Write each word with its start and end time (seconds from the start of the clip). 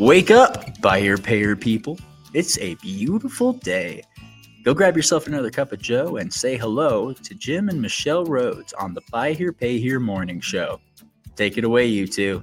Wake 0.00 0.30
up, 0.30 0.80
buyer 0.80 1.18
payer 1.18 1.54
people. 1.54 1.98
It's 2.32 2.56
a 2.58 2.74
beautiful 2.76 3.52
day. 3.52 4.02
Go 4.64 4.72
grab 4.72 4.96
yourself 4.96 5.26
another 5.26 5.50
cup 5.50 5.72
of 5.72 5.82
Joe 5.82 6.16
and 6.16 6.32
say 6.32 6.56
hello 6.56 7.12
to 7.12 7.34
Jim 7.34 7.68
and 7.68 7.82
Michelle 7.82 8.24
Rhodes 8.24 8.72
on 8.72 8.94
the 8.94 9.02
Buy 9.10 9.34
Here 9.34 9.52
Pay 9.52 9.78
Here 9.78 10.00
morning 10.00 10.40
show. 10.40 10.80
Take 11.36 11.58
it 11.58 11.64
away, 11.64 11.84
you 11.84 12.06
two. 12.06 12.42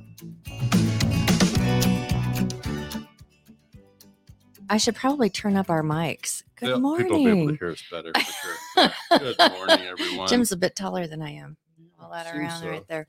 I 4.70 4.78
should 4.78 4.94
probably 4.96 5.32
turn 5.32 5.58
up 5.58 5.72
our 5.72 5.82
mics. 5.82 6.44
Good 6.58 6.70
Yeah, 6.70 6.76
morning. 6.78 7.08
People 7.08 7.24
will 7.24 7.34
be 7.34 7.42
able 7.42 7.52
to 7.54 7.58
hear 7.58 7.72
us 7.72 7.84
better 7.90 8.12
for 8.14 8.22
sure. 8.22 8.92
Good 9.18 9.38
morning, 9.52 9.80
everyone. 9.80 10.28
Jim's 10.28 10.52
a 10.52 10.58
bit 10.58 10.76
taller 10.76 11.08
than 11.08 11.24
I 11.24 11.32
am. 11.32 11.58
All 12.00 12.12
that 12.12 12.28
Seems 12.28 12.38
around 12.38 12.62
so. 12.62 12.70
right 12.70 12.88
there. 12.88 13.08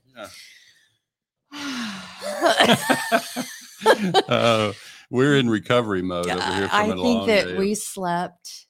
Yeah. 1.53 3.43
uh, 4.27 4.73
we're 5.09 5.35
in 5.37 5.49
recovery 5.49 6.01
mode 6.01 6.27
over 6.29 6.53
here 6.55 6.69
from 6.69 6.91
I 6.91 6.95
think 6.95 7.25
that 7.27 7.45
day. 7.45 7.57
we 7.57 7.75
slept 7.75 8.67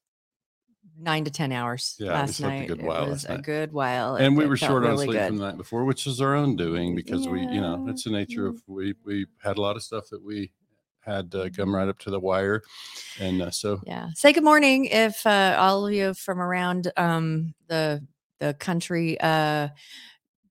nine 0.98 1.24
to 1.26 1.32
ten 1.32 1.52
hours 1.52 1.96
Yeah, 2.00 2.14
last 2.14 2.42
night. 2.42 2.68
good 2.68 2.80
It 2.80 2.86
was 2.86 3.26
a 3.26 3.38
good 3.38 3.72
while. 3.72 4.16
and 4.16 4.38
we 4.38 4.46
were 4.46 4.58
short 4.58 4.84
on 4.84 4.92
really 4.92 5.08
sleep 5.08 5.18
good. 5.20 5.28
from 5.28 5.38
the 5.38 5.46
night 5.46 5.58
before, 5.58 5.86
which 5.86 6.06
is 6.08 6.22
our 6.22 6.36
own 6.36 6.56
doing 6.56 6.96
because 6.96 7.28
we, 7.28 7.42
you 7.48 7.62
know, 7.62 7.82
Yeah, 7.86 7.92
it's 7.92 8.04
the 8.04 8.12
nature 8.12 8.48
of 8.48 8.62
we 8.68 8.96
we 9.06 9.26
had 9.42 9.58
a 9.58 9.62
lot 9.62 9.76
of 9.76 9.84
stuff 9.84 10.10
that 10.10 10.24
we 10.24 10.52
had 11.02 11.34
uh, 11.34 11.50
come 11.56 11.74
right 11.74 11.88
up 11.88 11.98
to 12.00 12.10
the 12.12 12.20
wire, 12.20 12.62
and 13.20 13.42
uh, 13.42 13.52
so 13.52 13.82
Yeah. 13.86 14.10
Say 14.16 14.34
good 14.34 14.44
morning 14.44 14.86
if 14.86 15.26
uh, 15.26 15.56
all 15.58 15.88
of 15.88 15.94
you 15.94 16.14
from 16.14 16.42
around 16.42 16.92
um, 16.98 17.54
the 17.68 18.06
the 18.40 18.54
country. 18.56 19.20
Uh, 19.20 19.70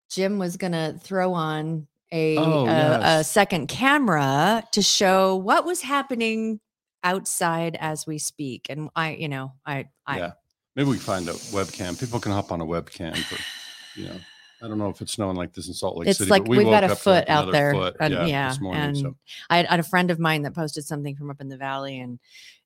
Jim 0.09 0.39
was 0.39 0.57
gonna 0.57 0.97
throw 1.01 1.33
on 1.33 1.87
a, 2.11 2.37
Oh, 2.37 2.67
a, 2.67 3.19
a 3.19 3.23
second 3.23 3.67
camera 3.67 4.63
to 4.71 4.81
show 4.81 5.35
what 5.35 5.65
was 5.65 5.81
happening 5.81 6.59
outside 7.03 7.77
as 7.79 8.05
we 8.05 8.17
speak, 8.17 8.67
and 8.69 8.89
I, 8.95 9.13
you 9.13 9.29
know, 9.29 9.53
I, 9.65 9.89
I, 10.05 10.17
yeah, 10.17 10.31
maybe 10.75 10.89
we 10.89 10.97
find 10.97 11.27
a 11.29 11.33
webcam. 11.33 11.99
People 11.99 12.19
can 12.19 12.31
hop 12.31 12.51
on 12.51 12.61
a 12.61 12.65
webcam 12.65 13.17
for, 13.17 13.99
you 13.99 14.07
know. 14.07 14.15
I 14.63 14.67
don't 14.67 14.77
know 14.77 14.89
if 14.89 15.01
it's 15.01 15.13
snowing 15.13 15.35
like 15.35 15.53
this 15.53 15.67
in 15.67 15.73
Salt 15.73 15.97
Lake 15.97 16.07
it's 16.07 16.19
City. 16.19 16.29
like 16.29 16.43
but 16.43 16.51
we 16.51 16.59
we've 16.59 16.67
got 16.67 16.83
a 16.83 16.91
up 16.91 17.01
to, 17.01 17.09
like, 17.09 17.25
foot 17.25 17.29
out 17.29 17.51
there, 17.51 17.73
foot, 17.73 17.95
and, 17.99 18.13
yeah, 18.13 18.25
yeah, 18.25 18.49
this 18.49 18.61
morning. 18.61 18.81
and 18.83 18.97
so 18.97 19.15
I 19.49 19.57
had, 19.57 19.65
I 19.65 19.71
had 19.71 19.79
a 19.79 19.83
friend 19.83 20.11
of 20.11 20.19
mine 20.19 20.43
that 20.43 20.53
posted 20.53 20.85
something 20.85 21.15
from 21.15 21.31
up 21.31 21.41
in 21.41 21.49
the 21.49 21.57
valley, 21.57 21.99
and 21.99 22.19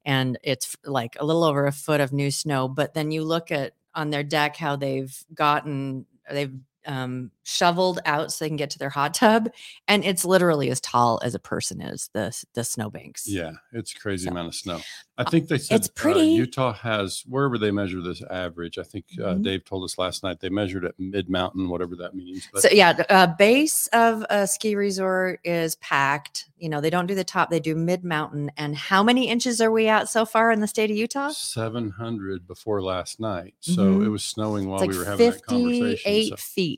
and 0.04 0.38
it's 0.44 0.76
like 0.84 1.16
a 1.20 1.26
little 1.26 1.46
over 1.46 1.66
a 1.66 1.72
foot 1.72 2.02
of 2.02 2.12
new 2.12 2.32
snow. 2.32 2.68
But 2.68 2.94
then 2.96 3.12
you 3.12 3.24
look 3.24 3.50
at 3.50 3.74
on 3.94 4.10
their 4.10 4.24
deck 4.24 4.58
how 4.58 4.76
they've 4.76 5.16
gotten 5.34 6.06
they've 6.30 6.54
um, 6.86 7.32
shoveled 7.44 8.00
out 8.06 8.32
so 8.32 8.44
they 8.46 8.50
can 8.50 8.58
get 8.58 8.70
to 8.72 8.80
their 8.80 8.90
hot 8.90 9.14
tub, 9.14 9.50
and 9.88 10.04
it's 10.06 10.26
literally 10.26 10.70
as 10.70 10.80
tall 10.82 11.20
as 11.24 11.36
a 11.36 11.40
person 11.40 11.82
is 11.82 12.10
the 12.14 12.36
the 12.54 12.64
snowbanks. 12.64 13.28
Yeah, 13.28 13.52
it's 13.72 13.94
a 13.94 14.00
crazy 14.00 14.26
So, 14.26 14.32
amount 14.32 14.48
of 14.48 14.56
snow. 14.56 14.80
I 15.18 15.24
think 15.24 15.48
they 15.48 15.58
said 15.58 15.76
it's 15.78 15.88
pretty. 15.88 16.20
Uh, 16.20 16.24
Utah 16.46 16.74
has 16.74 17.24
wherever 17.28 17.58
they 17.58 17.72
measure 17.72 18.02
this 18.02 18.22
average. 18.30 18.78
I 18.78 18.84
think 18.84 19.06
uh, 19.20 19.36
Mhm. 19.36 19.44
Dave 19.44 19.66
told 19.66 19.84
us 19.86 19.98
last 19.98 20.24
night 20.24 20.40
they 20.42 20.50
measured 20.50 20.84
at 20.86 20.96
mid 21.00 21.30
mountain, 21.30 21.70
whatever 21.70 21.96
that 21.98 22.14
means. 22.16 22.48
But 22.52 22.64
so 22.64 22.70
yeah, 22.72 22.94
the 22.94 23.12
uh, 23.14 23.28
base 23.38 23.88
of 23.94 24.26
a 24.30 24.46
ski 24.48 24.76
resort 24.76 25.40
is 25.44 25.76
packed. 25.78 26.50
You 26.58 26.70
know 26.70 26.82
they 26.82 26.90
don't 26.90 27.06
do 27.08 27.16
the 27.16 27.24
top; 27.24 27.50
they 27.50 27.60
do 27.60 27.76
mid 27.76 28.04
mountain. 28.04 28.52
And 28.58 28.76
how 28.76 29.04
many 29.04 29.28
inches 29.30 29.62
are 29.62 29.72
we 29.72 29.88
at 29.88 30.10
so 30.10 30.26
far 30.26 30.52
in 30.52 30.60
the 30.62 30.68
state 30.68 30.90
of 30.92 30.98
Utah? 30.98 31.30
seven 31.30 31.92
hundred 31.92 32.48
before 32.48 32.82
last 32.82 33.20
night, 33.20 33.54
so 33.60 33.84
Mhm. 33.96 34.06
it 34.06 34.10
was 34.10 34.24
snowing 34.24 34.68
while 34.70 34.80
like 34.80 34.90
we 34.90 34.98
were 34.98 35.06
having 35.06 35.30
that 35.32 35.46
conversation. 35.46 35.96
fifty-eight 35.98 36.30
so- 36.30 36.36
feet 36.38 36.75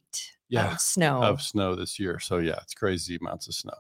Yeah, 0.50 0.72
of 0.74 0.80
snow. 0.80 1.22
of 1.22 1.42
snow 1.42 1.76
this 1.76 2.00
year. 2.00 2.20
So 2.20 2.38
yeah, 2.38 2.60
it's 2.62 2.74
crazy 2.74 3.18
amounts 3.22 3.48
of 3.50 3.54
snow. 3.54 3.74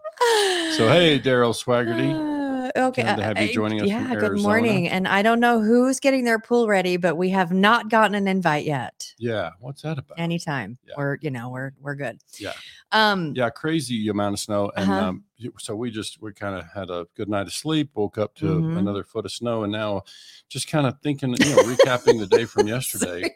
So 0.75 0.89
hey, 0.89 1.17
Daryl 1.23 1.53
Swaggerty. 1.55 2.35
Uh, 2.75 2.87
okay. 2.89 3.03
To 3.03 3.23
have 3.23 3.37
you 3.39 3.45
I- 3.47 3.53
joining 3.53 3.79
us 3.81 3.89
from 3.89 4.03
Yeah, 4.03 4.13
good 4.15 4.23
Arizona. 4.25 4.41
morning. 4.47 4.89
And 4.89 5.07
I 5.07 5.21
don't 5.21 5.39
know 5.39 5.61
who's 5.61 6.01
getting 6.01 6.25
their 6.25 6.39
pool 6.39 6.67
ready, 6.67 6.97
but 6.97 7.15
we 7.15 7.29
have 7.29 7.53
not 7.53 7.89
gotten 7.89 8.15
an 8.15 8.27
invite 8.27 8.65
yet. 8.65 9.13
Yeah, 9.17 9.51
what's 9.61 9.81
that 9.83 9.97
about? 9.97 10.19
Anytime. 10.19 10.77
Yeah. 10.85 10.95
We're, 10.97 11.17
you 11.21 11.31
know, 11.31 11.49
we're 11.49 11.71
we're 11.79 11.95
good. 11.95 12.19
Yeah. 12.37 12.51
Um 12.91 13.31
yeah, 13.35 13.49
crazy 13.49 14.09
amount 14.09 14.33
of 14.33 14.39
snow. 14.41 14.69
And 14.75 14.91
Uh-huh. 14.91 15.05
um, 15.07 15.23
so 15.59 15.73
we 15.75 15.89
just 15.89 16.21
we 16.21 16.33
kind 16.33 16.55
of 16.55 16.65
had 16.73 16.89
a 16.89 17.05
good 17.15 17.29
night 17.29 17.47
of 17.47 17.53
sleep, 17.53 17.91
woke 17.93 18.17
up 18.17 18.35
to 18.35 18.45
Mhm. 18.45 18.77
another 18.77 19.05
foot 19.05 19.23
of 19.25 19.31
snow, 19.31 19.63
and 19.63 19.71
now 19.71 20.03
just 20.49 20.67
kind 20.69 20.85
of 20.85 20.99
thinking, 21.01 21.29
you 21.29 21.55
know, 21.55 21.63
recapping 21.63 22.19
the 22.19 22.27
day 22.27 22.43
from 22.43 22.67
yesterday. 22.75 23.33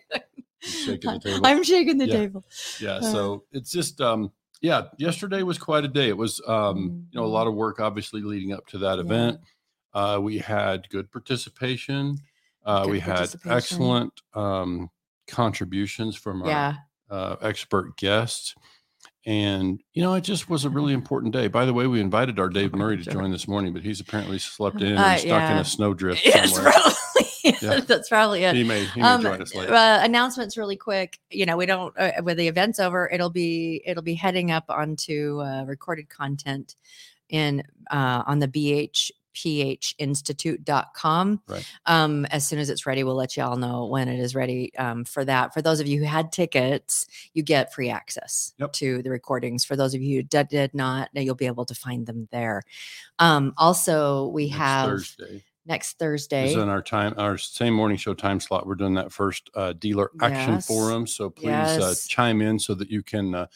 Shaking 0.62 1.14
the 1.14 1.20
table. 1.24 1.48
I'm 1.48 1.64
shaking 1.64 1.98
the 1.98 2.08
Yeah. 2.08 2.14
table. 2.14 2.44
yeah, 2.80 2.92
uh, 2.96 3.02
so 3.02 3.44
it's 3.52 3.72
just 3.72 4.00
um 4.02 4.32
yeah, 4.62 4.84
yesterday 4.98 5.42
was 5.42 5.58
quite 5.58 5.84
a 5.84 5.88
day. 5.88 6.08
It 6.10 6.18
was 6.18 6.40
um, 6.48 7.08
you 7.12 7.20
know, 7.20 7.26
a 7.26 7.28
lot 7.28 7.48
of 7.48 7.56
work 7.56 7.80
obviously 7.80 8.22
leading 8.22 8.54
up 8.54 8.68
to 8.68 8.78
that 8.80 8.96
Yeah. 8.98 9.04
event. 9.04 9.40
Uh 9.94 10.20
we 10.22 10.38
had 10.38 10.88
good 10.90 11.12
participation. 11.12 12.18
Uh 12.66 12.84
Good 12.84 12.92
we 12.92 13.00
had 13.00 13.16
participation. 13.16 13.52
excellent 13.58 14.22
um 14.34 14.90
contributions 15.28 16.16
from 16.16 16.42
our 16.44 16.48
Yeah. 16.50 16.74
uh, 17.10 17.36
expert 17.42 17.96
guests. 17.98 18.54
And, 19.26 19.82
you 19.94 20.02
know, 20.02 20.14
it 20.16 20.22
just 20.24 20.50
was 20.50 20.66
a 20.66 20.70
really 20.70 20.94
important 20.94 21.32
day. 21.34 21.48
By 21.48 21.66
the 21.66 21.74
way, 21.74 21.86
we 21.88 22.02
invited 22.02 22.40
our 22.40 22.50
Dave 22.50 22.74
Murray 22.74 22.98
to 22.98 23.04
join 23.10 23.32
this 23.32 23.48
morning, 23.48 23.72
but 23.72 23.84
he's 23.84 24.00
apparently 24.00 24.40
slept 24.58 24.82
in 24.82 24.98
Uh, 24.98 25.02
and 25.02 25.20
stuck 25.20 25.50
in 25.52 25.58
a 25.58 25.64
snowdrift 25.66 26.24
somewhere. 26.52 26.74
Yeah. 27.72 27.80
that's 27.82 28.10
probably 28.10 28.44
it. 28.44 28.56
He 28.56 28.64
may, 28.64 28.86
he 28.86 29.02
may 29.02 29.08
um, 29.08 29.22
join 29.22 29.42
us 29.42 29.54
later. 29.54 29.74
uh, 29.74 30.00
announcements 30.04 30.58
really 30.58 30.78
quick. 30.78 31.20
You 31.30 31.46
know, 31.46 31.58
we 31.58 31.66
don't 31.66 31.94
uh, 31.98 32.22
when 32.24 32.38
the 32.38 32.48
event's 32.48 32.80
over, 32.80 33.10
it'll 33.10 33.30
be 33.30 33.82
it'll 33.86 34.04
be 34.04 34.16
heading 34.16 34.52
up 34.52 34.66
onto 34.70 35.42
uh, 35.42 35.64
recorded 35.66 36.10
content 36.10 36.76
in 37.30 37.64
uh, 37.92 38.24
on 38.26 38.40
the 38.40 38.48
bhphinstitute.com. 38.48 41.42
Right. 41.48 41.66
Um, 41.86 42.26
as 42.26 42.48
soon 42.48 42.60
as 42.60 42.70
it's 42.70 42.86
ready, 42.86 43.04
we'll 43.04 43.16
let 43.16 43.38
you 43.38 43.44
all 43.44 43.58
know 43.58 43.86
when 43.86 44.08
it 44.08 44.20
is 44.20 44.36
ready 44.36 44.76
um, 44.78 45.06
for 45.06 45.24
that. 45.26 45.54
For 45.54 45.62
those 45.62 45.80
of 45.80 45.88
you 45.88 46.00
who 46.00 46.06
had 46.06 46.32
tickets, 46.32 47.06
you 47.34 47.44
get 47.44 47.74
free 47.74 47.90
access 47.90 48.54
Yep. 48.58 48.74
to 48.74 49.02
the 49.04 49.10
recordings. 49.10 49.66
For 49.66 49.76
those 49.76 49.94
of 49.94 50.02
you 50.02 50.18
who 50.18 50.24
did, 50.24 50.50
did 50.50 50.74
not, 50.74 51.10
you'll 51.14 51.36
be 51.36 51.48
able 51.48 51.66
to 51.66 51.76
find 51.76 52.06
them 52.06 52.28
there. 52.32 52.64
Um, 53.20 53.54
also, 53.58 54.28
we 54.28 54.46
Next 54.48 54.58
have 54.58 54.90
Thursday. 54.90 55.44
Next 55.72 55.98
Thursday. 55.98 56.52
Is 56.52 56.58
on 56.58 56.68
our 56.70 56.82
time, 56.82 57.14
our 57.18 57.38
same 57.38 57.74
morning 57.74 57.98
show 57.98 58.14
time 58.14 58.40
slot. 58.40 58.68
We're 58.68 58.76
doing 58.76 58.94
that 58.96 59.12
first 59.12 59.50
uh, 59.56 59.74
dealer 59.74 60.12
action 60.22 60.56
Yes. 60.56 60.68
forum. 60.68 61.08
So 61.08 61.30
please 61.30 61.50
uh, 61.50 61.96
chime 62.08 62.42
in 62.42 62.60
so 62.60 62.76
that 62.76 62.90
you 62.92 63.02
can, 63.02 63.34
uh, 63.34 63.48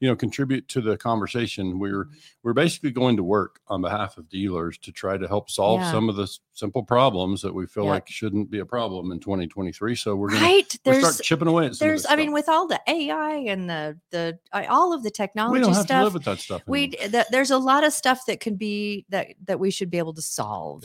you 0.00 0.08
know, 0.08 0.14
contribute 0.16 0.68
to 0.68 0.80
the 0.80 0.96
conversation. 0.96 1.78
We're 1.78 2.04
Mm-hmm. 2.04 2.14
we're 2.42 2.52
basically 2.52 2.90
going 2.90 3.16
to 3.16 3.24
work 3.24 3.60
on 3.68 3.80
behalf 3.80 4.18
of 4.18 4.28
dealers 4.28 4.76
to 4.78 4.92
try 4.92 5.16
to 5.16 5.26
help 5.26 5.50
solve 5.50 5.80
Yeah. 5.80 5.90
some 5.90 6.08
of 6.08 6.16
the 6.16 6.28
simple 6.52 6.82
problems 6.84 7.40
that 7.42 7.52
we 7.54 7.66
feel 7.66 7.86
like 7.86 8.08
shouldn't 8.08 8.50
be 8.50 8.58
a 8.60 8.66
problem 8.66 9.10
in 9.12 9.18
2023. 9.18 9.94
So 9.96 10.14
we're 10.14 10.28
gonna 10.30 10.44
right? 10.44 10.76
There's 10.84 10.98
start 10.98 11.22
chipping 11.24 11.48
away 11.48 11.66
at 11.66 11.74
some 11.76 11.86
of 11.86 11.90
there's 11.90 12.06
i 12.06 12.14
mean 12.16 12.32
with 12.32 12.48
all 12.48 12.66
the 12.68 12.80
ai 12.86 13.34
and 13.48 13.68
the 13.68 13.98
the 14.10 14.38
all 14.68 14.92
of 14.92 15.02
the 15.02 15.10
technology 15.10 15.58
we 15.58 15.64
don't 15.64 15.72
have 15.74 15.86
to 15.86 15.92
stuff 15.92 16.04
live 16.04 16.14
with 16.14 16.24
that 16.24 16.38
stuff. 16.38 16.62
we 16.68 16.88
th- 16.88 17.26
there's 17.30 17.50
a 17.50 17.58
lot 17.58 17.82
of 17.82 17.92
stuff 17.92 18.26
that 18.26 18.38
could 18.40 18.58
be 18.58 19.04
that 19.08 19.28
that 19.46 19.58
we 19.58 19.70
should 19.70 19.90
be 19.90 19.98
able 19.98 20.14
to 20.14 20.22
solve 20.22 20.84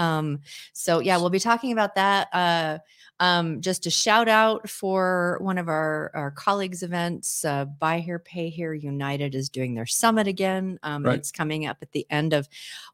um 0.00 0.40
so 0.72 0.98
yeah 1.00 1.16
we'll 1.18 1.30
be 1.30 1.38
talking 1.38 1.72
about 1.72 1.94
that 1.94 2.28
uh 2.32 2.78
um 3.20 3.60
just 3.60 3.84
a 3.86 3.90
shout 3.90 4.28
out 4.28 4.68
for 4.68 5.36
one 5.42 5.58
of 5.58 5.68
our 5.68 6.10
our 6.14 6.30
colleagues 6.30 6.82
events 6.82 7.44
uh 7.44 7.64
buy 7.66 7.98
here 8.00 8.18
pay 8.18 8.48
here 8.48 8.72
united 8.72 9.34
is 9.34 9.48
doing 9.50 9.74
their 9.74 9.86
summit 9.86 10.26
again 10.26 10.78
um 10.82 11.04
Right. 11.04 11.18
it's 11.18 11.30
coming 11.30 11.66
up 11.66 11.76
at 11.82 11.92
the 11.92 12.06
end 12.10 12.32
of 12.32 12.48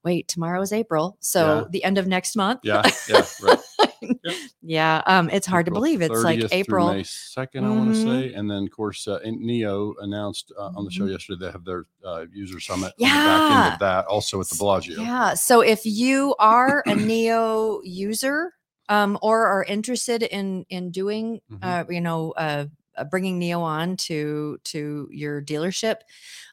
wait 0.04 0.26
tomorrow 0.26 0.60
is 0.62 0.72
april 0.72 1.16
so 1.20 1.60
Yeah. 1.60 1.64
the 1.70 1.84
end 1.84 1.98
of 1.98 2.06
next 2.06 2.34
month 2.36 2.60
yeah, 2.64 2.82
yeah, 3.08 3.24
right. 3.42 3.58
yeah 4.62 5.02
um 5.06 5.28
it's 5.30 5.46
hard 5.46 5.66
to 5.66 5.72
believe 5.72 6.00
it's 6.00 6.22
like 6.24 6.38
30th 6.40 6.50
through 6.50 6.58
april 6.58 6.94
May 6.94 7.02
2nd, 7.02 7.64
I 7.64 7.70
want 7.70 7.94
to 7.94 8.00
say. 8.00 8.32
And 8.32 8.50
then, 8.50 8.64
of 8.64 8.70
course, 8.70 9.06
uh, 9.08 9.18
Neo 9.24 9.94
announced 10.00 10.52
uh, 10.58 10.70
on 10.74 10.84
the 10.84 10.90
show 10.90 11.04
Mhm. 11.04 11.12
yesterday 11.12 11.46
they 11.46 11.52
have 11.52 11.64
their 11.64 11.86
uh, 12.04 12.24
user 12.32 12.60
summit 12.60 12.92
on 13.00 13.08
the 13.08 13.24
back 13.24 13.42
end 13.50 13.50
Yeah. 13.50 13.72
of 13.74 13.78
that, 13.80 14.06
also 14.06 14.40
at 14.40 14.48
the 14.48 14.56
Bellagio. 14.56 15.00
Yeah. 15.00 15.34
So 15.34 15.60
if 15.60 15.84
you 15.84 16.34
are 16.38 16.82
a 16.86 16.94
Neo 17.10 17.80
user 17.82 18.52
um, 18.88 19.18
or 19.22 19.46
are 19.46 19.64
interested 19.64 20.22
in 20.22 20.64
in 20.70 20.90
doing, 20.90 21.40
Mhm. 21.52 21.58
uh, 21.62 21.84
you 21.92 22.00
know, 22.00 22.32
uh, 22.32 22.66
bringing 23.04 23.38
Neo 23.38 23.60
on 23.60 23.96
to 23.98 24.58
to 24.64 25.08
your 25.12 25.42
dealership, 25.42 25.96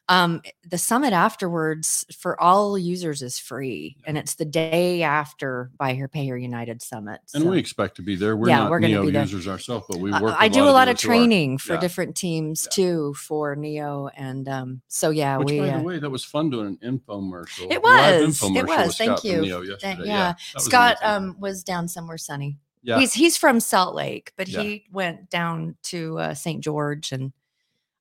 um, 0.08 0.42
the 0.68 0.76
summit 0.76 1.12
afterwards 1.14 2.04
for 2.18 2.38
all 2.40 2.76
users 2.78 3.22
is 3.22 3.38
free, 3.38 3.96
and 4.06 4.18
it's 4.18 4.34
the 4.34 4.44
day 4.44 5.02
after 5.02 5.70
Buy 5.78 5.94
Here 5.94 6.08
Pay 6.08 6.24
Here 6.24 6.36
United 6.36 6.82
Summit. 6.82 7.20
And 7.34 7.48
we 7.48 7.58
expect 7.58 7.96
to 7.96 8.02
be 8.02 8.14
there. 8.14 8.36
We're 8.36 8.48
Yeah, 8.48 8.58
not 8.58 8.70
we're 8.70 8.80
gonna 8.80 9.00
Neo 9.02 9.22
users 9.22 9.48
ourselves, 9.48 9.86
but 9.88 9.98
we 9.98 10.12
I- 10.12 10.20
work. 10.20 10.34
I, 10.38 10.44
with 10.46 10.52
do 10.52 10.64
a 10.64 10.70
lot 10.70 10.88
of 10.88 10.96
dealers 10.98 11.02
who 11.02 11.08
are. 11.08 11.14
training 11.14 11.58
for 11.58 11.74
Yeah. 11.74 11.80
different 11.80 12.16
teams 12.16 12.66
Yeah. 12.70 12.74
too 12.74 13.14
for 13.14 13.56
Neo, 13.56 14.08
and 14.14 14.46
um, 14.48 14.82
so 14.88 15.08
yeah, 15.10 15.38
Which, 15.38 15.48
we. 15.50 15.60
by 15.60 15.70
uh, 15.70 15.78
the 15.78 15.84
way, 15.84 15.98
that 15.98 16.10
was 16.10 16.24
fun 16.24 16.50
doing 16.50 16.78
an 16.82 16.98
infomercial. 17.00 17.72
It 17.72 17.82
was. 17.82 18.42
It 18.42 18.66
was. 18.66 18.96
Thank 18.98 19.24
you. 19.24 19.40
Neo 19.40 19.64
Thank- 19.80 20.04
yeah. 20.04 20.34
Scott 20.58 20.98
amazing. 21.02 21.28
um, 21.30 21.40
was 21.40 21.64
down 21.64 21.88
somewhere 21.88 22.18
sunny. 22.18 22.58
Yeah, 22.84 22.98
He's 23.00 23.12
he's 23.12 23.36
from 23.36 23.58
Salt 23.58 23.94
Lake, 23.96 24.32
but 24.36 24.46
Yeah. 24.46 24.60
he 24.62 24.84
went 24.92 25.30
down 25.30 25.76
to 25.84 26.18
uh, 26.18 26.34
St. 26.34 26.62
George 26.62 27.10
and 27.10 27.32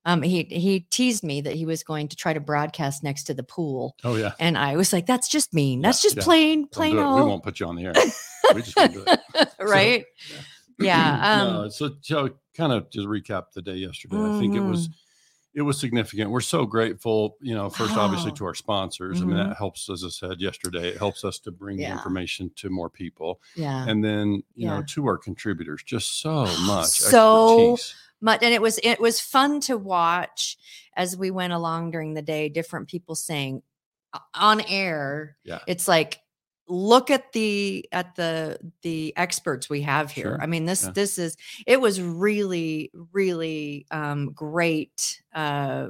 Um, 0.05 0.21
he 0.21 0.43
he 0.43 0.81
teased 0.91 1.23
me 1.23 1.39
that 1.41 1.55
he 1.55 1.65
was 1.65 1.81
going 1.83 2.09
to 2.09 2.15
try 2.17 2.33
to 2.33 2.41
broadcast 2.41 3.03
next 3.03 3.23
to 3.27 3.33
the 3.33 3.43
pool, 3.43 3.95
Oh 4.03 4.17
yeah. 4.17 4.33
and 4.37 4.57
I 4.57 4.75
was 4.75 4.91
like, 4.91 5.05
"That's 5.05 5.29
just 5.29 5.53
mean. 5.53 5.79
Yeah, 5.79 5.87
That's 5.87 6.01
just 6.01 6.17
yeah. 6.17 6.23
plain 6.23 6.67
plain 6.67 6.97
it. 6.97 7.01
We 7.01 7.21
won't 7.21 7.41
put 7.43 7.59
you 7.61 7.67
on 7.67 7.75
the 7.77 7.85
air. 7.85 7.93
We 8.53 8.61
just 8.61 8.75
won't 8.75 8.93
do 8.93 9.03
it. 9.07 9.49
right?" 9.59 10.05
Yeah. 10.77 11.39
Um, 11.47 11.53
no, 11.53 11.69
so, 11.69 11.91
so 12.01 12.29
kind 12.57 12.73
of 12.73 12.89
just 12.89 13.07
recap 13.07 13.51
the 13.53 13.61
day 13.61 13.75
yesterday. 13.75 14.17
I 14.17 14.39
think 14.39 14.55
it 14.55 14.59
was 14.61 14.89
mhm. 14.89 14.93
It 15.55 15.61
was 15.61 15.79
significant. 15.79 16.31
We're 16.31 16.41
so 16.41 16.65
grateful, 16.65 17.37
you 17.39 17.53
know, 17.53 17.69
first 17.69 17.95
obviously 17.95 18.31
to 18.33 18.45
our 18.45 18.55
sponsors. 18.55 19.21
I 19.21 19.25
mean, 19.25 19.35
Mhm. 19.37 19.49
that 19.49 19.57
helps, 19.57 19.87
as 19.89 20.03
I 20.03 20.09
said 20.09 20.41
yesterday, 20.41 20.87
it 20.89 20.97
helps 20.97 21.23
us 21.23 21.37
to 21.39 21.51
bring 21.51 21.77
the 21.77 21.83
information 21.85 22.49
to 22.55 22.69
more 22.69 22.89
people. 22.89 23.39
yeah. 23.55 23.85
And 23.87 24.03
then, 24.03 24.43
you 24.55 24.67
know, 24.67 24.81
to 24.89 25.05
our 25.05 25.17
contributors, 25.17 25.83
just 25.83 26.19
so 26.21 26.45
much 26.65 26.87
So 26.87 27.73
expertise. 27.73 27.95
much 28.21 28.39
and 28.41 28.53
it 28.53 28.61
was 28.61 28.79
it 28.83 28.99
was 28.99 29.19
fun 29.19 29.59
to 29.61 29.77
watch 29.77 30.57
as 30.95 31.15
we 31.15 31.29
went 31.29 31.53
along 31.53 31.91
during 31.91 32.13
the 32.15 32.21
day 32.23 32.49
different 32.49 32.87
people 32.87 33.13
saying 33.15 33.61
on 34.33 34.61
air 34.61 35.37
Yeah. 35.43 35.59
it's 35.67 35.87
like 35.87 36.19
look 36.67 37.11
at 37.11 37.31
the 37.33 37.85
at 37.91 38.15
the 38.15 38.57
the 38.83 39.13
experts 39.17 39.69
we 39.69 39.81
have 39.81 40.11
here 40.11 40.23
Sure. 40.35 40.41
i 40.41 40.45
mean 40.45 40.65
this 40.65 40.83
Yeah. 40.83 40.91
this 40.91 41.17
is 41.17 41.35
it 41.67 41.81
was 41.81 42.01
really 42.01 42.91
really 43.11 43.85
um 43.91 44.31
great 44.31 45.21
uh 45.33 45.89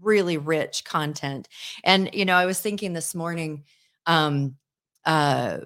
really 0.00 0.38
rich 0.38 0.84
content 0.84 1.48
and 1.84 2.10
you 2.14 2.24
know 2.24 2.34
i 2.36 2.46
was 2.46 2.60
thinking 2.60 2.92
this 2.94 3.14
morning 3.14 3.64
um 4.06 4.56
uh 5.06 5.58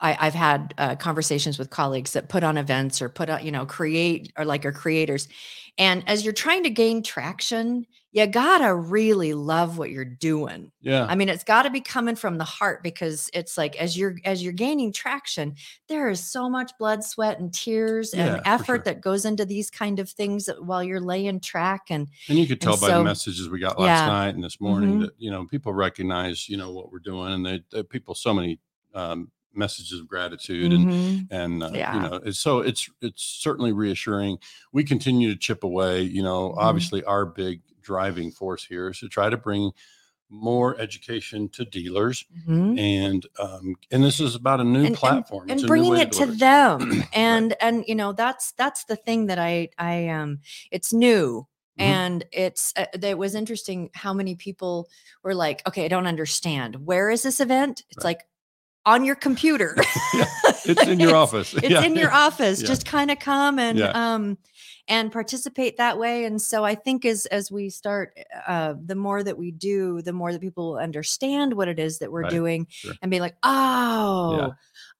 I, 0.00 0.16
I've 0.26 0.34
had 0.34 0.74
uh, 0.78 0.96
conversations 0.96 1.58
with 1.58 1.70
colleagues 1.70 2.12
that 2.12 2.28
put 2.28 2.44
on 2.44 2.56
events 2.56 3.02
or 3.02 3.08
put 3.08 3.28
on, 3.30 3.44
you 3.44 3.50
know, 3.50 3.66
create 3.66 4.32
or 4.38 4.44
like 4.44 4.64
are 4.64 4.72
creators. 4.72 5.28
And 5.76 6.02
as 6.08 6.24
you're 6.24 6.32
trying 6.32 6.64
to 6.64 6.70
gain 6.70 7.02
traction, 7.04 7.86
you 8.10 8.26
gotta 8.26 8.74
really 8.74 9.32
love 9.34 9.78
what 9.78 9.90
you're 9.90 10.04
doing. 10.04 10.72
Yeah. 10.80 11.06
I 11.08 11.14
mean, 11.14 11.28
it's 11.28 11.44
got 11.44 11.62
to 11.62 11.70
be 11.70 11.80
coming 11.80 12.16
from 12.16 12.38
the 12.38 12.44
heart 12.44 12.82
because 12.82 13.30
it's 13.32 13.56
like 13.56 13.76
as 13.76 13.96
you're 13.96 14.16
as 14.24 14.42
you're 14.42 14.52
gaining 14.54 14.92
traction, 14.92 15.54
there 15.88 16.08
is 16.08 16.18
so 16.24 16.48
much 16.48 16.72
blood, 16.78 17.04
sweat, 17.04 17.38
and 17.38 17.52
tears 17.54 18.14
and 18.14 18.36
for 18.38 18.42
effort 18.48 18.64
sure. 18.66 18.78
that 18.86 19.00
goes 19.02 19.24
into 19.24 19.44
these 19.44 19.70
kind 19.70 20.00
of 20.00 20.08
things 20.10 20.48
while 20.60 20.82
you're 20.82 21.00
laying 21.00 21.38
track. 21.38 21.82
And 21.90 22.08
And 22.28 22.38
you 22.38 22.46
could 22.48 22.60
tell 22.60 22.76
by 22.76 22.88
so- 22.88 22.98
the 22.98 23.04
messages 23.04 23.48
we 23.48 23.60
got 23.60 23.78
last 23.78 24.00
yeah. 24.00 24.06
night 24.06 24.34
and 24.34 24.42
this 24.42 24.60
morning 24.60 24.94
Mhm. 24.94 25.00
that, 25.02 25.12
you 25.18 25.30
know, 25.30 25.44
people 25.44 25.72
recognize, 25.72 26.48
you 26.48 26.56
know, 26.56 26.72
what 26.72 26.90
we're 26.90 26.98
doing 27.00 27.32
and 27.32 27.46
they, 27.46 27.62
they 27.70 27.82
people, 27.84 28.14
so 28.16 28.34
many 28.34 28.58
um, 28.94 29.30
messages 29.58 30.00
of 30.00 30.06
gratitude 30.08 30.72
and, 30.72 30.86
Mhm. 30.86 31.26
and 31.30 31.62
uh, 31.62 31.70
Yeah. 31.74 31.94
you 31.94 32.00
know 32.08 32.14
it's 32.24 32.38
so 32.38 32.60
it's 32.60 32.88
it's 33.02 33.22
certainly 33.22 33.72
reassuring 33.72 34.38
we 34.72 34.84
continue 34.84 35.30
to 35.32 35.38
chip 35.38 35.64
away 35.64 36.02
you 36.02 36.22
know 36.22 36.50
Mhm. 36.50 36.58
obviously 36.58 37.02
our 37.04 37.26
big 37.26 37.60
driving 37.82 38.30
force 38.30 38.64
here 38.64 38.88
is 38.90 38.98
to 39.00 39.08
try 39.08 39.28
to 39.28 39.36
bring 39.36 39.72
more 40.30 40.78
education 40.78 41.48
to 41.48 41.64
dealers 41.64 42.24
Mhm. 42.46 42.78
and 42.78 43.26
um 43.40 43.74
and 43.90 44.04
this 44.04 44.20
is 44.20 44.34
about 44.34 44.60
a 44.60 44.64
new 44.64 44.78
And- 44.80 44.86
and- 44.88 44.96
platform 44.96 45.44
It's 45.50 45.52
and 45.52 45.60
a 45.60 45.62
new 45.62 45.68
bringing 45.68 45.96
it 45.96 46.12
to 46.12 46.18
deliver 46.26 46.36
them 46.38 46.78
Right. 46.90 47.08
and 47.14 47.56
and 47.62 47.84
you 47.88 47.94
know 47.94 48.12
that's 48.12 48.52
that's 48.52 48.84
the 48.84 48.96
thing 48.96 49.26
that 49.26 49.38
i 49.38 49.70
i 49.78 50.08
um 50.08 50.40
it's 50.70 50.92
new 50.92 51.46
Mhm. 51.80 51.82
and 51.84 52.24
it's 52.32 52.74
uh, 52.76 52.84
it 53.02 53.16
was 53.16 53.34
interesting 53.34 53.88
how 53.94 54.12
many 54.12 54.34
people 54.34 54.88
were 55.22 55.34
like 55.34 55.66
okay 55.66 55.84
i 55.86 55.88
don't 55.88 56.06
understand 56.06 56.76
where 56.84 57.08
is 57.08 57.22
this 57.22 57.40
event 57.40 57.84
it's 57.88 58.04
Right. 58.04 58.10
like 58.10 58.26
on 58.92 59.04
your 59.04 59.14
computer. 59.16 59.76
Yeah, 60.14 60.24
it's 60.64 60.86
in 60.86 60.98
your 61.00 61.14
office. 61.24 61.52
it's 61.54 61.68
Yeah. 61.68 61.82
in 61.84 61.94
your 61.94 62.10
office. 62.10 62.60
Just 62.62 62.86
kind 62.86 63.10
of 63.10 63.18
come 63.18 63.58
and 63.58 63.80
um 63.82 64.38
and 64.88 65.12
participate 65.12 65.76
that 65.76 65.98
way. 65.98 66.24
And 66.24 66.40
so 66.40 66.64
i 66.64 66.74
think 66.74 67.04
as 67.04 67.26
as 67.26 67.52
we 67.52 67.68
start 67.68 68.16
uh 68.46 68.74
the 68.90 68.94
more 68.94 69.22
that 69.22 69.36
we 69.36 69.50
do 69.50 70.00
the 70.02 70.14
more 70.14 70.32
that 70.32 70.40
people 70.40 70.64
will 70.72 70.78
understand 70.78 71.52
what 71.52 71.68
it 71.68 71.78
is 71.78 71.98
that 71.98 72.10
we're 72.10 72.22
Right. 72.22 72.30
doing 72.40 72.66
Sure. 72.70 72.94
and 73.02 73.10
be 73.10 73.20
like 73.20 73.36
oh 73.42 74.54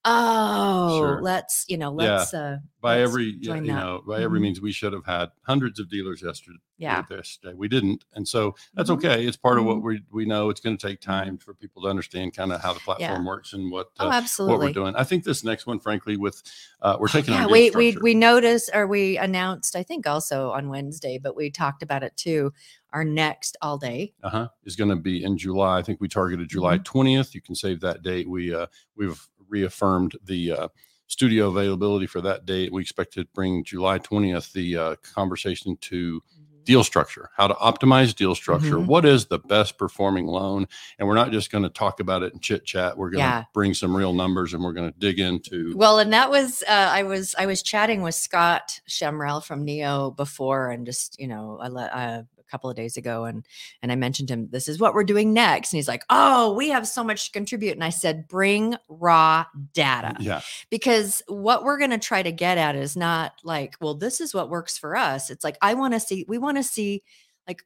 oh 0.04 0.98
Sure. 0.98 1.20
let's 1.22 1.64
you 1.68 1.76
know 1.76 1.90
Yeah. 1.98 2.16
let's 2.18 2.34
uh 2.34 2.58
by 2.80 2.98
let's 2.98 3.10
every 3.10 3.24
you 3.40 3.48
that. 3.54 3.62
know 3.62 4.02
by 4.06 4.22
every 4.22 4.38
Mhm. 4.38 4.42
means 4.42 4.60
we 4.60 4.72
should 4.72 4.92
have 4.92 5.04
had 5.04 5.30
hundreds 5.42 5.80
of 5.80 5.88
dealers 5.90 6.22
yesterday 6.22 6.58
yeah 6.78 7.02
yesterday 7.10 7.54
we 7.54 7.66
didn't 7.68 8.04
and 8.14 8.26
so 8.26 8.54
that's 8.74 8.88
Mhm. 8.88 8.94
okay 8.94 9.26
it's 9.26 9.36
part 9.36 9.58
of 9.58 9.64
what 9.64 9.78
Mhm. 9.78 9.82
we 9.82 10.00
we 10.10 10.24
know 10.24 10.48
it's 10.50 10.60
going 10.60 10.76
to 10.76 10.86
take 10.88 11.00
time 11.00 11.36
for 11.38 11.54
people 11.54 11.82
to 11.82 11.88
understand 11.88 12.34
kind 12.36 12.52
of 12.52 12.60
how 12.62 12.72
the 12.72 12.80
platform 12.80 13.24
works 13.24 13.52
and 13.52 13.70
what 13.72 13.88
oh 13.98 14.08
uh, 14.08 14.12
absolutely 14.12 14.52
what 14.56 14.64
we're 14.64 14.72
doing 14.72 14.94
i 14.94 15.02
think 15.02 15.24
this 15.24 15.42
next 15.42 15.66
one 15.66 15.80
frankly 15.80 16.16
with 16.16 16.40
uh 16.82 16.96
we're 17.00 17.08
taking 17.08 17.34
yeah 17.34 17.46
we 17.46 17.70
we 17.70 17.96
we 18.00 18.14
noticed 18.14 18.70
or 18.72 18.86
we 18.86 19.18
announced 19.18 19.74
i 19.74 19.82
think 19.82 20.06
also 20.06 20.50
on 20.52 20.68
wednesday 20.68 21.18
but 21.18 21.34
we 21.34 21.50
talked 21.50 21.82
about 21.82 22.04
it 22.04 22.16
too 22.16 22.52
our 22.92 23.04
next 23.04 23.56
all 23.60 23.76
day 23.76 24.14
uh-huh 24.22 24.48
is 24.64 24.76
going 24.76 24.88
to 24.90 24.96
be 24.96 25.24
in 25.24 25.36
july 25.36 25.78
i 25.78 25.82
think 25.82 26.00
we 26.00 26.06
targeted 26.08 26.46
Mm-hmm. 26.48 26.52
july 26.58 26.78
20th 26.78 27.34
you 27.34 27.42
can 27.42 27.56
save 27.56 27.80
that 27.80 28.02
date 28.02 28.28
we 28.30 28.54
uh 28.54 28.66
we've 28.94 29.28
reaffirmed 29.48 30.16
the 30.24 30.52
uh 30.52 30.68
studio 31.06 31.48
availability 31.48 32.06
for 32.06 32.20
that 32.20 32.44
date 32.44 32.70
we 32.72 32.82
expect 32.82 33.12
to 33.14 33.24
bring 33.34 33.64
july 33.64 33.98
20th 33.98 34.52
the 34.52 34.76
uh 34.76 34.94
conversation 35.14 35.76
to 35.80 36.22
deal 36.64 36.84
structure, 36.84 37.30
how 37.34 37.46
to 37.48 37.54
optimize 37.54 38.14
deal 38.14 38.34
structure. 38.34 38.76
Mhm. 38.76 38.84
What 38.88 39.06
is 39.06 39.24
the 39.24 39.38
best 39.38 39.78
performing 39.78 40.26
loan? 40.26 40.66
And 40.98 41.08
we're 41.08 41.14
not 41.14 41.32
just 41.32 41.50
going 41.50 41.62
to 41.64 41.70
talk 41.70 41.98
about 41.98 42.22
it 42.22 42.34
and 42.34 42.42
chit 42.42 42.66
chat. 42.66 42.98
We're 42.98 43.08
going 43.08 43.22
to 43.22 43.26
Yeah. 43.26 43.44
bring 43.54 43.72
some 43.72 43.96
real 43.96 44.12
numbers 44.12 44.52
and 44.52 44.62
we're 44.62 44.74
going 44.74 44.92
to 44.92 44.98
dig 44.98 45.18
into. 45.18 45.72
Well, 45.74 45.98
and 45.98 46.12
that 46.12 46.28
was 46.30 46.62
uh, 46.68 46.72
I 46.72 47.04
was 47.04 47.34
I 47.38 47.46
was 47.46 47.62
chatting 47.62 48.02
with 48.02 48.14
Scott 48.16 48.82
Shamrell 48.86 49.42
from 49.42 49.64
Neo 49.64 50.10
before, 50.10 50.70
and 50.70 50.84
just 50.84 51.18
you 51.18 51.26
know 51.26 51.58
I 51.58 51.68
let 51.68 51.90
uh, 51.90 52.22
a 52.37 52.37
couple 52.48 52.70
of 52.70 52.76
days 52.76 52.96
ago, 52.96 53.24
and 53.24 53.46
and 53.82 53.92
I 53.92 53.96
mentioned 53.96 54.30
him. 54.30 54.48
This 54.50 54.68
is 54.68 54.78
what 54.80 54.94
we're 54.94 55.04
doing 55.04 55.32
next, 55.32 55.72
and 55.72 55.78
he's 55.78 55.88
like, 55.88 56.04
"Oh, 56.10 56.54
we 56.54 56.70
have 56.70 56.88
so 56.88 57.04
much 57.04 57.26
to 57.26 57.32
contribute." 57.32 57.72
And 57.74 57.84
I 57.84 57.90
said, 57.90 58.28
"Bring 58.28 58.76
raw 58.88 59.44
data." 59.72 60.16
yeah, 60.20 60.40
because 60.70 61.22
what 61.28 61.64
we're 61.64 61.78
going 61.78 61.90
to 61.90 61.98
try 61.98 62.22
to 62.22 62.32
get 62.32 62.58
at 62.58 62.76
is 62.76 62.96
not 62.96 63.32
like 63.44 63.76
well 63.80 63.94
this 63.94 64.20
is 64.20 64.34
what 64.34 64.50
works 64.50 64.76
for 64.78 64.96
us 64.96 65.30
it's 65.30 65.44
like 65.44 65.56
i 65.62 65.74
want 65.74 65.94
to 65.94 66.00
see 66.00 66.24
we 66.28 66.38
want 66.38 66.56
to 66.56 66.62
see 66.62 67.02
like 67.46 67.62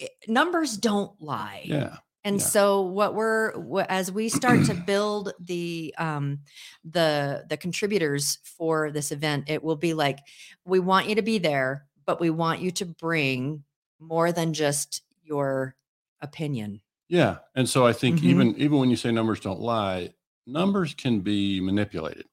i- 0.00 0.08
numbers 0.28 0.76
don't 0.76 1.20
lie 1.20 1.62
yeah, 1.64 1.96
and 2.24 2.38
yeah. 2.38 2.44
so 2.46 2.82
what 2.82 3.14
we're 3.14 3.52
as 3.88 4.10
we 4.12 4.28
start 4.28 4.64
to 4.66 4.74
build 4.86 5.32
the 5.40 5.94
um 5.98 6.40
the 6.84 7.44
the 7.48 7.56
contributors 7.56 8.38
for 8.44 8.90
this 8.90 9.12
event 9.12 9.44
it 9.48 9.62
will 9.62 9.76
be 9.76 9.94
like 9.94 10.18
we 10.64 10.78
want 10.80 11.08
you 11.08 11.14
to 11.14 11.22
be 11.22 11.38
there 11.38 11.86
but 12.04 12.20
we 12.20 12.30
want 12.30 12.60
you 12.60 12.70
to 12.70 12.84
bring 12.86 13.62
more 13.98 14.32
than 14.32 14.52
just 14.54 15.02
your 15.22 15.76
opinion 16.20 16.82
yeah. 17.08 17.38
And 17.54 17.68
so 17.68 17.86
I 17.86 17.92
think 17.92 18.22
Mhm. 18.22 18.22
even 18.22 18.56
even 18.56 18.78
when 18.78 18.90
you 18.90 18.96
say 18.96 19.12
numbers 19.12 19.40
don't 19.40 19.60
lie, 19.60 20.14
numbers 20.46 20.94
can 20.94 21.20
be 21.20 21.60
manipulated. 21.60 22.26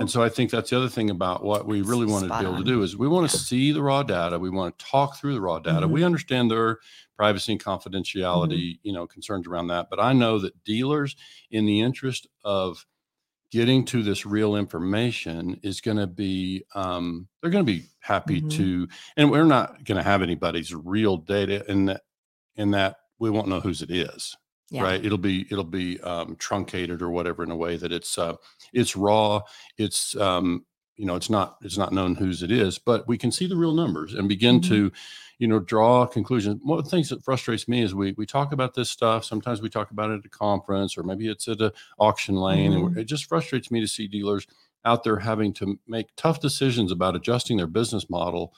And 0.00 0.10
so 0.10 0.22
I 0.22 0.28
think 0.30 0.50
that's 0.50 0.70
the 0.70 0.76
other 0.78 0.88
thing 0.88 1.10
about 1.10 1.44
what 1.44 1.66
we 1.66 1.82
really 1.82 2.06
want 2.06 2.26
to 2.26 2.32
be 2.34 2.44
able 2.44 2.58
to 2.58 2.64
do 2.64 2.82
is 2.82 2.96
we 2.96 3.08
want 3.08 3.30
to 3.30 3.36
see 3.36 3.72
the 3.72 3.82
raw 3.82 4.02
data. 4.02 4.38
We 4.38 4.50
want 4.50 4.78
to 4.78 4.84
talk 4.84 5.16
through 5.16 5.34
the 5.34 5.40
raw 5.40 5.60
data. 5.60 5.86
Mhm. 5.86 5.88
We 5.88 6.04
understand 6.04 6.50
there 6.50 6.66
are 6.68 6.80
privacy 7.16 7.52
and 7.52 7.62
Mm-hmm. 8.32 8.58
confidentiality, 8.60 8.80
you 8.82 8.92
know, 8.92 9.06
concerns 9.06 9.46
around 9.46 9.68
that. 9.68 9.88
But 9.90 10.00
I 10.00 10.12
know 10.12 10.38
that 10.40 10.64
dealers, 10.64 11.16
in 11.50 11.66
the 11.66 11.80
interest 11.80 12.26
of 12.44 12.86
getting 13.54 13.84
to 13.84 14.02
this 14.02 14.26
real 14.26 14.56
information, 14.56 15.60
is 15.62 15.80
going 15.80 15.96
to 15.96 16.08
be 16.08 16.64
um, 16.74 17.28
they're 17.40 17.52
going 17.52 17.64
to 17.64 17.72
be 17.72 17.86
happy 18.00 18.40
Mhm. 18.42 18.50
to. 18.50 18.88
And 19.16 19.30
we're 19.30 19.44
not 19.44 19.84
going 19.84 19.96
to 19.96 20.02
have 20.02 20.22
anybody's 20.22 20.74
real 20.74 21.16
data 21.18 21.64
in 21.70 21.84
that 21.86 22.02
in 22.56 22.72
that 22.72 22.96
we 23.20 23.30
won't 23.30 23.46
know 23.48 23.60
whose 23.60 23.80
it 23.82 23.90
is 23.90 24.36
yeah 24.70 24.82
right 24.82 25.04
it'll 25.04 25.18
be 25.18 25.46
it'll 25.52 25.62
be 25.82 26.00
um, 26.00 26.36
truncated 26.36 27.02
or 27.02 27.10
whatever 27.10 27.42
in 27.44 27.50
a 27.50 27.56
way 27.56 27.76
that 27.76 27.92
it's 27.92 28.18
uh, 28.18 28.34
it's 28.72 28.96
raw 28.96 29.40
it's 29.78 30.16
um, 30.16 30.64
you 30.96 31.04
know 31.06 31.16
it's 31.16 31.30
not 31.30 31.56
it's 31.62 31.76
not 31.78 31.92
known 31.92 32.14
whose 32.14 32.42
it 32.42 32.50
is 32.50 32.78
but 32.78 33.06
we 33.08 33.18
can 33.18 33.30
see 33.32 33.46
the 33.46 33.56
real 33.56 33.74
numbers 33.74 34.14
and 34.14 34.28
begin 34.28 34.60
Mhm. 34.60 34.68
to 34.68 34.92
you 35.38 35.48
know 35.48 35.58
draw 35.58 36.06
conclusions 36.06 36.60
one 36.62 36.78
of 36.78 36.84
the 36.84 36.90
things 36.90 37.08
that 37.08 37.24
frustrates 37.24 37.66
me 37.68 37.82
is 37.82 37.94
we 37.94 38.12
we 38.16 38.26
talk 38.26 38.52
about 38.52 38.74
this 38.74 38.90
stuff 38.90 39.24
sometimes 39.24 39.60
we 39.60 39.68
talk 39.68 39.90
about 39.90 40.10
it 40.10 40.18
at 40.20 40.24
a 40.24 40.28
conference 40.28 40.96
or 40.96 41.02
maybe 41.02 41.28
it's 41.28 41.48
at 41.48 41.60
a 41.60 41.72
auction 41.98 42.36
lane 42.36 42.72
and 42.72 42.94
Mhm. 42.94 42.96
it 42.98 43.04
just 43.04 43.24
frustrates 43.26 43.70
me 43.70 43.80
to 43.80 43.88
see 43.88 44.06
dealers 44.06 44.46
out 44.84 45.02
there 45.02 45.18
having 45.18 45.52
to 45.54 45.78
make 45.88 46.06
tough 46.16 46.40
decisions 46.40 46.92
about 46.92 47.16
adjusting 47.16 47.56
their 47.56 47.66
business 47.66 48.08
model 48.10 48.54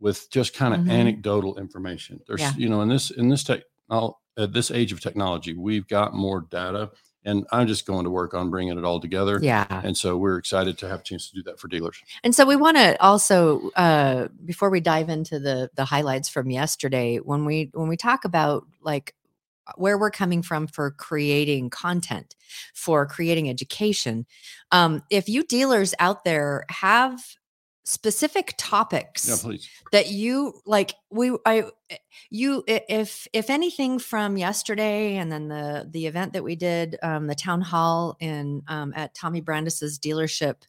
with 0.00 0.28
just 0.30 0.54
kind 0.54 0.74
of 0.74 0.80
Mhm. 0.80 0.90
anecdotal 0.90 1.58
information 1.58 2.20
there's 2.26 2.40
Yeah. 2.40 2.52
you 2.56 2.68
know 2.68 2.80
in 2.82 2.88
this 2.88 3.10
in 3.10 3.28
this 3.28 3.44
tech 3.44 3.62
at 4.38 4.52
this 4.52 4.70
age 4.70 4.92
of 4.92 5.00
technology, 5.00 5.54
we've 5.54 5.88
got 5.88 6.12
more 6.12 6.42
data, 6.42 6.90
and 7.26 7.46
I'm 7.52 7.66
just 7.66 7.84
going 7.84 8.04
to 8.04 8.10
work 8.10 8.32
on 8.32 8.48
bringing 8.48 8.78
it 8.78 8.84
all 8.84 9.00
together. 9.00 9.38
yeah 9.42 9.82
And 9.84 9.96
so 9.96 10.16
we're 10.16 10.38
excited 10.38 10.78
to 10.78 10.88
have 10.88 11.00
a 11.00 11.02
chance 11.02 11.28
to 11.28 11.34
do 11.34 11.42
that 11.42 11.60
for 11.60 11.68
dealers. 11.68 12.00
And 12.22 12.34
so 12.34 12.46
we 12.46 12.56
want 12.56 12.76
to 12.76 12.96
also, 13.02 13.70
uh, 13.70 14.28
before 14.44 14.70
we 14.70 14.80
dive 14.80 15.08
into 15.08 15.38
the 15.38 15.68
the 15.74 15.84
highlights 15.84 16.28
from 16.28 16.50
yesterday, 16.50 17.18
when 17.18 17.44
we 17.44 17.70
when 17.74 17.88
we 17.88 17.96
talk 17.96 18.24
about 18.24 18.64
like 18.80 19.14
where 19.76 19.98
we're 19.98 20.12
coming 20.12 20.42
from 20.42 20.68
for 20.68 20.92
creating 20.92 21.70
content, 21.70 22.36
for 22.72 23.04
creating 23.04 23.50
education, 23.50 24.24
um, 24.70 25.02
if 25.10 25.28
you 25.28 25.42
dealers 25.42 25.92
out 25.98 26.24
there 26.24 26.64
have 26.70 27.20
specific 27.86 28.52
topics 28.58 29.28
Yeah, 29.28 29.56
that 29.92 30.08
you 30.08 30.60
like 30.66 30.94
we 31.08 31.30
i 31.46 31.62
eh, 31.88 31.96
you 32.30 32.64
if 32.66 33.28
if 33.32 33.48
anything 33.48 34.00
from 34.00 34.36
yesterday 34.36 35.16
and 35.16 35.30
then 35.30 35.46
the 35.46 35.88
the 35.88 36.06
event 36.06 36.32
that 36.32 36.42
we 36.42 36.56
did 36.56 36.96
um 37.04 37.28
the 37.28 37.34
town 37.36 37.60
hall 37.60 38.16
in 38.18 38.62
um 38.66 38.92
at 38.96 39.14
tommy 39.14 39.40
brandis's 39.40 40.00
dealership 40.00 40.62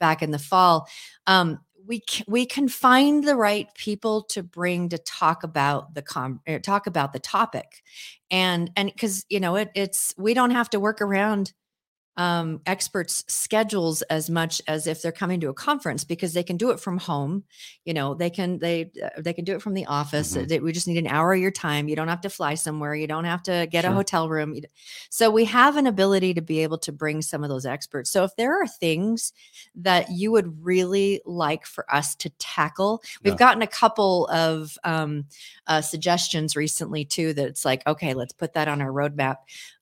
back 0.00 0.22
in 0.22 0.30
the 0.30 0.38
fall 0.38 0.88
um 1.26 1.60
we 1.86 2.02
we 2.26 2.46
can 2.46 2.68
find 2.68 3.24
the 3.24 3.36
right 3.36 3.72
people 3.74 4.22
to 4.22 4.42
bring 4.42 4.88
to 4.88 4.98
talk 4.98 5.42
about 5.42 5.94
the 5.94 6.00
com 6.00 6.40
er, 6.48 6.58
talk 6.58 6.86
about 6.86 7.12
the 7.12 7.18
topic. 7.18 7.82
And 8.30 8.70
and 8.76 8.90
because 8.90 9.24
you 9.28 9.40
know 9.40 9.56
it 9.56 9.70
it's 9.74 10.14
we 10.16 10.34
don't 10.34 10.52
have 10.52 10.70
to 10.70 10.80
work 10.80 11.02
around 11.02 11.52
um, 12.16 12.60
experts 12.66 13.24
schedules 13.28 14.02
as 14.02 14.30
much 14.30 14.62
as 14.68 14.86
if 14.86 15.02
they're 15.02 15.12
coming 15.12 15.40
to 15.40 15.48
a 15.48 15.54
conference 15.54 16.04
because 16.04 16.32
they 16.32 16.42
can 16.44 16.56
do 16.56 16.70
it 16.70 16.78
from 16.80 16.98
home 16.98 17.44
you 17.84 17.92
know 17.94 18.14
they 18.14 18.30
can 18.30 18.58
they 18.58 18.90
uh, 19.04 19.08
they 19.20 19.32
can 19.32 19.44
do 19.44 19.54
it 19.54 19.62
from 19.62 19.74
the 19.74 19.86
office. 19.86 20.36
Mhm. 20.36 20.62
We 20.62 20.72
just 20.72 20.86
need 20.88 20.98
an 20.98 21.06
hour 21.06 21.32
of 21.34 21.40
your 21.40 21.50
time. 21.50 21.88
You 21.88 21.96
don't 21.96 22.08
have 22.08 22.20
to 22.22 22.30
fly 22.30 22.54
somewhere. 22.54 22.94
You 22.94 23.06
don't 23.06 23.24
have 23.24 23.42
to 23.44 23.66
get 23.70 23.84
a 23.84 23.90
hotel 23.92 24.28
room. 24.28 24.54
So 25.10 25.30
we 25.30 25.44
have 25.46 25.76
an 25.76 25.86
ability 25.86 26.34
to 26.34 26.40
be 26.42 26.60
able 26.60 26.78
to 26.78 26.92
bring 26.92 27.22
some 27.22 27.42
of 27.42 27.48
those 27.50 27.66
experts. 27.66 28.10
So 28.10 28.24
if 28.24 28.34
there 28.36 28.60
are 28.62 28.66
things 28.66 29.32
that 29.76 30.10
you 30.10 30.32
would 30.32 30.64
really 30.64 31.20
like 31.24 31.66
for 31.66 31.84
us 31.94 32.14
to 32.16 32.30
tackle 32.38 33.02
we've 33.24 33.32
Yeah. 33.34 33.38
gotten 33.38 33.62
a 33.62 33.66
couple 33.66 34.26
of 34.28 34.78
um, 34.84 35.24
uh, 35.66 35.80
suggestions 35.80 36.56
recently 36.56 37.04
too 37.04 37.32
that 37.34 37.46
it's 37.48 37.64
like 37.64 37.86
okay 37.86 38.14
let's 38.14 38.32
put 38.32 38.52
that 38.54 38.68
on 38.68 38.80
our 38.80 38.90
roadmap. 38.90 39.36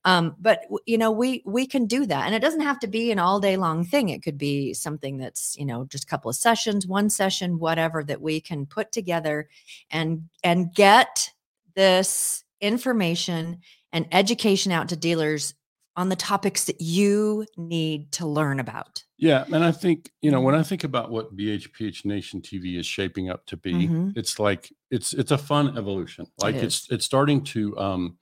Um, 0.05 0.35
but 0.39 0.61
you 0.85 0.97
know 0.97 1.11
we 1.11 1.43
we 1.45 1.65
can 1.65 1.85
do 1.85 2.05
that 2.05 2.22
and 2.25 2.33
it 2.35 2.39
doesn't 2.41 2.61
have 2.61 2.79
to 2.79 2.87
be 2.87 3.11
an 3.11 3.19
all 3.19 3.39
day 3.39 3.57
long 3.57 3.83
thing 3.85 4.09
it 4.09 4.23
could 4.23 4.37
be 4.37 4.73
something 4.73 5.17
that's 5.17 5.55
you 5.57 5.65
know 5.65 5.85
just 5.85 6.03
a 6.05 6.07
couple 6.07 6.29
of 6.29 6.35
sessions 6.35 6.85
one 6.87 7.09
session 7.09 7.59
whatever 7.59 8.03
that 8.03 8.21
we 8.21 8.39
can 8.41 8.65
put 8.65 8.91
together 8.91 9.47
and 9.91 10.23
and 10.43 10.73
get 10.73 11.29
this 11.75 12.43
information 12.61 13.59
and 13.91 14.07
education 14.11 14.71
out 14.71 14.89
to 14.89 14.95
dealers 14.95 15.53
on 15.95 16.09
the 16.09 16.15
topics 16.15 16.63
that 16.65 16.81
you 16.81 17.45
need 17.55 18.11
to 18.11 18.25
learn 18.25 18.59
about 18.59 19.03
Yeah, 19.17 19.45
and 19.53 19.63
I 19.63 19.71
think 19.71 20.09
you 20.21 20.31
know 20.31 20.37
Mm-hmm. 20.37 20.45
when 20.45 20.55
I 20.55 20.63
think 20.63 20.83
about 20.83 21.11
what 21.11 21.35
BHPH 21.37 22.03
Nation 22.03 22.41
TV 22.41 22.79
is 22.79 22.85
shaping 22.87 23.29
up 23.29 23.45
to 23.45 23.57
be, 23.57 23.73
Mhm. 23.87 24.13
it's 24.17 24.39
like 24.39 24.73
it's 24.89 25.13
it's 25.13 25.31
a 25.31 25.37
fun 25.37 25.77
evolution. 25.77 26.25
Like 26.39 26.55
it's 26.55 26.87
it's 26.91 27.05
starting 27.05 27.43
to 27.53 27.77
um, 27.77 28.17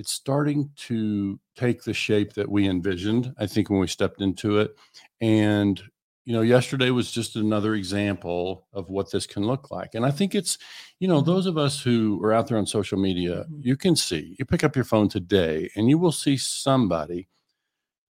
it's 0.00 0.12
starting 0.12 0.70
to 0.88 1.38
take 1.56 1.84
the 1.84 1.92
shape 1.92 2.32
that 2.32 2.50
we 2.50 2.66
envisioned. 2.66 3.34
I 3.38 3.46
think 3.46 3.68
when 3.68 3.80
we 3.80 3.86
stepped 3.86 4.20
into 4.22 4.58
it, 4.58 4.74
and 5.20 5.80
you 6.26 6.32
know, 6.34 6.42
yesterday 6.42 6.90
was 6.90 7.10
just 7.10 7.34
another 7.36 7.74
example 7.74 8.66
of 8.72 8.88
what 8.88 9.10
this 9.10 9.26
can 9.26 9.42
look 9.44 9.70
like. 9.70 9.94
And 9.94 10.04
I 10.06 10.10
think 10.10 10.34
it's 10.34 10.58
you 10.98 11.08
know 11.08 11.20
Mhm. 11.20 11.26
those 11.26 11.46
of 11.46 11.56
us 11.58 11.80
who 11.80 12.20
are 12.24 12.32
out 12.32 12.46
there 12.48 12.58
on 12.58 12.66
social 12.66 12.98
media, 12.98 13.46
Mhm. 13.50 13.64
you 13.64 13.76
can 13.76 13.94
see 13.96 14.36
you 14.38 14.44
pick 14.44 14.64
up 14.64 14.74
your 14.74 14.84
phone 14.84 15.08
today, 15.08 15.70
and 15.76 15.88
you 15.90 15.98
will 15.98 16.12
see 16.12 16.36
somebody 16.36 17.28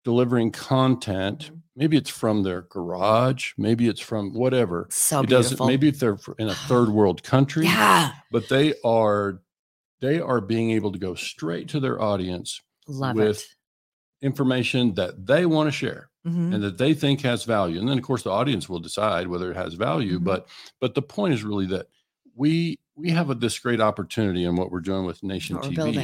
delivering 0.04 0.50
content 0.52 1.50
Mhm. 1.50 1.62
maybe 1.74 1.96
it's 1.96 2.08
from 2.10 2.44
their 2.44 2.62
garage 2.62 3.52
maybe 3.58 3.88
it's 3.88 4.00
from 4.00 4.32
whatever 4.32 4.86
so 4.88 5.20
it 5.22 5.28
doesn't 5.28 5.48
beautiful 5.58 5.66
maybe 5.66 5.88
if 5.88 5.98
they're 5.98 6.16
in 6.38 6.48
a 6.48 6.54
third 6.54 6.88
world 6.98 7.24
country 7.24 7.64
yeah 7.64 8.12
but 8.30 8.48
they 8.48 8.72
are 8.84 9.42
they 10.00 10.20
are 10.20 10.40
being 10.40 10.70
able 10.72 10.92
to 10.92 10.98
go 10.98 11.14
straight 11.14 11.68
to 11.68 11.80
their 11.80 12.00
audience 12.00 12.60
love 12.88 13.16
with 13.16 13.38
it 13.38 13.46
information 14.22 14.94
that 14.94 15.26
they 15.26 15.44
want 15.46 15.66
to 15.68 15.72
share 15.72 16.08
Mhm. 16.26 16.54
and 16.54 16.62
that 16.62 16.78
they 16.78 16.94
think 16.94 17.20
has 17.20 17.44
value 17.44 17.78
and 17.78 17.88
then 17.88 17.98
of 17.98 18.04
course 18.04 18.22
the 18.22 18.30
audience 18.30 18.68
will 18.68 18.80
decide 18.80 19.28
whether 19.28 19.50
it 19.50 19.56
has 19.56 19.74
value 19.74 20.18
Mhm. 20.18 20.24
but 20.24 20.48
but 20.80 20.94
the 20.94 21.02
point 21.02 21.34
is 21.34 21.44
really 21.44 21.66
that 21.66 21.86
we 22.34 22.76
we 22.96 23.10
have 23.10 23.28
a, 23.30 23.34
this 23.34 23.58
great 23.58 23.80
opportunity 23.80 24.44
in 24.44 24.56
what 24.56 24.70
we're 24.72 24.80
doing 24.80 25.04
with 25.04 25.22
nation 25.22 25.56
what 25.56 25.64
tv 25.66 25.94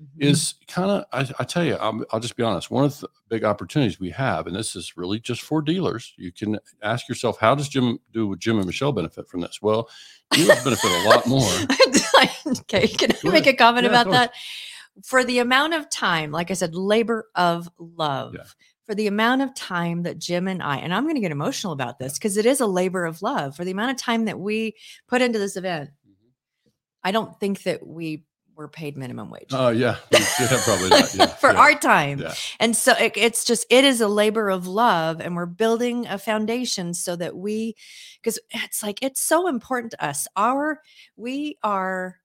Mhm. 0.00 0.06
is 0.18 0.54
kind 0.68 0.90
of 0.90 1.04
I, 1.12 1.20
I 1.40 1.44
tell 1.44 1.64
you 1.64 1.74
I'll, 1.74 2.04
I'll 2.12 2.20
just 2.20 2.36
be 2.36 2.42
honest 2.44 2.70
one 2.70 2.84
of 2.84 3.00
the 3.00 3.08
big 3.28 3.44
opportunities 3.44 3.98
we 3.98 4.10
have 4.10 4.46
and 4.46 4.54
this 4.54 4.76
is 4.76 4.96
really 4.96 5.18
just 5.18 5.42
for 5.42 5.60
dealers 5.60 6.14
you 6.16 6.30
can 6.32 6.58
ask 6.82 7.08
yourself 7.08 7.38
how 7.40 7.54
does 7.54 7.68
jim 7.68 7.98
do 8.12 8.26
with 8.28 8.38
jim 8.38 8.56
and 8.58 8.66
michelle 8.66 8.92
benefit 8.92 9.26
from 9.28 9.40
this 9.40 9.60
well 9.60 9.88
dealers 10.30 10.62
benefit 10.62 10.90
a 11.04 11.08
lot 11.08 11.26
more 11.26 11.50
okay, 12.46 12.86
can 12.88 13.12
I 13.24 13.28
make 13.30 13.46
a 13.46 13.54
comment 13.54 13.84
Yeah, 13.84 13.90
about 13.90 14.10
that? 14.10 14.32
For 15.04 15.24
the 15.24 15.40
amount 15.40 15.74
of 15.74 15.90
time, 15.90 16.30
like 16.30 16.50
I 16.50 16.54
said, 16.54 16.74
labor 16.74 17.28
of 17.34 17.68
love. 17.78 18.36
For 18.86 18.94
the 18.94 19.08
amount 19.08 19.42
of 19.42 19.52
time 19.54 20.04
that 20.04 20.18
Jim 20.18 20.46
and 20.46 20.62
I, 20.62 20.76
and 20.76 20.94
I'm 20.94 21.02
going 21.02 21.16
to 21.16 21.20
get 21.20 21.32
emotional 21.32 21.72
about 21.72 21.98
this 21.98 22.14
because 22.14 22.36
it 22.36 22.46
is 22.46 22.60
a 22.60 22.66
labor 22.66 23.04
of 23.04 23.20
love. 23.20 23.56
For 23.56 23.64
the 23.64 23.72
amount 23.72 23.90
of 23.90 23.96
time 23.96 24.26
that 24.26 24.38
we 24.38 24.76
put 25.08 25.22
into 25.22 25.40
this 25.40 25.56
event, 25.56 25.90
mm-hmm. 25.90 26.70
I 27.02 27.10
don't 27.10 27.38
think 27.40 27.64
that 27.64 27.84
we 27.84 28.24
were 28.56 28.68
paid 28.68 28.96
minimum 28.96 29.30
wage 29.30 29.50
oh 29.52 29.68
yeah 29.68 29.96
yeah 30.10 30.60
probably 30.64 30.88
not 30.88 31.14
yeah, 31.14 31.26
for 31.26 31.52
yeah, 31.52 31.58
our 31.58 31.74
time. 31.74 32.18
yeah. 32.18 32.34
And 32.60 32.76
so 32.76 32.92
it, 32.92 33.12
it's 33.16 33.44
just, 33.44 33.66
it 33.70 33.84
is 33.84 34.00
a 34.00 34.08
labor 34.08 34.50
of 34.50 34.66
love. 34.66 35.20
And 35.20 35.36
we're 35.36 35.46
building 35.46 36.06
a 36.06 36.18
foundation 36.18 36.94
so 36.94 37.16
that 37.16 37.36
we, 37.36 37.76
because 38.20 38.38
it's 38.50 38.82
like, 38.82 38.98
it's 39.02 39.20
so 39.20 39.48
important 39.48 39.92
to 39.92 40.04
us. 40.04 40.26
Our, 40.36 40.80
we 41.16 41.58
are, 41.62 42.18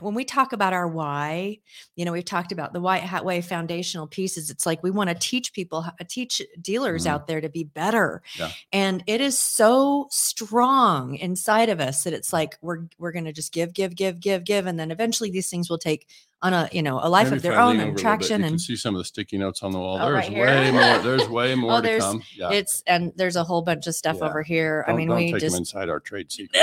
when 0.00 0.14
we 0.14 0.24
talk 0.24 0.52
about 0.52 0.72
our 0.72 0.86
why, 0.88 1.58
you 1.94 2.04
know, 2.04 2.12
we've 2.12 2.24
talked 2.24 2.52
about 2.52 2.72
the 2.72 2.80
White 2.80 3.02
Hat 3.02 3.24
Way 3.24 3.40
foundational 3.40 4.06
pieces. 4.06 4.50
It's 4.50 4.66
like 4.66 4.82
we 4.82 4.90
want 4.90 5.08
to 5.10 5.14
teach 5.14 5.52
people, 5.52 5.84
teach 6.08 6.40
dealers 6.60 7.04
Mhm. 7.04 7.10
out 7.10 7.26
there 7.26 7.40
to 7.40 7.48
be 7.48 7.64
better. 7.64 8.22
Yeah. 8.38 8.50
And 8.72 9.02
it 9.06 9.20
is 9.20 9.38
so 9.38 10.08
strong 10.10 11.14
inside 11.16 11.68
of 11.68 11.80
us 11.80 12.04
that 12.04 12.12
it's 12.12 12.32
like 12.32 12.56
we're 12.62 12.84
we're 12.98 13.12
going 13.12 13.24
to 13.24 13.32
just 13.32 13.52
give, 13.52 13.72
give, 13.72 13.94
give, 13.94 14.20
give, 14.20 14.44
give, 14.44 14.66
and 14.66 14.78
then 14.78 14.90
eventually 14.90 15.30
these 15.30 15.48
things 15.48 15.68
will 15.70 15.78
take 15.78 16.06
on 16.42 16.52
a 16.52 16.68
you 16.70 16.82
know 16.82 17.00
a 17.02 17.08
life 17.08 17.26
Maybe 17.28 17.36
of 17.36 17.42
their 17.42 17.58
own 17.58 17.80
and 17.80 17.96
traction 17.98 18.40
you 18.42 18.44
can 18.46 18.52
and 18.52 18.60
see 18.60 18.76
some 18.76 18.94
of 18.94 18.98
the 18.98 19.04
sticky 19.06 19.38
notes 19.38 19.62
on 19.62 19.72
the 19.72 19.78
wall 19.78 19.98
Oh, 19.98 20.12
there's 20.12 20.28
right 20.28 20.36
way 20.36 20.70
more 20.70 20.98
there's 21.02 21.28
way 21.28 21.54
more 21.54 21.76
to 21.76 21.82
there's- 21.82 22.02
come 22.04 22.22
yeah 22.36 22.50
it's 22.52 22.82
and 22.86 23.10
there's 23.16 23.36
a 23.36 23.42
whole 23.44 23.62
bunch 23.62 23.86
of 23.86 23.94
stuff 23.94 24.18
Yeah. 24.20 24.28
over 24.28 24.42
here. 24.42 24.84
I 24.86 24.90
Don't- 24.90 24.98
mean, 24.98 25.08
don't 25.08 25.16
we 25.16 25.32
take 25.32 25.40
just 25.40 25.54
them 25.54 25.60
inside 25.62 25.88
our 25.88 25.98
trade 25.98 26.30
secret 26.36 26.62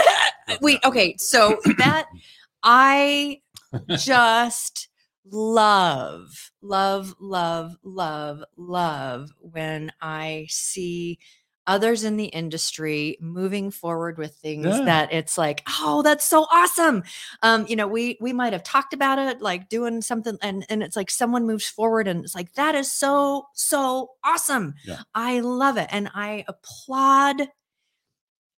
we 0.62 0.80
okay. 0.86 1.16
So 1.18 1.58
that 1.80 2.06
I 2.64 3.42
just 3.98 4.90
love, 5.26 6.52
love, 6.62 7.16
love, 7.20 7.76
love, 7.84 8.44
love 8.58 9.30
when 9.40 9.92
I 10.02 10.48
see 10.50 11.20
others 11.66 12.04
in 12.04 12.18
the 12.18 12.26
industry 12.26 13.18
moving 13.22 13.72
forward 13.72 14.18
with 14.18 14.36
things 14.36 14.66
Yeah. 14.66 14.84
that 14.84 15.14
it's 15.14 15.38
like 15.38 15.64
oh 15.80 16.02
that's 16.02 16.26
so 16.26 16.46
awesome. 16.52 17.04
Um 17.42 17.66
you 17.70 17.78
know 17.78 17.88
we 17.88 18.18
we 18.20 18.34
might 18.34 18.52
have 18.52 18.64
talked 18.64 18.94
about 18.94 19.18
it 19.18 19.42
like 19.42 19.70
doing 19.70 20.02
something 20.02 20.38
and 20.42 20.66
and 20.70 20.84
it's 20.84 20.98
like 20.98 21.10
someone 21.10 21.48
moves 21.48 21.66
forward 21.70 22.06
and 22.06 22.22
it's 22.26 22.36
like 22.36 22.52
that 22.56 22.76
is 22.76 22.92
so 22.92 23.46
so 23.54 24.10
awesome. 24.26 24.74
Yeah. 24.86 25.00
i 25.16 25.40
love 25.40 25.78
it. 25.78 25.88
And 25.90 26.10
i 26.14 26.44
applaud 26.50 27.48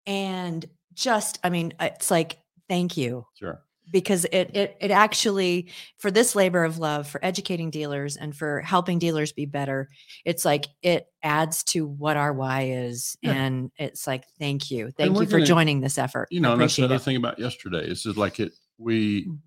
and 0.06 0.66
just 0.94 1.40
i 1.44 1.50
mean 1.50 1.74
it's 1.82 2.10
like 2.10 2.40
thank 2.70 2.96
you. 2.96 3.26
Sure 3.36 3.62
because 3.94 4.26
it 4.26 4.50
it 4.54 4.76
it 4.82 4.92
actually 4.92 5.70
for 5.98 6.12
this 6.12 6.36
labor 6.36 6.66
of 6.66 6.80
love 6.80 7.08
for 7.08 7.24
educating 7.24 7.70
dealers 7.70 8.18
and 8.18 8.36
for 8.36 8.60
helping 8.60 9.00
dealers 9.00 9.32
be 9.32 9.46
better 9.46 9.88
it's 10.26 10.44
like 10.44 10.66
it 10.82 11.08
adds 11.22 11.64
to 11.64 11.88
what 11.88 12.18
our 12.18 12.34
why 12.34 12.64
is 12.64 13.16
Yeah. 13.22 13.32
and 13.34 13.72
it's 13.78 14.06
like 14.06 14.26
thank 14.40 14.70
you 14.70 14.92
thank 14.92 15.18
you 15.18 15.26
for 15.26 15.32
gonna- 15.38 15.46
joining 15.46 15.80
this 15.80 15.98
effort 15.98 16.28
you 16.32 16.42
know 16.42 16.52
and 16.54 16.62
that's 16.62 16.78
another 16.78 16.96
it 16.96 17.02
thing 17.04 17.16
about 17.16 17.40
yesterday 17.40 17.86
is 17.88 18.04
just 18.04 18.18
like 18.18 18.42
it 18.42 18.52
we 18.78 19.28
Mhm. 19.28 19.38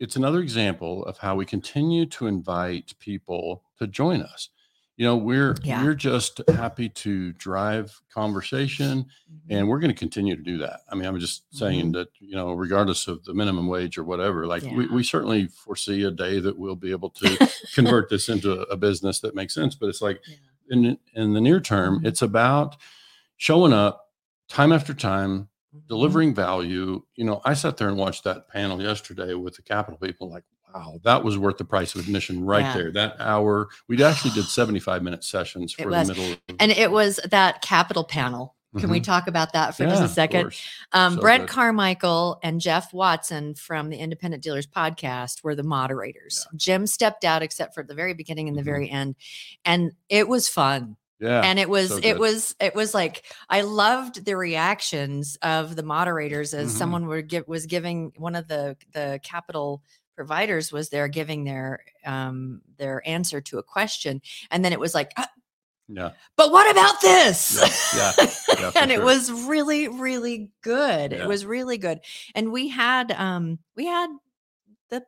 it's 0.00 0.16
another 0.16 0.40
example 0.40 1.04
of 1.04 1.18
how 1.18 1.34
we 1.36 1.44
continue 1.44 2.06
to 2.06 2.26
invite 2.28 2.94
people 3.00 3.64
to 3.78 3.86
join 3.86 4.22
us 4.22 4.48
you 4.96 5.04
know 5.06 5.16
we're 5.16 5.54
Yeah. 5.62 5.82
we're 5.84 5.94
just 5.94 6.40
happy 6.48 6.88
to 6.88 7.32
drive 7.34 8.00
conversation 8.12 9.06
and 9.50 9.68
we're 9.68 9.78
going 9.78 9.92
to 9.92 9.98
continue 9.98 10.36
to 10.36 10.42
do 10.42 10.58
that 10.58 10.80
i 10.90 10.94
mean 10.94 11.04
i'm 11.06 11.18
just 11.18 11.44
saying 11.54 11.92
that 11.92 12.08
you 12.18 12.34
know 12.34 12.52
regardless 12.52 13.06
of 13.08 13.24
the 13.24 13.34
minimum 13.34 13.66
wage 13.68 13.98
or 13.98 14.04
whatever 14.04 14.46
like 14.46 14.62
we, 14.62 14.68
Mm-hmm. 14.70 14.80
Yeah. 14.82 14.94
we 14.94 15.02
certainly 15.04 15.46
foresee 15.48 16.02
a 16.04 16.10
day 16.10 16.40
that 16.40 16.58
we'll 16.58 16.76
be 16.76 16.90
able 16.90 17.10
to 17.10 17.48
convert 17.74 18.08
this 18.10 18.28
into 18.28 18.62
a, 18.62 18.76
business 18.76 19.20
that 19.20 19.34
makes 19.34 19.54
sense 19.54 19.74
but 19.74 19.88
it's 19.88 20.02
like 20.02 20.20
Yeah. 20.26 20.36
in 20.70 20.98
in 21.14 21.32
the 21.34 21.40
near 21.40 21.60
term 21.60 22.00
Mhm. 22.00 22.06
it's 22.06 22.22
about 22.22 22.76
showing 23.36 23.72
up 23.72 24.12
time 24.48 24.72
after 24.72 24.94
time 24.94 25.48
Mhm. 25.74 25.88
delivering 25.88 26.34
value. 26.34 27.02
You 27.16 27.24
know, 27.24 27.42
I 27.44 27.52
sat 27.54 27.76
there 27.76 27.88
and 27.88 27.98
watched 27.98 28.24
that 28.24 28.48
panel 28.48 28.80
yesterday 28.80 29.34
with 29.34 29.56
the 29.56 29.62
capital 29.62 29.98
people, 29.98 30.30
like, 30.30 30.44
wow, 30.74 31.00
that 31.04 31.24
was 31.24 31.38
worth 31.38 31.58
the 31.58 31.64
price 31.64 31.94
of 31.94 32.00
admission 32.02 32.44
right 32.44 32.60
Yeah. 32.60 32.74
there. 32.74 32.92
That 32.92 33.16
hour, 33.20 33.68
we 33.88 34.02
actually 34.02 34.32
did 34.32 34.44
75 34.44 35.02
minute 35.02 35.24
sessions 35.24 35.72
for 35.72 35.90
the 35.90 36.04
middle. 36.04 36.32
Of, 36.32 36.38
and 36.60 36.72
it 36.72 36.90
was 36.90 37.20
that 37.30 37.62
capital 37.62 38.04
panel 38.04 38.54
can 38.78 38.90
we 38.90 39.00
Mhm. 39.00 39.04
talk 39.04 39.26
about 39.26 39.54
that 39.54 39.74
for 39.74 39.84
Yeah, 39.84 39.88
just 39.90 40.02
a 40.02 40.08
second. 40.08 40.52
Um, 40.92 41.14
So 41.14 41.20
Brent 41.22 41.44
good. 41.46 41.48
Carmichael 41.54 42.38
and 42.42 42.60
Jeff 42.60 42.92
Watson 42.92 43.54
from 43.54 43.88
the 43.88 43.96
Independent 43.96 44.42
Dealers 44.42 44.66
podcast 44.66 45.42
were 45.42 45.54
the 45.54 45.62
moderators. 45.62 46.46
Jim 46.56 46.86
stepped 46.86 47.24
out, 47.24 47.42
except 47.42 47.72
for 47.72 47.82
the 47.82 47.94
very 47.94 48.12
beginning 48.12 48.48
and 48.48 48.56
the 48.58 48.60
Mhm. 48.60 48.66
very 48.66 48.90
end, 48.90 49.14
and 49.64 49.92
it 50.10 50.28
was 50.28 50.48
fun. 50.48 50.96
Yeah. 51.18 51.40
and 51.40 51.58
it 51.58 51.70
was 51.70 51.88
so 51.88 52.00
it 52.02 52.18
was 52.18 52.54
it 52.60 52.74
was 52.74 52.92
like 52.92 53.24
i 53.48 53.62
loved 53.62 54.26
the 54.26 54.36
reactions 54.36 55.38
of 55.40 55.74
the 55.74 55.82
moderators 55.82 56.52
as 56.52 56.74
Mhm. 56.74 56.76
someone 56.76 57.06
were 57.06 57.22
give, 57.22 57.48
was 57.48 57.64
giving 57.64 58.12
one 58.18 58.34
of 58.34 58.48
the 58.48 58.76
the 58.92 59.18
capital 59.22 59.82
providers 60.16 60.72
was 60.72 60.88
there 60.88 61.06
giving 61.08 61.44
their 61.44 61.80
um 62.04 62.62
their 62.78 63.06
answer 63.06 63.40
to 63.42 63.58
a 63.58 63.62
question 63.62 64.20
and 64.50 64.64
then 64.64 64.72
it 64.72 64.80
was 64.80 64.94
like 64.94 65.12
"Uh, 65.16 65.26
yeah. 65.88 66.12
but 66.36 66.50
what 66.50 66.68
about 66.70 67.00
this? 67.00 67.94
Yeah, 67.94 68.12
yeah, 68.18 68.30
yeah, 68.60 68.70
and 68.82 68.90
it 68.90 69.02
was 69.02 69.30
really 69.30 69.88
really 69.88 70.50
good. 70.62 71.12
Yeah. 71.12 71.22
it 71.22 71.28
was 71.28 71.44
really 71.46 71.78
good. 71.78 72.00
And 72.34 72.50
we 72.50 72.68
had 72.68 73.12
um 73.12 73.58
we 73.76 73.86
had 73.86 74.10
the 74.90 75.04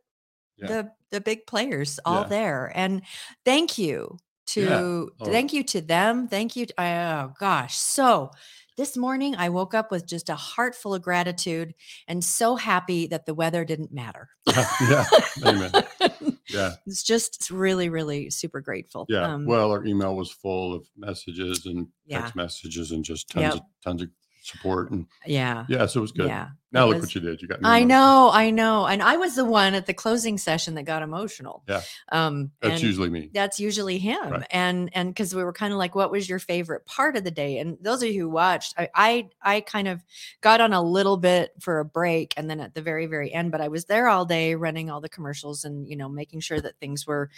the 0.58 0.92
the 1.10 1.20
big 1.20 1.46
players 1.46 1.98
all 2.04 2.24
there 2.24 2.70
and 2.74 3.02
thank 3.44 3.78
you 3.78 4.18
to 4.48 5.10
Oh. 5.20 5.24
thank 5.24 5.52
you 5.52 5.62
to 5.64 5.80
them 5.80 6.28
thank 6.28 6.54
you 6.56 6.66
to, 6.66 6.74
oh 6.82 7.32
gosh. 7.40 7.76
So 7.76 8.30
this 8.78 8.96
morning 8.96 9.34
i 9.36 9.48
woke 9.50 9.74
up 9.74 9.90
with 9.90 10.06
just 10.06 10.30
a 10.30 10.34
heart 10.34 10.74
full 10.74 10.94
of 10.94 11.02
gratitude 11.02 11.74
and 12.06 12.24
so 12.24 12.56
happy 12.56 13.06
that 13.08 13.26
the 13.26 13.34
weather 13.34 13.64
didn't 13.64 13.92
matter 13.92 14.30
yeah. 14.88 15.04
Amen. 15.44 15.70
Yeah. 16.50 16.76
it's 16.86 17.02
just 17.02 17.50
really 17.50 17.90
really 17.90 18.30
super 18.30 18.62
grateful 18.62 19.04
Yeah. 19.10 19.34
um, 19.34 19.44
well, 19.44 19.70
our 19.70 19.84
email 19.84 20.16
was 20.16 20.30
full 20.30 20.72
of 20.74 20.86
messages 20.96 21.66
and 21.66 21.88
Yeah. 22.06 22.20
text 22.20 22.36
messages 22.36 22.90
and 22.90 23.04
just 23.04 23.28
tons 23.28 23.42
Yep. 23.42 23.54
of 23.54 23.60
tons 23.84 24.02
of 24.02 24.08
support 24.48 24.90
and 24.90 25.06
yeah 25.26 25.64
yeah, 25.68 25.86
so 25.86 26.00
it 26.00 26.02
was 26.02 26.12
good. 26.12 26.26
yeah 26.28 26.48
Now 26.72 26.86
look 26.86 26.96
was- 26.96 27.04
what 27.04 27.14
you 27.14 27.20
did. 27.20 27.40
You 27.42 27.48
got 27.48 27.60
I 27.64 27.82
know, 27.84 28.30
I 28.32 28.50
know. 28.50 28.86
And 28.86 29.02
I 29.02 29.16
was 29.16 29.34
the 29.36 29.44
one 29.44 29.74
at 29.74 29.86
the 29.86 29.94
closing 29.94 30.36
session 30.38 30.74
that 30.74 30.82
got 30.84 31.02
emotional. 31.02 31.62
Yeah. 31.68 31.80
Um 32.12 32.50
That's 32.60 32.82
usually 32.82 33.08
me. 33.10 33.30
that's 33.32 33.58
usually 33.58 33.98
him. 33.98 34.30
Right. 34.30 34.46
And 34.50 34.90
and 34.94 35.08
because 35.10 35.34
we 35.34 35.42
were 35.44 35.52
kind 35.52 35.72
of 35.72 35.78
like, 35.78 35.94
what 35.94 36.10
was 36.10 36.28
your 36.28 36.38
favorite 36.38 36.84
part 36.86 37.16
of 37.16 37.24
the 37.24 37.30
day? 37.30 37.58
And 37.58 37.78
those 37.80 38.02
of 38.02 38.08
you 38.10 38.20
who 38.22 38.28
watched, 38.28 38.74
I, 38.78 38.88
I 38.94 39.28
I 39.42 39.60
kind 39.60 39.88
of 39.88 40.02
got 40.42 40.60
on 40.60 40.72
a 40.74 40.82
little 40.82 41.16
bit 41.16 41.52
for 41.60 41.78
a 41.80 41.84
break 41.84 42.34
and 42.36 42.50
then 42.50 42.60
at 42.60 42.74
the 42.74 42.82
very, 42.82 43.06
very 43.06 43.32
end, 43.32 43.50
but 43.50 43.60
I 43.62 43.68
was 43.68 43.86
there 43.86 44.08
all 44.08 44.24
day 44.26 44.54
running 44.54 44.90
all 44.90 45.00
the 45.00 45.08
commercials 45.08 45.64
and 45.64 45.88
you 45.88 45.96
know, 45.96 46.08
making 46.08 46.40
sure 46.40 46.60
that 46.60 46.78
things 46.80 47.06
were 47.06 47.30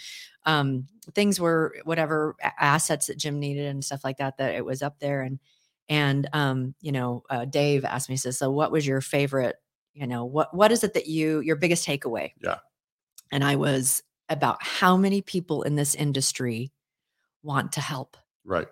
um 0.45 0.87
things 1.15 1.39
were 1.39 1.73
whatever 1.85 2.35
assets 2.59 3.07
that 3.07 3.17
Jim 3.17 3.39
needed 3.39 3.65
and 3.67 3.83
stuff 3.83 4.03
like 4.03 4.17
that, 4.17 4.37
that 4.37 4.55
it 4.55 4.65
was 4.65 4.81
up 4.81 4.99
there. 4.99 5.21
And 5.21 5.39
and 5.89 6.27
um, 6.33 6.75
you 6.81 6.91
know, 6.91 7.23
uh, 7.29 7.45
Dave 7.45 7.85
asked 7.85 8.09
me, 8.09 8.17
says, 8.17 8.37
so 8.37 8.51
what 8.51 8.71
was 8.71 8.85
your 8.85 9.01
favorite, 9.01 9.55
you 9.93 10.07
know, 10.07 10.25
what 10.25 10.53
what 10.55 10.71
is 10.71 10.83
it 10.83 10.93
that 10.93 11.07
you 11.07 11.39
your 11.41 11.55
biggest 11.55 11.87
takeaway? 11.87 12.31
Yeah. 12.41 12.57
And 13.31 13.43
I 13.43 13.55
was 13.55 14.03
about 14.29 14.61
how 14.61 14.95
many 14.97 15.21
people 15.21 15.63
in 15.63 15.75
this 15.75 15.95
industry 15.95 16.71
want 17.43 17.73
to 17.73 17.81
help 17.81 18.17
Right. 18.43 18.67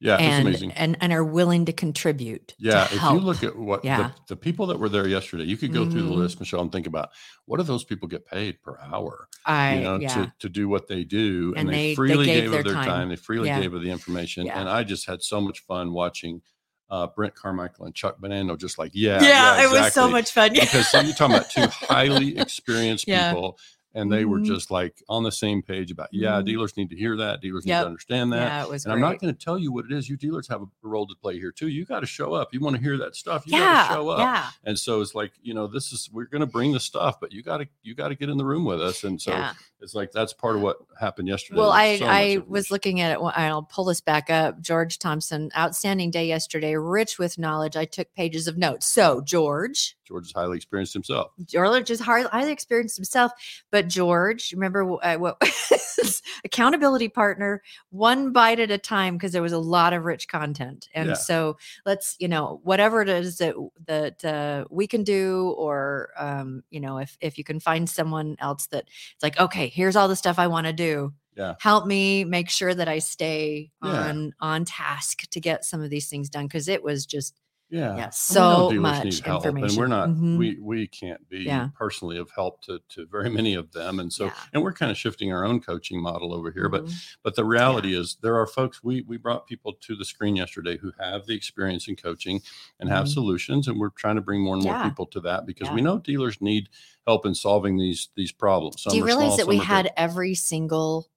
Yeah, 0.00 0.16
and 0.16 0.48
it's 0.48 0.58
amazing. 0.60 0.72
and 0.72 0.96
and 1.00 1.12
are 1.12 1.24
willing 1.24 1.64
to 1.66 1.72
contribute. 1.72 2.48
to 2.48 2.54
Yeah, 2.58 2.84
if 2.86 3.00
you 3.02 3.20
look 3.20 3.42
at 3.42 3.56
what 3.56 3.84
Yeah. 3.84 4.10
the, 4.28 4.34
the 4.34 4.36
people 4.36 4.66
that 4.66 4.78
were 4.78 4.88
there 4.88 5.06
yesterday, 5.08 5.44
you 5.44 5.56
could 5.56 5.72
go 5.72 5.88
through 5.88 6.02
the 6.02 6.10
Mhm. 6.10 6.16
list, 6.16 6.40
Michelle, 6.40 6.60
and 6.60 6.70
think 6.72 6.86
about 6.86 7.10
what 7.46 7.56
do 7.58 7.62
those 7.62 7.84
people 7.84 8.08
get 8.08 8.26
paid 8.26 8.60
per 8.62 8.78
hour? 8.80 9.28
I 9.46 9.76
you 9.76 9.80
know, 9.82 9.98
yeah. 10.00 10.08
to, 10.14 10.32
to 10.40 10.48
do 10.48 10.68
what 10.68 10.88
they 10.88 11.04
do. 11.04 11.54
And 11.56 11.60
And, 11.60 11.68
they- 11.68 11.72
they, 11.72 11.88
they 11.90 11.94
freely 11.94 12.26
gave 12.26 12.42
gave, 12.42 12.50
their 12.50 12.60
of 12.60 12.66
their 12.66 12.74
time. 12.74 12.86
time. 12.86 13.08
They 13.08 13.16
freely 13.16 13.48
Yeah. 13.48 13.60
gave 13.60 13.72
of 13.72 13.82
the 13.82 13.90
information. 13.90 14.46
Yeah. 14.46 14.60
And 14.60 14.68
I 14.68 14.84
just 14.84 15.06
had 15.06 15.22
so 15.22 15.40
much 15.40 15.60
fun 15.60 15.92
watching 15.92 16.42
uh, 16.90 17.06
Brent 17.16 17.34
Carmichael 17.34 17.86
and 17.86 17.94
Chuck 17.94 18.20
Bonanno 18.20 18.58
just 18.58 18.78
like, 18.78 18.90
yeah. 18.94 19.20
yeah, 19.22 19.64
it 19.64 19.70
was 19.70 19.92
so 19.94 20.08
much 20.08 20.30
fun. 20.32 20.50
Because 20.52 20.86
so 20.90 21.00
you're 21.00 21.14
talking 21.14 21.36
about 21.36 21.50
two 21.50 21.66
highly 21.88 22.36
experienced 22.38 23.08
Yeah. 23.08 23.32
people. 23.32 23.58
And 23.96 24.10
they 24.10 24.24
were 24.24 24.40
Mhm. 24.40 24.46
just 24.46 24.70
like 24.72 25.02
on 25.08 25.22
the 25.22 25.30
same 25.30 25.62
page 25.62 25.92
about, 25.92 26.08
yeah, 26.12 26.40
Mhm. 26.40 26.46
dealers 26.46 26.76
need 26.76 26.90
to 26.90 26.96
hear 26.96 27.16
that. 27.16 27.40
Dealers 27.40 27.64
need 27.64 27.72
to 27.72 27.86
understand 27.86 28.32
that. 28.32 28.38
yeah, 28.38 28.64
it 28.64 28.68
was 28.68 28.84
And 28.84 28.92
great. 28.92 29.04
I'm 29.04 29.12
not 29.12 29.20
going 29.20 29.32
to 29.32 29.38
tell 29.38 29.56
you 29.56 29.70
what 29.72 29.84
it 29.84 29.92
is. 29.92 30.08
You 30.08 30.16
dealers 30.16 30.48
have 30.48 30.62
a 30.62 30.66
role 30.82 31.06
to 31.06 31.14
play 31.14 31.38
here 31.38 31.52
too. 31.52 31.68
You 31.68 31.84
got 31.84 32.00
to 32.00 32.06
show 32.06 32.34
up. 32.34 32.52
You 32.52 32.58
want 32.60 32.74
to 32.76 32.82
hear 32.82 32.98
that 32.98 33.14
stuff. 33.14 33.44
You 33.46 33.56
yeah, 33.56 33.60
got 33.60 33.88
to 33.88 33.94
show 33.94 34.08
up. 34.08 34.18
yeah, 34.18 34.50
And 34.64 34.76
so 34.78 35.00
it's 35.00 35.14
like, 35.14 35.32
you 35.42 35.54
know, 35.54 35.66
this 35.68 35.92
is 35.92 36.10
we're 36.12 36.24
going 36.24 36.40
to 36.40 36.46
bring 36.46 36.72
the 36.72 36.80
stuff, 36.80 37.20
but 37.20 37.32
you 37.32 37.42
got 37.42 37.58
to 37.58 37.68
you 37.82 37.94
got 37.94 38.08
to 38.08 38.16
get 38.16 38.28
in 38.28 38.36
the 38.36 38.44
room 38.44 38.64
with 38.64 38.80
us. 38.82 39.04
And 39.04 39.22
so 39.22 39.30
yeah. 39.30 39.52
it's 39.80 39.94
like 39.94 40.10
that's 40.10 40.32
part 40.32 40.56
of 40.56 40.62
what 40.62 40.78
happened 40.98 41.28
yesterday. 41.28 41.60
Well, 41.60 41.70
I 41.70 41.98
so 41.98 42.06
I 42.06 42.42
was 42.48 42.72
looking 42.72 43.00
at 43.00 43.12
it. 43.12 43.18
I'll 43.22 43.62
pull 43.62 43.84
this 43.84 44.00
back 44.00 44.28
up. 44.28 44.60
George 44.60 44.98
Thompson, 44.98 45.50
outstanding 45.56 46.10
day 46.10 46.26
yesterday, 46.26 46.74
rich 46.74 47.18
with 47.18 47.38
knowledge. 47.38 47.76
I 47.76 47.84
took 47.84 48.12
pages 48.14 48.48
of 48.48 48.58
notes. 48.58 48.86
So 48.86 49.20
George, 49.20 49.96
George 50.04 50.26
is 50.26 50.32
highly 50.32 50.56
experienced 50.56 50.92
himself. 50.92 51.32
George 51.46 51.90
is 51.90 52.00
highly 52.00 52.52
experienced 52.52 52.96
himself, 52.96 53.32
but 53.70 53.88
George, 53.88 54.52
remember 54.52 54.82
uh, 55.02 55.16
what 55.16 55.36
accountability 56.44 57.08
partner, 57.08 57.62
one 57.90 58.32
bite 58.32 58.60
at 58.60 58.70
a 58.70 58.78
time 58.78 59.16
because 59.16 59.32
there 59.32 59.42
was 59.42 59.52
a 59.52 59.58
lot 59.58 59.92
of 59.92 60.04
rich 60.04 60.28
content, 60.28 60.88
and 60.94 61.08
Yeah. 61.10 61.14
so 61.14 61.56
let's 61.86 62.16
you 62.18 62.28
know 62.28 62.60
whatever 62.64 63.02
it 63.02 63.08
is 63.08 63.38
that 63.38 63.54
that 63.86 64.24
uh, 64.24 64.64
we 64.70 64.86
can 64.86 65.04
do, 65.04 65.54
or 65.56 66.10
um, 66.18 66.62
you 66.70 66.80
know 66.80 66.98
if 66.98 67.16
if 67.20 67.38
you 67.38 67.44
can 67.44 67.60
find 67.60 67.88
someone 67.88 68.36
else 68.40 68.66
that 68.68 68.84
it's 69.14 69.22
like 69.22 69.38
okay, 69.38 69.68
here's 69.68 69.96
all 69.96 70.08
the 70.08 70.16
stuff 70.16 70.38
I 70.38 70.46
want 70.46 70.66
to 70.66 70.72
do. 70.72 71.12
Yeah. 71.36 71.54
Help 71.58 71.86
me 71.86 72.22
make 72.24 72.48
sure 72.48 72.72
that 72.74 72.86
I 72.88 73.00
stay 73.00 73.72
Yeah. 73.82 73.90
on 73.90 74.32
on 74.40 74.64
task 74.64 75.28
to 75.30 75.40
get 75.40 75.64
some 75.64 75.82
of 75.82 75.90
these 75.90 76.08
things 76.08 76.30
done 76.30 76.46
because 76.46 76.68
it 76.68 76.82
was 76.82 77.06
just 77.06 77.40
Yeah. 77.70 77.80
yeah 77.80 77.90
And 77.90 77.96
we 77.96 78.00
know 78.02 78.10
so 78.12 78.70
much 78.80 79.20
help, 79.20 79.44
information. 79.46 79.68
And 79.70 79.78
we're 79.78 79.86
not 79.86 80.08
Mhm. 80.10 80.38
we 80.38 80.58
we 80.60 80.86
can't 80.86 81.26
be 81.28 81.40
Yeah. 81.44 81.68
personally 81.74 82.18
of 82.18 82.30
help 82.30 82.60
to 82.62 82.80
to 82.90 83.06
very 83.06 83.30
many 83.30 83.54
of 83.54 83.72
them. 83.72 83.98
And 84.00 84.12
so 84.12 84.26
Yeah. 84.26 84.34
and 84.52 84.62
we're 84.62 84.74
kind 84.74 84.92
of 84.92 84.98
shifting 84.98 85.32
our 85.32 85.44
own 85.44 85.60
coaching 85.60 86.00
model 86.00 86.34
over 86.34 86.50
here. 86.52 86.68
But 86.68 86.84
Mhm. 86.84 87.16
But 87.22 87.36
the 87.36 87.44
reality 87.44 87.94
is, 87.94 88.16
there 88.20 88.36
are 88.36 88.46
folks. 88.46 88.82
We 88.84 89.02
we 89.02 89.16
brought 89.16 89.46
people 89.46 89.72
to 89.72 89.96
the 89.96 90.04
screen 90.04 90.36
yesterday 90.36 90.76
who 90.76 90.92
have 91.00 91.26
the 91.26 91.34
experience 91.34 91.88
in 91.88 91.96
coaching 91.96 92.42
and 92.78 92.88
have 92.90 93.06
Mhm. 93.06 93.14
solutions, 93.14 93.66
and 93.66 93.80
we're 93.80 93.90
trying 93.90 94.16
to 94.16 94.22
bring 94.22 94.42
more 94.42 94.54
and 94.56 94.62
more 94.64 94.82
people 94.84 95.06
to 95.06 95.20
that 95.20 95.46
because 95.46 95.70
we 95.70 95.80
know 95.80 95.98
dealers 95.98 96.40
need 96.40 96.68
help 97.06 97.24
in 97.26 97.34
solving 97.34 97.78
these 97.78 98.10
these 98.14 98.30
problems. 98.32 98.82
Some 98.82 98.90
Do 98.92 98.98
you 98.98 99.04
realize 99.06 99.34
small, 99.34 99.36
that 99.38 99.46
we 99.48 99.58
had 99.58 99.84
big. 99.84 99.92
every 99.96 100.34
single 100.34 101.08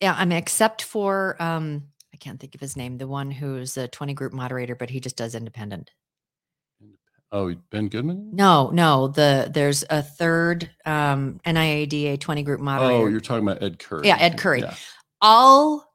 yeah, 0.00 0.14
I 0.16 0.24
mean 0.24 0.38
except 0.38 0.82
for 0.82 1.36
um 1.42 1.88
can't 2.20 2.38
think 2.38 2.54
of 2.54 2.60
his 2.60 2.76
name, 2.76 2.98
the 2.98 3.08
one 3.08 3.30
who's 3.30 3.76
a 3.76 3.88
20 3.88 4.14
group 4.14 4.32
moderator, 4.32 4.74
but 4.74 4.90
he 4.90 5.00
just 5.00 5.16
does 5.16 5.34
independent. 5.34 5.90
Oh, 7.32 7.54
Ben 7.70 7.88
Goodman. 7.88 8.30
No, 8.32 8.70
no, 8.70 9.06
the 9.08 9.48
there's 9.52 9.84
a 9.88 10.02
third 10.02 10.68
um 10.84 11.40
NIADA 11.46 12.18
20 12.18 12.42
group 12.42 12.60
moderator. 12.60 12.94
Oh, 12.94 13.06
you're 13.06 13.20
talking 13.20 13.46
about 13.46 13.62
Ed 13.62 13.78
Curry. 13.78 14.06
Yeah, 14.08 14.16
Ed 14.18 14.36
Curry. 14.36 14.60
Yeah. 14.62 14.74
all 15.20 15.89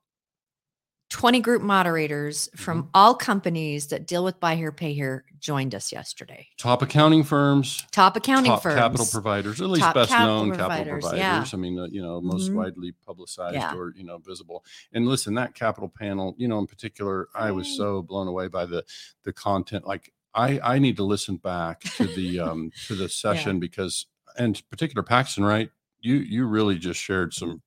20 1.15 1.39
group 1.39 1.61
moderators 1.61 2.49
from 2.57 2.79
Mm-hmm. 2.81 2.89
all 2.93 3.15
companies 3.15 3.87
that 3.87 4.05
deal 4.05 4.21
with 4.25 4.37
buy 4.41 4.55
here, 4.57 4.73
pay 4.73 4.93
here 4.93 5.23
joined 5.39 5.73
us 5.73 5.89
yesterday. 5.93 6.45
Top 6.57 6.81
accounting 6.81 7.23
firms. 7.23 7.85
Top 7.93 8.17
accounting 8.17 8.51
top 8.51 8.61
firms. 8.61 8.75
capital 8.75 9.05
providers, 9.09 9.61
at 9.61 9.69
least 9.69 9.85
Top 9.85 9.93
best 9.95 10.09
capital 10.09 10.39
known 10.45 10.49
capital 10.57 10.67
providers, 10.67 11.03
providers. 11.03 11.53
yeah. 11.53 11.57
I 11.57 11.61
mean, 11.61 11.79
uh, 11.79 11.85
you 11.85 12.01
know, 12.01 12.19
most 12.19 12.51
Mhm. 12.51 12.55
widely 12.55 12.91
publicized 13.05 13.55
Yeah. 13.55 13.73
or 13.73 13.93
you 13.95 14.03
know 14.03 14.17
visible. 14.17 14.65
And 14.91 15.07
listen, 15.07 15.33
that 15.35 15.55
capital 15.55 15.87
panel, 15.87 16.35
you 16.37 16.49
know, 16.49 16.59
in 16.59 16.67
particular, 16.67 17.29
I 17.33 17.49
was 17.51 17.65
Mm. 17.67 17.77
so 17.77 18.01
blown 18.01 18.27
away 18.27 18.49
by 18.49 18.65
the 18.65 18.83
the 19.23 19.31
content. 19.31 19.87
Like, 19.87 20.11
I 20.33 20.59
I 20.61 20.79
need 20.79 20.97
to 20.97 21.05
listen 21.05 21.37
back 21.37 21.79
to 21.95 22.07
the 22.07 22.41
um 22.41 22.71
to 22.87 22.95
the 22.95 23.07
session 23.53 23.61
because, 23.61 24.05
and 24.37 24.61
particular 24.69 25.01
Paxton, 25.01 25.45
right? 25.45 25.69
You 26.01 26.15
you 26.15 26.45
really 26.45 26.77
just 26.77 26.99
shared 26.99 27.33
some 27.33 27.61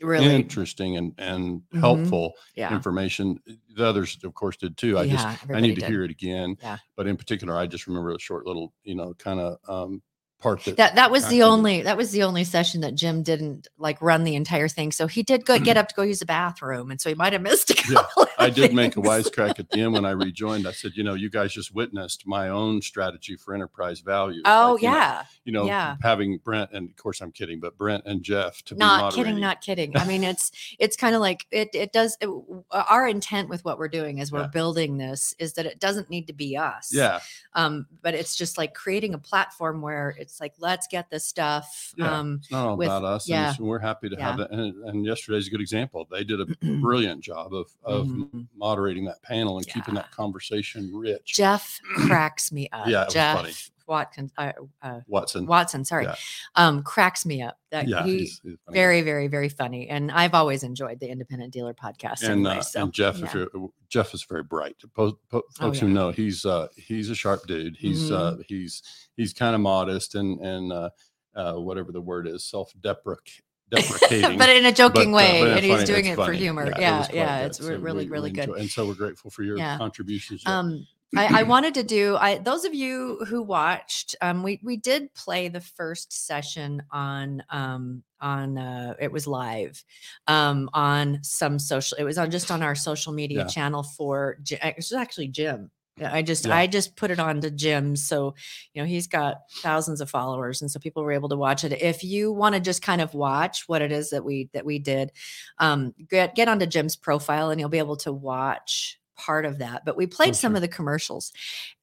really. 0.00 0.34
interesting 0.34 0.96
and 0.96 1.14
and 1.18 1.62
Mhm. 1.74 1.80
helpful 1.80 2.34
Yeah. 2.54 2.68
information. 2.68 3.38
The 3.74 3.86
others, 3.86 4.18
of 4.24 4.34
course, 4.34 4.56
did 4.56 4.76
too. 4.76 4.98
I 4.98 5.06
yeah, 5.06 5.06
just 5.06 5.40
I 5.52 5.60
need 5.60 5.76
to 5.76 5.80
did. 5.80 5.90
hear 5.90 6.02
it 6.04 6.10
again. 6.10 6.56
Yeah. 6.62 6.78
But 6.96 7.06
in 7.06 7.16
particular, 7.16 7.56
I 7.56 7.66
just 7.66 7.86
remember 7.86 8.10
a 8.12 8.18
short 8.20 8.46
little, 8.46 8.74
you 8.82 8.94
know, 8.94 9.14
kind 9.14 9.40
of 9.40 9.58
um, 9.68 10.02
part 10.40 10.64
that. 10.64 10.76
that 10.76 10.94
that 10.96 11.10
was 11.10 11.24
the 11.28 11.36
did. 11.38 11.42
only 11.42 11.82
that 11.82 11.96
was 11.96 12.10
the 12.12 12.22
only 12.22 12.44
session 12.44 12.80
that 12.80 12.94
Jim 12.94 13.22
didn't 13.22 13.68
like 13.78 14.00
run 14.00 14.24
the 14.24 14.34
entire 14.34 14.68
thing. 14.68 14.92
So 14.92 15.06
he 15.06 15.22
did 15.22 15.44
go 15.44 15.58
get 15.58 15.76
up 15.78 15.88
to 15.88 15.94
go 15.94 16.02
use 16.02 16.18
the 16.20 16.26
bathroom, 16.26 16.90
and 16.90 17.00
so 17.00 17.08
he 17.08 17.14
might 17.14 17.32
have 17.32 17.42
missed 17.42 17.70
a 17.70 17.74
Yeah, 17.88 18.02
couple. 18.02 18.22
of 18.24 18.28
I 18.38 18.50
did 18.50 18.72
make 18.74 18.96
a 18.96 19.00
wisecrack 19.00 19.58
at 19.58 19.70
the 19.70 19.80
end 19.80 19.92
when 19.92 20.04
I 20.04 20.10
rejoined. 20.28 20.66
I 20.66 20.72
said, 20.72 20.92
you 20.94 21.04
know, 21.04 21.14
you 21.14 21.28
guys 21.30 21.52
just 21.52 21.74
witnessed 21.74 22.26
my 22.26 22.48
own 22.48 22.80
strategy 22.82 23.36
for 23.36 23.54
enterprise 23.54 24.00
value. 24.00 24.42
Oh 24.44 24.72
Like, 24.72 24.82
you 24.82 24.88
know, 24.88 24.94
yeah, 24.96 25.24
you 25.44 25.52
know, 25.52 25.66
yeah. 25.66 25.96
having 26.02 26.38
Brent 26.38 26.70
and 26.72 26.88
of 26.90 26.96
course 26.96 27.20
I'm 27.20 27.32
kidding, 27.32 27.60
but 27.60 27.76
Brent 27.76 28.04
and 28.06 28.22
Jeff 28.22 28.62
to 28.64 28.74
not 28.76 29.12
kidding, 29.14 29.38
not 29.40 29.60
kidding. 29.60 29.96
I 29.96 30.04
mean, 30.06 30.24
it's 30.24 30.52
it's 30.78 30.96
kind 30.96 31.14
of 31.14 31.20
like 31.20 31.46
it. 31.50 31.70
It 31.74 31.92
does. 31.92 32.16
It, 32.20 32.28
our 32.72 33.06
intent 33.06 33.48
with 33.48 33.64
what 33.64 33.78
we're 33.78 33.88
doing 33.88 34.20
as 34.20 34.32
we're 34.32 34.40
Yeah. 34.40 34.46
building 34.48 34.96
this 34.98 35.34
is 35.38 35.52
that 35.54 35.66
it 35.66 35.78
doesn't 35.80 36.08
need 36.08 36.26
to 36.28 36.32
be 36.32 36.56
us. 36.56 36.90
Yeah, 36.92 37.20
Um, 37.54 37.86
but 38.02 38.14
it's 38.14 38.36
just 38.36 38.56
like 38.56 38.74
creating 38.74 39.14
a 39.14 39.18
platform 39.18 39.82
where 39.82 40.14
it's 40.18 40.29
like 40.38 40.52
let's 40.58 40.86
get 40.86 41.08
this 41.08 41.24
stuff. 41.24 41.94
Yeah. 41.96 42.18
Um, 42.18 42.40
it's 42.42 42.50
not 42.50 42.66
all 42.68 42.76
with- 42.76 42.88
about 42.88 43.04
us. 43.04 43.26
yeah. 43.26 43.44
it's- 43.52 43.58
we're 43.58 43.78
happy 43.78 44.10
to 44.10 44.16
have 44.16 44.38
Yeah. 44.38 44.46
that. 44.48 44.50
And, 44.52 44.84
and 44.84 45.04
yesterday's 45.06 45.46
a 45.46 45.50
good 45.50 45.62
example. 45.62 46.06
They 46.10 46.24
did 46.24 46.40
a 46.42 46.46
brilliant 46.80 47.22
job 47.22 47.54
of 47.54 47.70
of 47.82 48.06
Mhm. 48.06 48.46
moderating 48.54 49.06
that 49.06 49.22
panel 49.22 49.56
and 49.56 49.66
keeping 49.66 49.94
that 49.94 50.10
conversation 50.10 50.90
rich. 50.94 51.32
Jeff 51.34 51.80
cracks 52.06 52.52
me 52.52 52.68
up. 52.72 52.86
Yeah, 52.86 53.02
it 53.02 53.04
was 53.06 53.14
Jeff, 53.14 53.36
funny. 53.38 53.52
Watkins, 53.90 54.32
uh, 54.38 54.52
uh, 54.80 55.00
Watson. 55.08 55.44
Watson, 55.46 55.84
sorry, 55.84 56.04
Yeah. 56.04 56.14
um, 56.54 56.82
cracks 56.82 57.26
me 57.26 57.42
up. 57.42 57.58
That 57.72 57.88
yeah, 57.88 58.04
he 58.04 58.18
he's- 58.20 58.40
he's 58.42 58.56
funny. 58.64 58.74
very, 58.78 59.02
very, 59.02 59.26
very 59.26 59.48
funny, 59.48 59.88
and 59.88 60.10
I've 60.12 60.32
always 60.32 60.62
enjoyed 60.62 61.00
the 61.00 61.08
Independent 61.10 61.52
Dealer 61.52 61.74
podcast. 61.74 62.22
and, 62.22 62.46
anyway, 62.46 62.58
uh, 62.58 62.62
so, 62.62 62.82
and 62.84 62.92
Jeff, 62.92 63.18
yeah. 63.18 63.24
if 63.26 63.34
you're, 63.34 63.48
Jeff 63.88 64.14
is 64.14 64.22
very 64.24 64.44
bright. 64.44 64.76
Po- 64.94 65.18
po- 65.28 65.42
Oh, 65.42 65.42
folks 65.58 65.80
who 65.80 65.88
know, 65.88 66.10
he's 66.12 66.46
uh, 66.46 66.68
he's 66.76 67.10
a 67.10 67.14
sharp 67.14 67.46
dude. 67.46 67.76
He's 67.76 68.10
uh, 68.10 68.32
Mm-hmm. 68.32 68.42
he's 68.48 68.82
he's 69.16 69.32
kind 69.34 69.54
of 69.54 69.60
modest 69.60 70.14
and 70.14 70.40
and 70.40 70.72
uh, 70.72 70.90
uh, 71.34 71.54
whatever 71.54 71.90
the 71.92 72.00
word 72.00 72.26
is, 72.28 72.44
self 72.44 72.72
deprecating. 72.80 73.42
but 73.72 74.48
in 74.48 74.66
a 74.66 74.72
joking 74.72 75.12
But, 75.12 75.16
uh, 75.16 75.16
way, 75.16 75.40
it's 75.42 75.56
and 75.56 75.64
he's 75.64 75.84
doing 75.84 76.06
it 76.06 76.16
for 76.16 76.32
humor. 76.32 76.66
it 76.66 76.74
Yeah, 76.78 76.98
was 76.98 77.06
quite 77.06 77.16
yeah, 77.16 77.38
it's 77.46 77.58
So 77.58 77.68
re- 77.68 77.76
really, 77.76 78.08
really 78.08 78.30
good. 78.32 78.48
enjoy- 78.48 78.60
and 78.60 78.68
so 78.70 78.86
we're 78.86 78.94
grateful 78.94 79.30
for 79.30 79.42
your 79.44 79.58
Yeah. 79.58 79.78
contributions. 79.78 80.42
Um, 80.46 80.86
I, 81.16 81.40
I 81.40 81.42
wanted 81.44 81.74
to 81.74 81.82
do. 81.82 82.16
I 82.16 82.38
those 82.38 82.64
of 82.64 82.74
you 82.74 83.18
who 83.26 83.42
watched, 83.42 84.16
um, 84.20 84.42
we 84.42 84.60
we 84.62 84.76
did 84.76 85.12
play 85.14 85.48
the 85.48 85.60
first 85.60 86.12
session 86.26 86.82
on 86.90 87.42
um 87.50 88.02
on 88.20 88.58
uh 88.58 88.94
it 89.00 89.10
was 89.10 89.26
live 89.26 89.82
um 90.26 90.68
on 90.74 91.18
some 91.22 91.58
social 91.58 91.96
it 91.96 92.04
was 92.04 92.18
on 92.18 92.30
just 92.30 92.50
on 92.50 92.62
our 92.62 92.74
social 92.74 93.14
media 93.14 93.38
Yeah. 93.40 93.46
channel 93.46 93.82
for 93.82 94.36
it 94.50 94.76
was 94.76 94.92
actually 94.92 95.28
jim 95.28 95.70
i 96.02 96.20
just 96.20 96.44
Yeah. 96.44 96.54
i 96.54 96.66
just 96.66 96.96
put 96.96 97.10
it 97.10 97.18
on 97.18 97.40
to 97.40 97.50
jim 97.50 97.96
so 97.96 98.34
you 98.74 98.82
know 98.82 98.86
he's 98.86 99.06
got 99.06 99.38
thousands 99.62 100.02
of 100.02 100.10
followers 100.10 100.60
and 100.60 100.70
so 100.70 100.78
people 100.78 101.02
were 101.02 101.12
able 101.12 101.30
to 101.30 101.36
watch 101.36 101.64
it 101.64 101.72
if 101.80 102.04
you 102.04 102.30
want 102.30 102.54
to 102.54 102.60
just 102.60 102.82
kind 102.82 103.00
of 103.00 103.14
watch 103.14 103.64
what 103.68 103.80
it 103.80 103.90
is 103.90 104.10
that 104.10 104.22
we 104.22 104.50
that 104.52 104.66
we 104.66 104.78
did 104.78 105.12
um 105.56 105.94
get 106.10 106.34
get 106.34 106.46
onto 106.46 106.66
jim's 106.66 106.96
profile 106.96 107.48
and 107.48 107.58
you'll 107.58 107.70
be 107.70 107.78
able 107.78 107.96
to 107.96 108.12
watch 108.12 108.99
part 109.26 109.44
of 109.44 109.58
that 109.58 109.84
but 109.84 109.96
we 109.96 110.06
played 110.06 110.34
some 110.34 110.52
sure. 110.52 110.56
of 110.56 110.62
the 110.62 110.68
commercials 110.78 111.32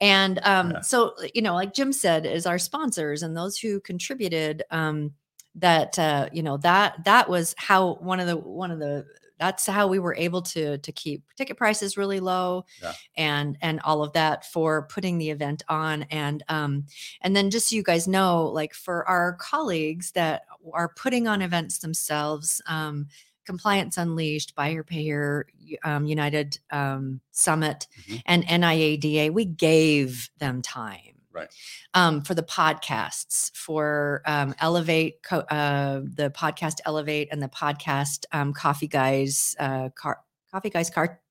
and 0.01 0.39
um 0.43 0.71
Yeah. 0.71 0.81
so 0.81 1.13
you 1.33 1.41
know 1.41 1.53
like 1.53 1.73
jim 1.73 1.91
said 1.93 2.25
is 2.25 2.45
our 2.45 2.59
sponsors 2.59 3.23
and 3.23 3.35
those 3.37 3.57
who 3.57 3.79
contributed 3.81 4.63
um 4.71 5.13
that 5.55 5.97
uh 5.99 6.27
you 6.31 6.43
know 6.43 6.57
that 6.57 7.03
that 7.05 7.29
was 7.29 7.53
how 7.57 7.95
one 7.95 8.19
of 8.19 8.27
the 8.27 8.37
one 8.37 8.71
of 8.71 8.79
the 8.79 9.05
that's 9.39 9.67
how 9.67 9.85
we 9.87 9.99
were 9.99 10.15
able 10.15 10.41
to 10.41 10.79
to 10.79 10.91
keep 10.91 11.21
ticket 11.35 11.57
prices 11.57 11.95
really 11.97 12.19
low 12.19 12.65
Yeah. 12.81 12.93
and 13.17 13.57
and 13.61 13.79
all 13.81 14.03
of 14.03 14.11
that 14.13 14.45
for 14.51 14.87
putting 14.87 15.17
the 15.19 15.29
event 15.29 15.61
on 15.69 16.03
and 16.09 16.43
um 16.49 16.85
and 17.21 17.35
then 17.35 17.49
just 17.51 17.69
so 17.69 17.75
you 17.75 17.83
guys 17.83 18.07
know 18.07 18.45
like 18.47 18.73
for 18.73 19.07
our 19.07 19.33
colleagues 19.33 20.11
that 20.13 20.43
are 20.73 20.89
putting 20.89 21.27
on 21.27 21.41
events 21.41 21.79
themselves 21.79 22.61
um 22.67 23.07
compliance 23.47 23.97
unleashed 23.97 24.53
Buy 24.53 24.69
Here 24.69 24.83
Pay 24.83 25.01
Here 25.03 25.47
um, 25.83 26.05
united 26.05 26.59
um, 26.69 27.21
summit 27.31 27.87
Mhm. 28.07 28.21
and 28.27 28.43
niada 28.45 29.31
we 29.33 29.45
gave 29.45 30.29
them 30.37 30.61
time 30.61 31.15
Right. 31.31 31.49
um, 31.93 32.21
for 32.23 32.33
the 32.33 32.43
podcasts 32.43 33.51
for 33.55 34.21
um, 34.25 34.53
elevate 34.59 35.21
co- 35.23 35.45
uh, 35.59 36.01
the 36.03 36.29
podcast 36.31 36.77
elevate 36.85 37.29
and 37.31 37.41
the 37.41 37.47
podcast 37.49 38.25
um, 38.31 38.53
coffee 38.53 38.87
guys 38.87 39.55
uh, 39.59 39.89
car 39.89 40.19
coffee 40.51 40.69
guys 40.71 40.89
car 40.89 41.21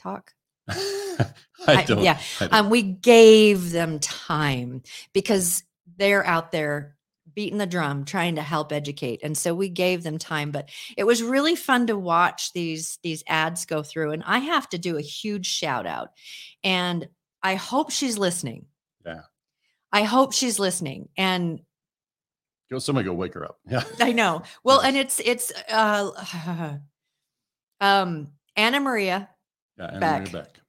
talk 0.00 0.34
I 0.68 1.26
I- 1.66 1.84
don't. 1.84 2.02
yeah, 2.02 2.18
I 2.40 2.44
don't. 2.46 2.54
um, 2.54 2.70
we 2.70 2.82
gave 2.82 3.70
them 3.70 3.98
time 4.00 4.82
because 5.12 5.62
they're 5.96 6.24
out 6.26 6.52
there 6.52 6.97
beating 7.38 7.58
the 7.58 7.66
drum 7.66 8.04
trying 8.04 8.34
to 8.34 8.42
help 8.42 8.72
educate 8.72 9.20
and 9.22 9.38
so 9.38 9.54
we 9.54 9.68
gave 9.68 10.02
them 10.02 10.18
time 10.18 10.50
but 10.50 10.68
it 10.96 11.04
was 11.04 11.22
really 11.22 11.54
fun 11.54 11.86
to 11.86 11.96
watch 11.96 12.52
these 12.52 12.98
these 13.04 13.22
ads 13.28 13.64
go 13.64 13.80
through 13.80 14.10
and 14.10 14.24
i 14.26 14.38
have 14.38 14.68
to 14.68 14.76
do 14.76 14.96
a 14.96 15.00
huge 15.00 15.46
shout 15.46 15.86
out 15.86 16.08
and 16.64 17.08
i 17.40 17.54
hope 17.54 17.92
she's 17.92 18.18
listening 18.18 18.66
Yeah. 19.06 19.20
i 19.92 20.02
hope 20.02 20.32
she's 20.32 20.58
listening 20.58 21.10
and 21.16 21.60
Go, 22.72 22.80
somebody 22.80 23.04
go 23.06 23.12
wake 23.14 23.34
her 23.34 23.44
up. 23.44 23.58
Yeah. 23.70 23.84
i 24.00 24.10
know 24.10 24.42
well 24.64 24.80
and 24.80 24.96
it's 24.96 25.20
it's 25.20 25.52
uh 25.70 26.10
um 27.80 28.32
anna 28.56 28.80
maria 28.80 29.28
Yeah. 29.78 29.90
And 29.92 30.00
Beck. 30.00 30.20
Maria 30.22 30.32
Beck. 30.32 30.60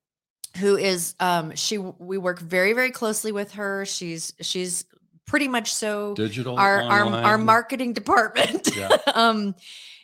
who 0.58 0.78
is 0.78 1.16
um 1.20 1.56
she 1.56 1.80
we 1.80 2.20
work 2.20 2.40
very 2.40 2.74
very 2.74 2.92
closely 2.92 3.32
with 3.32 3.54
her 3.54 3.86
she's 3.86 4.34
she's 4.42 4.86
pretty 5.30 5.48
much 5.48 5.74
so 5.74 6.16
Digital. 6.16 6.58
our 6.58 6.82
our, 6.82 7.06
our 7.06 7.38
marketing 7.38 7.94
department 7.94 8.76
Yeah. 8.76 8.90
um 9.14 9.56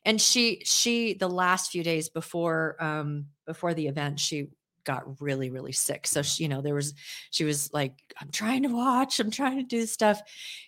and 0.05 0.21
she 0.21 0.61
she 0.63 1.15
the 1.15 1.27
last 1.27 1.71
few 1.71 1.83
days 1.83 2.09
before 2.09 2.77
um 2.79 3.25
before 3.47 3.73
the 3.73 3.87
event 3.87 4.19
she 4.19 4.49
got 4.83 5.19
really 5.19 5.49
really 5.49 5.71
sick 5.71 6.05
so 6.05 6.21
she, 6.21 6.43
you 6.43 6.49
know 6.49 6.61
there 6.61 6.75
was 6.75 6.93
she 7.31 7.43
was 7.43 7.73
like 7.73 7.93
i'm 8.21 8.29
trying 8.29 8.61
to 8.63 8.69
watch 8.69 9.19
i'm 9.19 9.31
trying 9.31 9.57
to 9.57 9.63
do 9.63 9.87
stuff 9.87 10.21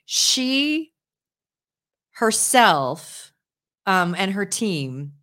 she 0.05 0.91
herself 2.13 3.31
um 3.85 4.15
and 4.17 4.31
her 4.31 4.45
team 4.45 5.13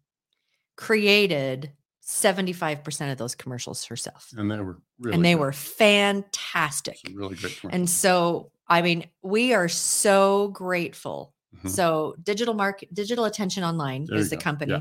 created 0.77 1.73
75% 2.07 3.11
of 3.13 3.19
those 3.19 3.35
commercials 3.35 3.85
herself 3.87 4.29
And 4.37 4.51
they 4.51 4.59
were 4.61 4.79
really. 5.01 5.15
and 5.17 5.25
they 5.25 5.33
good. 5.35 5.41
were 5.41 5.53
fantastic 5.53 6.99
really 7.15 7.35
great. 7.37 7.59
and 7.71 7.89
so 7.89 8.51
i 8.69 8.83
mean 8.83 9.09
we 9.23 9.55
are 9.55 9.69
so 9.69 10.49
grateful 10.49 11.33
Mhm. 11.63 11.71
so 11.71 12.15
digital 12.23 12.53
market 12.55 12.93
digital 12.93 13.25
attention 13.27 13.63
online 13.65 14.05
There 14.07 14.19
is 14.19 14.29
the 14.31 14.37
go. 14.37 14.43
company 14.43 14.73
Yeah. 14.73 14.81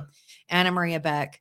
anna 0.49 0.71
maria 0.71 0.99
beck 0.99 1.39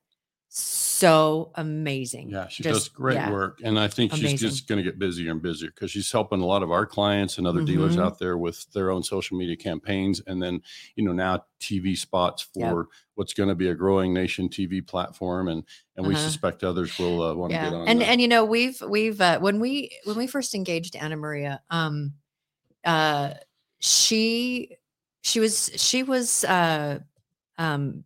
so 0.54 1.50
amazing 1.54 2.28
Yeah, 2.28 2.46
she 2.48 2.62
Just- 2.62 2.74
does 2.74 2.88
great 2.90 3.14
yeah. 3.14 3.30
work. 3.32 3.60
And 3.64 3.78
I 3.78 3.88
think 3.88 4.12
she's 4.14 4.38
just 4.38 4.68
going 4.68 4.76
to 4.76 4.82
get 4.82 4.98
busier 4.98 5.30
and 5.32 5.40
busier 5.40 5.70
because 5.70 5.90
she's 5.90 6.12
helping 6.12 6.40
a 6.42 6.46
lot 6.46 6.62
of 6.62 6.70
our 6.70 6.84
clients 6.84 7.38
and 7.38 7.46
other 7.46 7.64
dealers 7.64 7.96
Mhm. 7.96 8.02
out 8.04 8.18
there 8.18 8.36
with 8.36 8.70
their 8.72 8.90
own 8.90 9.02
social 9.02 9.38
media 9.38 9.56
campaigns. 9.56 10.20
And 10.26 10.42
then, 10.42 10.60
you 10.94 11.04
know, 11.04 11.12
now 11.12 11.46
TV 11.58 11.96
spots 11.96 12.42
for 12.42 12.60
Yep. 12.60 12.86
what's 13.14 13.32
going 13.32 13.48
to 13.48 13.54
be 13.54 13.68
a 13.68 13.74
growing 13.74 14.12
nation 14.12 14.50
TV 14.50 14.82
platform. 14.86 15.48
And, 15.48 15.64
and 15.96 16.06
we 16.06 16.14
Uh-huh. 16.14 16.22
suspect 16.22 16.62
others 16.64 16.98
will 16.98 17.22
uh, 17.22 17.34
want 17.34 17.50
to 17.50 17.54
yeah 17.56 17.70
get 17.70 17.74
on. 17.74 17.88
and 17.88 18.02
and 18.02 18.20
you 18.20 18.28
know 18.28 18.44
we've 18.44 18.80
we've 18.82 19.20
uh, 19.20 19.38
when 19.40 19.58
we 19.58 19.90
when 20.04 20.16
we 20.16 20.26
first 20.26 20.54
engaged 20.54 20.96
anna 20.96 21.16
maria 21.16 21.60
um 21.70 22.14
uh 22.84 23.34
she 23.80 24.76
she 25.22 25.38
was 25.40 25.70
she 25.76 26.02
was 26.02 26.44
uh 26.44 26.98
um 27.58 28.04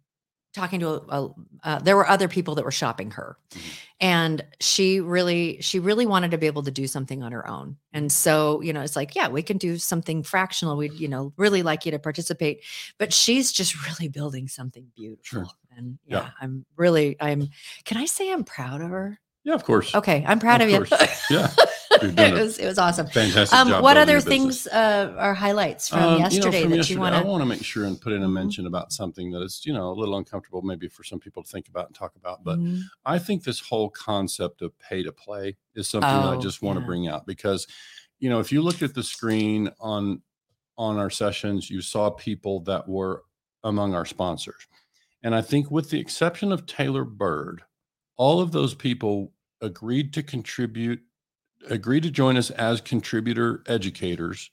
talking 0.57 0.81
to 0.81 0.89
a, 0.89 0.99
a 1.09 1.31
uh, 1.63 1.79
there 1.81 1.97
were 1.97 2.09
other 2.09 2.27
people 2.29 2.55
that 2.57 2.65
were 2.65 2.73
shopping 2.73 3.11
her. 3.13 3.37
Mhm. 3.53 3.61
and 4.01 4.45
she 4.61 5.01
really 5.01 5.61
she 5.63 5.79
really 5.79 6.07
wanted 6.07 6.31
to 6.33 6.39
be 6.39 6.47
able 6.47 6.63
to 6.65 6.71
do 6.71 6.87
something 6.87 7.23
on 7.23 7.33
her 7.33 7.47
own. 7.49 7.77
And 7.93 8.11
so 8.11 8.61
you 8.63 8.73
know 8.73 8.81
it's 8.83 8.97
like 8.97 9.15
yeah 9.15 9.29
we 9.29 9.43
can 9.43 9.59
do 9.59 9.79
something 9.79 10.23
fractional. 10.25 10.77
We'd 10.77 10.95
you 10.95 11.09
know 11.09 11.33
really 11.37 11.63
like 11.63 11.85
you 11.87 11.93
to 11.93 11.99
participate. 11.99 12.65
But 12.99 13.13
she's 13.13 13.53
just 13.53 13.75
really 13.89 14.09
building 14.09 14.49
something 14.49 14.87
beautiful. 14.97 15.53
And 15.77 15.99
Yeah. 16.07 16.17
yeah 16.23 16.31
i'm 16.41 16.65
really 16.77 17.17
i'm 17.21 17.49
can 17.85 17.99
i 17.99 18.07
say 18.07 18.33
i'm 18.33 18.45
proud 18.45 18.81
of 18.81 18.89
her 18.91 19.21
yeah, 19.47 19.55
of 19.55 19.65
course. 19.65 19.95
Okay, 19.95 20.25
I'm 20.27 20.39
proud 20.41 20.61
of, 20.61 20.69
Of 20.73 20.91
you. 20.91 20.97
Yeah. 21.31 21.51
It 22.03 22.35
was 22.35 22.59
it 22.59 22.67
was 22.67 22.79
awesome. 22.79 23.07
Fantastic 23.07 23.59
Um, 23.59 23.81
what 23.83 23.97
other 23.97 24.21
things 24.21 24.67
uh, 24.67 25.15
are 25.17 25.33
highlights 25.33 25.89
from 25.89 26.01
Um, 26.01 26.05
you 26.05 26.19
know, 26.19 26.25
yesterday 26.27 26.61
from 26.63 26.71
that 26.73 26.77
yesterday, 26.77 26.95
you 26.95 27.01
want 27.01 27.15
I 27.15 27.23
want 27.23 27.41
to 27.41 27.47
make 27.47 27.65
sure 27.65 27.87
and 27.87 27.99
put 27.99 28.13
in 28.13 28.23
a 28.23 28.27
Mhm. 28.29 28.33
mention 28.35 28.67
about 28.67 28.93
something 28.93 29.31
that 29.31 29.41
is, 29.43 29.63
you 29.65 29.73
know, 29.73 29.89
a 29.93 29.97
little 30.01 30.19
uncomfortable 30.19 30.61
maybe 30.61 30.89
for 30.89 31.05
some 31.05 31.19
people 31.19 31.43
to 31.43 31.49
think 31.49 31.69
about 31.69 31.87
and 31.87 31.95
talk 31.95 32.15
about. 32.17 32.45
But 32.45 32.59
Mm-hmm. 32.59 32.81
I 33.07 33.19
think 33.19 33.45
this 33.45 33.61
whole 33.61 33.89
concept 33.89 34.61
of 34.61 34.79
pay 34.79 35.03
to 35.05 35.13
play 35.13 35.57
is 35.75 35.89
something 35.89 36.11
that 36.25 36.33
I 36.35 36.37
Oh, 36.37 36.41
just 36.49 36.61
want 36.61 36.77
to 36.77 36.83
yeah. 36.83 36.87
bring 36.87 37.09
out 37.09 37.27
because, 37.27 37.67
you 38.19 38.29
know, 38.29 38.41
if 38.41 38.53
you 38.53 38.61
looked 38.61 38.83
at 38.83 38.93
the 38.95 39.03
screen 39.03 39.71
on 39.81 40.21
on 40.77 40.99
our 40.99 41.09
sessions, 41.09 41.71
you 41.71 41.81
saw 41.81 42.11
people 42.11 42.61
that 42.65 42.87
were 42.87 43.23
among 43.65 43.95
our 43.95 44.05
sponsors. 44.05 44.67
And 45.23 45.35
I 45.35 45.41
think 45.41 45.71
with 45.71 45.89
the 45.89 45.99
exception 45.99 46.53
of 46.53 46.67
Taylor 46.67 47.05
Bird, 47.07 47.63
all 48.19 48.41
of 48.41 48.53
those 48.53 48.75
people 48.75 49.33
agreed 49.61 50.13
to 50.15 50.23
contribute, 50.23 51.01
agreed 51.69 52.03
to 52.03 52.11
join 52.11 52.37
us 52.37 52.51
as 52.51 52.81
contributor 52.81 53.63
educators 53.67 54.51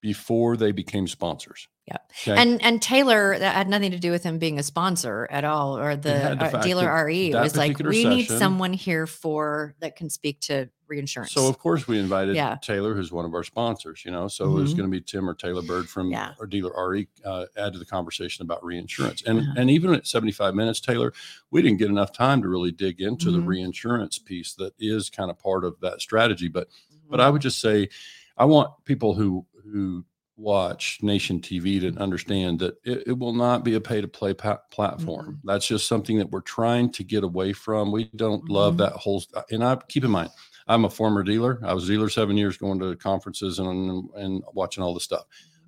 before 0.00 0.56
they 0.56 0.70
became 0.70 1.08
sponsors. 1.08 1.68
Yeah. 1.86 1.96
Okay? 2.26 2.40
And 2.40 2.62
and 2.62 2.80
Taylor 2.80 3.38
that 3.38 3.54
had 3.54 3.68
nothing 3.68 3.90
to 3.90 3.98
do 3.98 4.10
with 4.10 4.22
him 4.22 4.38
being 4.38 4.58
a 4.58 4.62
sponsor 4.62 5.26
at 5.30 5.44
all, 5.44 5.78
or 5.78 5.96
the, 5.96 6.36
the 6.52 6.60
dealer 6.62 7.04
RE. 7.04 7.30
It 7.30 7.34
was 7.34 7.56
like 7.56 7.78
we 7.78 8.04
need 8.04 8.28
someone 8.28 8.72
here 8.72 9.06
for 9.06 9.74
that 9.80 9.96
can 9.96 10.08
speak 10.08 10.40
to 10.42 10.70
reinsurance. 10.88 11.32
So 11.32 11.48
of 11.48 11.58
course 11.58 11.86
we 11.88 11.98
invited 11.98 12.36
Yeah. 12.36 12.56
Taylor, 12.62 12.94
who's 12.94 13.10
one 13.12 13.24
of 13.24 13.34
our 13.34 13.42
sponsors. 13.44 14.04
You 14.04 14.10
know, 14.10 14.28
so 14.28 14.44
it 14.44 14.60
was 14.60 14.72
Mhm. 14.74 14.76
going 14.78 14.90
to 14.90 14.96
be 14.96 15.00
Tim 15.00 15.28
or 15.28 15.34
Taylor 15.34 15.62
Bird 15.62 15.88
from 15.88 16.10
Yeah. 16.10 16.34
our 16.38 16.46
dealer 16.46 16.72
RE 16.76 17.08
uh, 17.24 17.46
add 17.56 17.72
to 17.72 17.78
the 17.78 17.84
conversation 17.84 18.42
about 18.44 18.64
reinsurance. 18.64 19.22
And 19.22 19.40
Uh-huh. 19.40 19.54
and 19.56 19.70
even 19.70 19.94
at 19.94 20.06
seventy 20.06 20.32
five 20.32 20.54
minutes, 20.54 20.80
Taylor, 20.80 21.12
we 21.50 21.62
didn't 21.62 21.78
get 21.78 21.88
enough 21.90 22.12
time 22.12 22.42
to 22.42 22.48
really 22.48 22.72
dig 22.72 23.00
into 23.00 23.30
the 23.30 23.38
Mhm. 23.38 23.46
reinsurance 23.46 24.18
piece 24.18 24.54
that 24.54 24.74
is 24.78 25.10
kind 25.10 25.30
of 25.30 25.38
part 25.38 25.64
of 25.64 25.80
that 25.80 26.00
strategy. 26.00 26.48
But 26.48 26.68
but 27.10 27.20
Mhm. 27.20 27.22
I 27.24 27.30
would 27.30 27.42
just 27.42 27.60
say, 27.60 27.88
I 28.36 28.44
want 28.44 28.70
people 28.84 29.14
who 29.14 29.46
who 29.72 30.04
watch 30.36 30.98
Nation 31.00 31.40
TV 31.40 31.78
to 31.80 31.96
understand 32.00 32.58
that 32.58 32.74
it, 32.84 33.04
it 33.06 33.18
will 33.18 33.32
not 33.32 33.64
be 33.64 33.74
a 33.74 33.80
pay 33.80 34.00
to 34.00 34.08
play 34.08 34.34
pa- 34.34 34.58
platform. 34.70 35.40
That's 35.44 35.66
just 35.66 35.86
something 35.86 36.18
that 36.18 36.30
we're 36.30 36.40
trying 36.40 36.90
to 36.92 37.04
get 37.04 37.22
away 37.22 37.52
from. 37.52 37.92
We 37.92 38.10
don't 38.16 38.48
love 38.48 38.74
Mhm. 38.74 38.78
that 38.78 38.92
whole. 38.94 39.22
And 39.52 39.62
I 39.62 39.76
keep 39.88 40.04
in 40.04 40.10
mind, 40.10 40.30
I'm 40.66 40.84
a 40.84 40.90
former 40.90 41.22
dealer. 41.22 41.58
I 41.62 41.74
was 41.74 41.84
a 41.84 41.92
dealer 41.92 42.08
seven 42.08 42.36
years, 42.36 42.56
going 42.56 42.78
to 42.80 42.96
conferences 42.96 43.58
and 43.58 44.08
and 44.14 44.42
watching 44.52 44.82
all 44.82 44.94
the 44.94 45.00
stuff. 45.00 45.24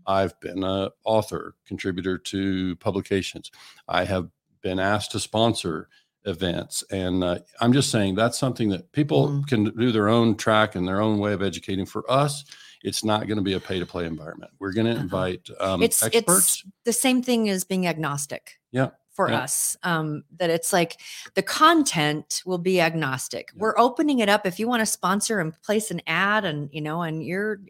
I've 0.06 0.38
been 0.40 0.62
a 0.62 0.90
author, 1.04 1.54
contributor 1.66 2.16
to 2.18 2.76
publications. 2.76 3.50
I 3.88 4.04
have 4.04 4.28
been 4.62 4.78
asked 4.78 5.12
to 5.12 5.20
sponsor 5.20 5.88
events, 6.24 6.82
and 6.90 7.22
uh, 7.22 7.38
I'm 7.61 7.72
just 7.72 7.90
saying 7.90 8.14
that's 8.14 8.38
something 8.38 8.68
that 8.70 8.90
people 8.92 9.28
Mhm. 9.28 9.46
can 9.46 9.64
do 9.76 9.92
their 9.92 10.09
own 10.09 10.37
track 10.37 10.74
and 10.74 10.87
their 10.87 11.00
own 11.00 11.18
way 11.18 11.32
of 11.32 11.42
educating. 11.42 11.87
For 11.87 12.09
us, 12.11 12.44
it's 12.82 13.04
not 13.04 13.26
going 13.28 13.37
to 13.38 13.42
be 13.44 13.52
a 13.54 13.61
pay 13.61 13.78
to 13.78 13.87
play 13.87 14.06
environment. 14.06 14.50
We're 14.59 14.72
going 14.72 14.87
to 14.87 14.92
Uh-uh. 14.92 15.00
invite 15.02 15.48
um, 15.61 15.82
it's 15.82 16.02
experts. 16.02 16.38
it's 16.64 16.64
the 16.85 16.92
same 16.92 17.22
thing 17.22 17.48
as 17.48 17.64
being 17.64 17.87
agnostic 17.87 18.59
Yeah, 18.72 18.90
for 19.16 19.31
yeah. 19.31 19.40
us 19.40 19.76
um 19.83 20.22
that 20.38 20.50
it's 20.50 20.72
like 20.72 21.00
the 21.35 21.42
content 21.42 22.42
will 22.46 22.59
be 22.59 22.81
agnostic 22.81 23.50
Yeah. 23.55 23.62
we're 23.62 23.79
opening 23.79 24.18
it 24.20 24.29
up 24.29 24.46
if 24.46 24.61
you 24.61 24.68
want 24.68 24.81
to 24.81 24.87
sponsor 24.87 25.40
and 25.40 25.52
place 25.62 25.90
an 25.90 26.02
ad 26.07 26.44
and 26.44 26.68
you 26.70 26.83
know 26.83 27.02
and 27.02 27.24
you're 27.24 27.61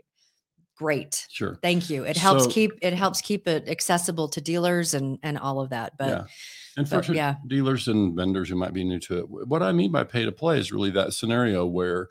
great 0.77 1.27
sure. 1.31 1.59
thank 1.63 1.89
you 1.89 2.05
it 2.05 2.17
helps 2.17 2.45
So- 2.45 2.51
keep 2.51 2.73
it 2.83 2.93
helps 2.93 3.21
keep 3.23 3.49
it 3.49 3.69
accessible 3.69 4.29
to 4.29 4.41
dealers 4.41 4.93
and 4.93 5.19
and 5.23 5.39
all 5.39 5.61
of 5.61 5.71
that 5.71 5.97
but 5.97 6.09
yeah. 6.09 6.25
And 6.79 6.87
for 6.87 6.97
but 7.01 7.09
yeah. 7.09 7.37
dealers 7.47 7.89
and 7.89 8.15
vendors 8.15 8.51
who 8.51 8.55
might 8.57 8.75
be 8.75 8.85
new 8.85 8.99
to 9.01 9.21
it, 9.21 9.31
what 9.31 9.63
I 9.63 9.73
mean 9.73 9.91
by 9.91 10.05
pay 10.05 10.27
to 10.27 10.31
play 10.33 10.59
is 10.59 10.71
really 10.73 10.91
that 10.91 11.15
scenario 11.15 11.65
where 11.65 12.09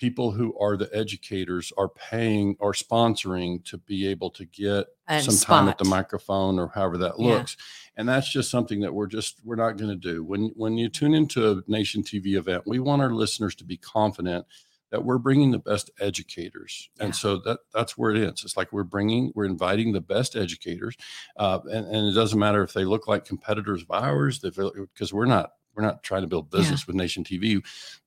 people 0.00 0.30
who 0.32 0.58
are 0.58 0.76
the 0.78 0.88
educators 0.96 1.72
are 1.76 1.88
paying 1.88 2.56
or 2.58 2.72
sponsoring 2.72 3.62
to 3.66 3.76
be 3.78 4.06
able 4.08 4.30
to 4.30 4.44
get 4.46 4.86
and 5.06 5.24
some 5.24 5.36
time 5.36 5.68
at 5.68 5.76
the 5.78 5.84
microphone 5.84 6.58
or 6.58 6.68
however 6.68 6.96
that 6.98 7.14
Yeah. 7.18 7.26
looks. 7.36 7.56
And 7.96 8.08
that's 8.08 8.32
just 8.32 8.50
something 8.50 8.80
that 8.80 8.94
we're 8.94 9.06
just 9.06 9.40
we're 9.44 9.56
not 9.56 9.76
going 9.76 9.90
to 9.90 9.96
do. 10.12 10.24
When 10.24 10.52
when 10.56 10.78
you 10.78 10.88
tune 10.88 11.12
into 11.14 11.50
a 11.50 11.62
Nation 11.68 12.02
TV 12.02 12.34
event, 12.36 12.62
we 12.66 12.78
want 12.80 13.02
our 13.02 13.12
listeners 13.12 13.54
to 13.56 13.64
be 13.64 13.76
confident 13.76 14.46
that 14.90 15.04
we're 15.04 15.18
bringing 15.18 15.50
the 15.52 15.58
best 15.58 15.88
educators, 16.00 16.88
Yeah. 16.96 17.04
and 17.04 17.14
so 17.14 17.36
that 17.44 17.60
that's 17.72 17.96
where 17.98 18.10
it 18.10 18.16
is. 18.16 18.42
It's 18.44 18.56
like 18.56 18.72
we're 18.72 18.82
bringing, 18.82 19.30
we're 19.36 19.44
inviting 19.44 19.92
the 19.92 20.00
best 20.00 20.34
educators, 20.34 20.96
uh, 21.36 21.60
and 21.70 21.86
and 21.86 22.08
it 22.08 22.12
doesn't 22.14 22.38
matter 22.38 22.62
if 22.64 22.72
they 22.72 22.84
look 22.84 23.06
like 23.06 23.24
competitors 23.24 23.82
of 23.82 23.90
ours, 23.90 24.38
because 24.40 25.12
we're 25.12 25.26
not 25.26 25.52
we're 25.74 25.82
not 25.82 26.02
trying 26.02 26.22
to 26.22 26.26
build 26.28 26.48
Yeah. 26.52 26.58
business 26.60 26.86
with 26.86 26.96
Nation 26.96 27.24
TV. 27.24 27.62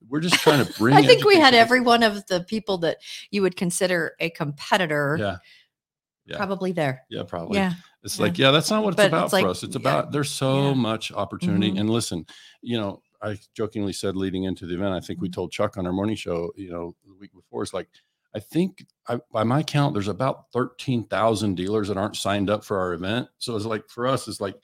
We're 0.08 0.20
just 0.20 0.36
trying 0.42 0.66
to 0.66 0.74
bring. 0.74 0.96
i 0.96 1.02
think 1.04 1.24
we 1.26 1.38
had 1.40 1.54
every 1.54 1.80
one 1.82 2.04
of 2.04 2.26
the 2.28 2.42
people 2.42 2.78
that 2.80 2.98
you 3.32 3.42
would 3.42 3.56
consider 3.56 4.16
a 4.20 4.30
competitor 4.32 5.18
Yeah, 5.20 5.38
yeah. 6.26 6.38
probably 6.38 6.72
there 6.72 7.04
yeah, 7.10 7.24
probably. 7.24 7.58
yeah 7.60 7.74
It's 8.04 8.18
Yeah. 8.18 8.24
like, 8.24 8.38
yeah, 8.38 8.52
that's 8.52 8.70
not 8.70 8.84
what 8.84 8.90
it's 8.90 8.98
But 8.98 9.08
about 9.08 9.26
it's 9.26 9.34
like, 9.34 9.44
for 9.44 9.50
us. 9.50 9.64
It's 9.64 9.76
yeah, 9.76 9.80
about 9.82 10.12
there's 10.12 10.30
so 10.32 10.70
yeah. 10.70 10.74
much 10.74 11.12
opportunity. 11.12 11.72
Mhm. 11.72 11.80
And 11.82 11.90
listen, 11.90 12.26
you 12.62 12.78
know, 12.78 13.02
I 13.22 13.40
jokingly 13.56 13.94
said 13.94 14.18
leading 14.18 14.44
into 14.44 14.66
the 14.66 14.74
event, 14.76 14.94
I 14.94 15.00
think 15.00 15.22
we 15.22 15.30
Mhm. 15.30 15.34
told 15.34 15.52
Chuck 15.54 15.78
on 15.78 15.88
our 15.88 15.94
morning 15.94 16.18
show, 16.18 16.52
you 16.58 16.70
know, 16.70 16.96
the 17.06 17.14
week 17.14 17.32
before, 17.34 17.64
it's 17.64 17.74
like, 17.74 17.88
I 18.36 18.40
think 18.40 18.86
I, 19.08 19.20
by 19.32 19.44
my 19.44 19.64
count, 19.64 19.94
there's 19.94 20.08
about 20.10 20.52
13,000 20.52 21.56
dealers 21.56 21.88
that 21.88 21.98
aren't 21.98 22.16
signed 22.18 22.50
up 22.50 22.64
for 22.66 22.78
our 22.80 22.94
event. 22.94 23.30
So 23.38 23.56
it's 23.56 23.66
like, 23.66 23.88
for 23.90 24.08
us, 24.08 24.28
it's 24.28 24.42
like, 24.42 24.56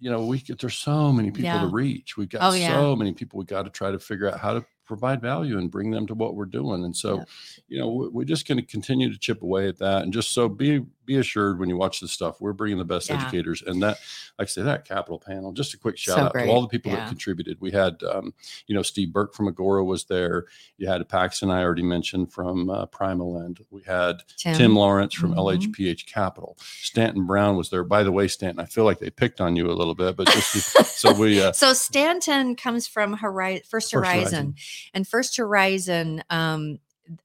you 0.00 0.10
know, 0.10 0.24
we 0.24 0.38
get, 0.38 0.58
there's 0.58 0.76
so 0.76 1.12
many 1.12 1.30
people 1.30 1.44
Yeah. 1.44 1.60
to 1.60 1.66
reach. 1.68 2.16
We've 2.16 2.28
got 2.28 2.40
Oh, 2.42 2.54
yeah. 2.56 2.72
so 2.74 2.96
many 2.96 3.12
people. 3.12 3.38
We 3.38 3.44
got 3.44 3.62
to 3.64 3.70
try 3.70 3.90
to 3.90 3.98
figure 3.98 4.28
out 4.28 4.40
how 4.40 4.54
to 4.54 4.64
provide 4.90 5.20
value 5.22 5.56
and 5.56 5.70
bring 5.70 5.92
them 5.92 6.04
to 6.08 6.14
what 6.14 6.34
we're 6.34 6.44
doing. 6.46 6.84
And 6.84 6.96
so, 6.96 7.18
Yeah. 7.18 7.24
you 7.68 7.78
know, 7.78 7.88
we- 7.88 8.08
we're 8.08 8.24
just 8.24 8.46
going 8.48 8.58
to 8.58 8.66
continue 8.66 9.08
to 9.12 9.16
chip 9.18 9.40
away 9.42 9.68
at 9.68 9.78
that. 9.78 10.02
And 10.02 10.12
just 10.12 10.32
so 10.32 10.48
be 10.48 10.84
be 11.06 11.16
assured 11.16 11.58
when 11.58 11.68
you 11.68 11.76
watch 11.76 11.98
this 11.98 12.12
stuff, 12.12 12.40
we're 12.40 12.52
bringing 12.52 12.78
the 12.78 12.84
best 12.84 13.08
Yeah. 13.10 13.20
educators. 13.20 13.64
And 13.66 13.82
that, 13.82 13.98
like 14.38 14.46
I 14.46 14.48
say, 14.48 14.62
that 14.62 14.84
capital 14.84 15.18
panel. 15.18 15.50
Just 15.52 15.74
a 15.74 15.76
quick 15.78 15.98
shout 15.98 16.16
So 16.18 16.22
out 16.26 16.32
great. 16.32 16.44
to 16.44 16.50
all 16.52 16.62
the 16.62 16.68
people 16.68 16.92
Yeah. 16.92 16.98
that 16.98 17.08
contributed. 17.08 17.56
We 17.60 17.72
had, 17.72 18.00
um, 18.04 18.32
you 18.68 18.76
know, 18.76 18.82
Steve 18.82 19.12
Burke 19.12 19.34
from 19.34 19.48
Agora 19.48 19.82
was 19.84 20.04
there. 20.04 20.44
You 20.78 20.86
had 20.86 21.08
Paxton, 21.08 21.50
I 21.50 21.64
already 21.64 21.82
mentioned 21.82 22.32
from 22.32 22.70
uh, 22.70 22.86
PrimaLend. 22.86 23.58
We 23.70 23.82
had 23.82 24.22
tim, 24.36 24.54
Tim 24.56 24.76
Lawrence 24.76 25.12
from 25.14 25.32
Mhm. 25.34 25.38
LHPH 25.38 26.06
Capital. 26.06 26.56
Stanton 26.60 27.26
Brown 27.26 27.56
was 27.56 27.70
there. 27.70 27.82
By 27.82 28.04
the 28.04 28.12
way, 28.12 28.28
Stanton, 28.28 28.60
I 28.60 28.66
feel 28.66 28.84
like 28.84 29.00
they 29.00 29.10
picked 29.10 29.40
on 29.40 29.56
you 29.56 29.68
a 29.68 29.74
little 29.74 29.96
bit, 29.96 30.14
but 30.16 30.28
just 30.28 31.00
so 31.00 31.12
we. 31.12 31.42
Uh, 31.42 31.50
so 31.52 31.72
Stanton 31.72 32.54
comes 32.54 32.86
from 32.86 33.14
Horizon, 33.14 33.62
First 33.68 33.90
First 33.90 33.92
Horizon, 33.94 34.22
Horizon. 34.22 34.54
And 34.94 35.06
First 35.06 35.36
Horizon 35.36 36.22
um, 36.30 36.78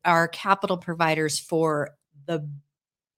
are 0.03 0.27
capital 0.27 0.77
providers 0.77 1.39
for 1.39 1.91
the 2.25 2.47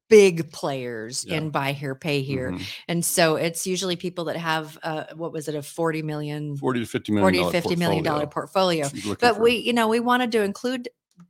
big 0.10 0.52
players 0.52 1.26
Yeah. 1.28 1.38
in 1.38 1.50
buy 1.50 1.74
here, 1.74 1.94
pay 1.94 2.22
here, 2.22 2.52
mhm, 2.54 2.62
and 2.88 3.04
so 3.04 3.36
it's 3.36 3.68
usually 3.68 3.96
people 3.98 4.26
that 4.26 4.38
have 4.38 4.78
uh, 4.84 5.06
what 5.16 5.34
was 5.34 5.48
it 5.48 5.56
a 5.56 5.62
forty 5.62 6.02
million, 6.02 6.56
forty 6.58 6.80
to 6.80 6.86
fifty 6.86 7.12
million. 7.12 7.24
forty 7.26 7.38
to 7.38 7.42
dollar 7.44 7.52
fifty 7.52 7.76
million 7.76 8.04
dollar 8.04 8.28
portfolio. 8.28 8.84
portfolio. 8.84 8.86
If 8.86 9.06
you're 9.06 9.10
looking 9.12 9.28
But 9.30 9.40
we, 9.42 9.58
you 9.58 9.74
know, 9.74 9.88
we 9.90 10.00
wanted 10.00 10.32
to 10.34 10.44
include 10.44 10.88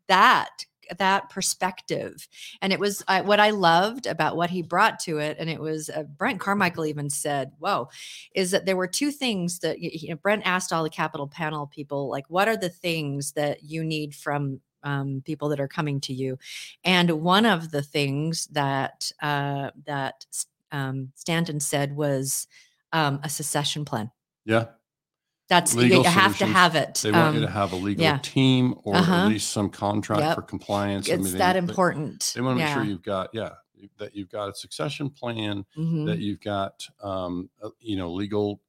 that 0.07 0.65
that 0.97 1.30
perspective. 1.30 2.28
And 2.62 2.73
it 2.73 2.80
was 2.80 3.04
I, 3.08 3.21
what 3.21 3.39
i 3.39 3.50
loved 3.50 4.08
about 4.08 4.36
what 4.36 4.50
he 4.50 4.62
brought 4.62 5.00
to 5.02 5.17
it 5.17 5.38
and 5.39 5.50
it 5.50 5.60
was 5.60 5.89
uh, 5.89 6.04
brent 6.04 6.39
carmichael 6.39 6.86
even 6.86 7.10
said 7.10 7.52
whoa 7.60 7.89
is 8.34 8.52
that 8.52 8.65
there 8.65 8.78
were 8.78 8.88
two 8.88 9.12
things 9.12 9.60
that 9.60 9.80
you 9.80 10.10
know, 10.10 10.15
brent 10.15 10.43
asked 10.45 10.73
all 10.73 10.84
the 10.84 10.89
capital 10.89 11.28
panel 11.28 11.67
people 11.67 12.10
like 12.10 12.26
what 12.30 12.47
are 12.47 12.58
the 12.58 12.69
things 12.69 13.34
that 13.34 13.63
you 13.63 13.84
need 13.84 14.15
from 14.15 14.60
um, 14.84 15.21
people 15.26 15.50
that 15.50 15.60
are 15.60 15.67
coming 15.67 16.00
to 16.02 16.13
you? 16.13 16.38
And 16.84 17.12
one 17.21 17.45
of 17.45 17.71
the 17.71 17.84
things 17.84 18.47
that 18.47 19.12
uh, 19.21 19.71
that 19.86 20.26
um, 20.71 21.12
stanton 21.15 21.60
said 21.60 21.95
was 21.95 22.47
um, 22.93 23.19
a 23.23 23.30
succession 23.30 23.86
plan. 23.86 24.12
Yeah, 24.45 24.65
that's 25.49 25.73
you, 25.73 25.81
Legal 25.81 26.03
you 26.03 26.10
have 26.10 26.38
to 26.39 26.45
have 26.45 26.75
it 26.75 26.95
they 27.03 27.12
want 27.12 27.36
you 27.36 27.41
to 27.41 27.47
Um, 27.47 27.53
have 27.53 27.71
a 27.73 27.75
legal 27.75 28.03
yeah. 28.03 28.17
team 28.19 28.75
or 28.83 28.95
Uh-huh. 28.95 29.13
at 29.15 29.27
least 29.29 29.51
some 29.51 29.69
contract 29.69 30.21
Yep. 30.21 30.36
for 30.36 30.41
compliance. 30.41 31.10
I 31.10 31.13
it's 31.13 31.23
mean, 31.23 31.31
they- 31.33 31.38
that 31.39 31.55
important 31.55 32.31
They 32.36 32.41
want 32.41 32.60
to 32.60 32.65
make 32.65 32.73
sure 32.73 32.83
you've 32.83 33.01
got, 33.03 33.29
yeah, 33.33 33.51
that 33.97 34.15
you've 34.15 34.29
got 34.29 34.49
a 34.49 34.53
succession 34.55 35.10
plan, 35.10 35.65
Mhm. 35.77 36.05
that 36.07 36.19
you've 36.19 36.41
got, 36.41 36.86
um, 37.01 37.49
uh, 37.63 37.69
you 37.79 37.95
know, 37.95 38.12
legal 38.12 38.60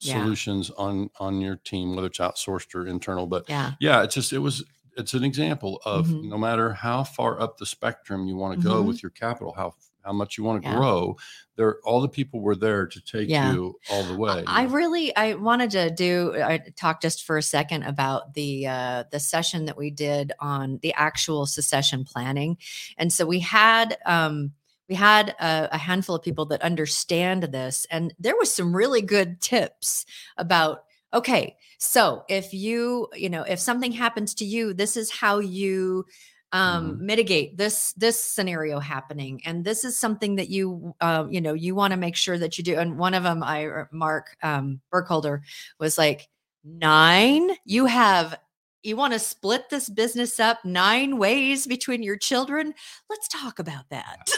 Yeah. 0.00 0.20
solutions 0.22 0.70
on 0.70 1.10
on 1.20 1.40
your 1.40 1.56
team, 1.56 1.94
whether 1.94 2.08
it's 2.08 2.18
outsourced 2.18 2.74
or 2.74 2.86
internal. 2.86 3.26
But 3.26 3.48
yeah 3.48 3.72
yeah, 3.80 4.02
it's 4.02 4.14
just 4.14 4.32
it 4.32 4.38
was 4.38 4.64
it's 4.98 5.12
an 5.14 5.24
example 5.24 5.80
of 5.84 6.06
Mhm. 6.08 6.24
no 6.24 6.38
matter 6.38 6.72
how 6.72 7.04
far 7.04 7.38
up 7.40 7.58
the 7.58 7.66
spectrum 7.66 8.26
you 8.26 8.34
want 8.36 8.58
to 8.58 8.66
go 8.66 8.82
Mhm. 8.82 8.86
with 8.88 9.02
your 9.02 9.10
capital, 9.10 9.52
how 9.52 9.74
how 10.06 10.12
much 10.12 10.38
you 10.38 10.44
want 10.44 10.62
to 10.62 10.68
Yeah. 10.68 10.76
grow, 10.76 11.16
there 11.56 11.78
all 11.84 12.00
the 12.00 12.08
people 12.08 12.40
were 12.40 12.54
there 12.54 12.86
to 12.86 13.00
take 13.00 13.28
Yeah. 13.28 13.52
you 13.52 13.78
all 13.90 14.04
the 14.04 14.16
way. 14.16 14.44
I 14.46 14.62
you 14.62 14.68
know? 14.68 14.74
really 14.74 15.16
I 15.16 15.34
wanted 15.34 15.70
to 15.72 15.90
do 15.90 16.34
I 16.40 16.58
talk 16.76 17.02
just 17.02 17.24
for 17.24 17.36
a 17.36 17.42
second 17.42 17.82
about 17.82 18.34
the 18.34 18.66
uh 18.66 19.04
the 19.10 19.20
session 19.20 19.66
that 19.66 19.76
we 19.76 19.90
did 19.90 20.32
on 20.38 20.78
the 20.82 20.94
actual 20.94 21.46
succession 21.46 22.04
planning. 22.04 22.56
And 22.96 23.12
so 23.12 23.26
we 23.26 23.40
had 23.40 23.98
um 24.06 24.52
we 24.88 24.94
had 24.94 25.30
a, 25.40 25.68
a 25.72 25.78
handful 25.78 26.14
of 26.14 26.22
people 26.22 26.46
that 26.46 26.62
understand 26.62 27.42
this 27.42 27.86
and 27.90 28.14
there 28.20 28.36
was 28.36 28.54
some 28.54 28.74
really 28.74 29.02
good 29.02 29.40
tips 29.40 30.06
about 30.36 30.84
okay, 31.14 31.56
so 31.78 32.24
if 32.28 32.52
you, 32.52 33.08
you 33.14 33.30
know, 33.30 33.42
if 33.42 33.58
something 33.58 33.92
happens 33.92 34.34
to 34.34 34.44
you, 34.44 34.74
this 34.74 34.96
is 34.96 35.10
how 35.10 35.38
you 35.38 36.04
um 36.52 37.04
mitigate 37.04 37.56
this 37.56 37.92
this 37.94 38.22
scenario 38.22 38.78
happening. 38.78 39.40
And 39.44 39.64
this 39.64 39.84
is 39.84 39.98
something 39.98 40.36
that 40.36 40.48
you 40.48 40.94
uh, 41.00 41.26
you 41.28 41.40
know 41.40 41.54
you 41.54 41.74
want 41.74 41.92
to 41.92 41.96
make 41.96 42.16
sure 42.16 42.38
that 42.38 42.58
you 42.58 42.64
do. 42.64 42.76
And 42.78 42.98
one 42.98 43.14
of 43.14 43.22
them 43.22 43.42
i 43.42 43.84
mark 43.92 44.36
um 44.42 44.80
burkholder 44.90 45.42
was 45.80 45.98
like 45.98 46.28
nine? 46.64 47.50
You 47.64 47.86
have 47.86 48.38
you 48.82 48.96
want 48.96 49.12
to 49.12 49.18
split 49.18 49.68
this 49.68 49.88
business 49.88 50.38
up 50.38 50.64
nine 50.64 51.18
ways 51.18 51.66
between 51.66 52.02
your 52.02 52.16
children? 52.16 52.72
Let's 53.10 53.28
talk 53.28 53.58
about 53.58 53.84
that. 53.90 54.28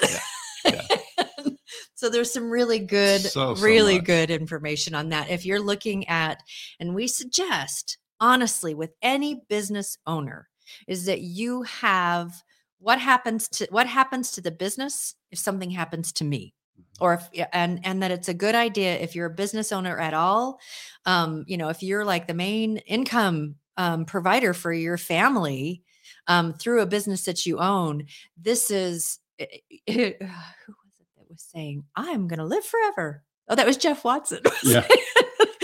So 1.95 2.09
there's 2.09 2.33
some 2.33 2.49
really 2.49 2.79
good 2.79 3.21
So, 3.21 3.55
so 3.55 3.63
really 3.63 3.97
much. 3.97 4.05
good 4.05 4.31
information 4.31 4.95
on 4.95 5.09
that 5.09 5.31
if 5.31 5.45
you're 5.45 5.61
looking 5.61 6.07
at 6.09 6.41
and 6.79 6.95
we 6.95 7.09
suggest 7.09 7.99
honestly 8.21 8.73
with 8.73 8.93
any 9.03 9.43
business 9.49 9.99
owner 10.07 10.49
is 10.87 11.05
that 11.07 11.21
you 11.21 11.63
have 11.63 12.43
what 12.79 13.01
happens 13.01 13.49
to 13.49 13.67
what 13.71 13.87
happens 13.87 14.31
to 14.33 14.41
the 14.41 14.51
business 14.51 15.15
if 15.31 15.39
something 15.39 15.71
happens 15.71 16.13
to 16.13 16.25
me? 16.25 16.55
Or 17.01 17.15
if 17.15 17.47
and 17.53 17.81
and 17.85 18.03
that 18.03 18.11
it's 18.11 18.29
a 18.29 18.35
good 18.35 18.55
idea 18.55 18.99
if 18.99 19.15
you're 19.15 19.27
a 19.27 19.31
business 19.31 19.73
owner 19.73 19.99
at 19.99 20.15
all 20.15 20.59
um 21.07 21.45
you 21.47 21.57
know 21.57 21.69
if 21.69 21.83
you're 21.83 22.05
like 22.05 22.27
the 22.27 22.35
main 22.35 22.79
income 22.79 23.57
um, 23.77 24.05
provider 24.05 24.53
for 24.53 24.73
your 24.73 24.97
family 24.99 25.83
um, 26.27 26.53
through 26.53 26.81
a 26.83 26.87
business 26.87 27.25
that 27.25 27.47
you 27.47 27.59
own 27.59 28.07
this 28.37 28.71
is 28.71 29.21
who 29.39 29.45
was 29.89 30.13
it 30.99 31.07
that 31.17 31.29
was 31.29 31.41
saying 31.53 31.85
i'm 31.95 32.27
gonna 32.29 32.45
live 32.45 32.65
forever. 32.65 33.23
Oh 33.49 33.55
that 33.55 33.67
was 33.67 33.77
jeff 33.77 34.05
watson. 34.05 34.41
Yeah. 34.65 34.87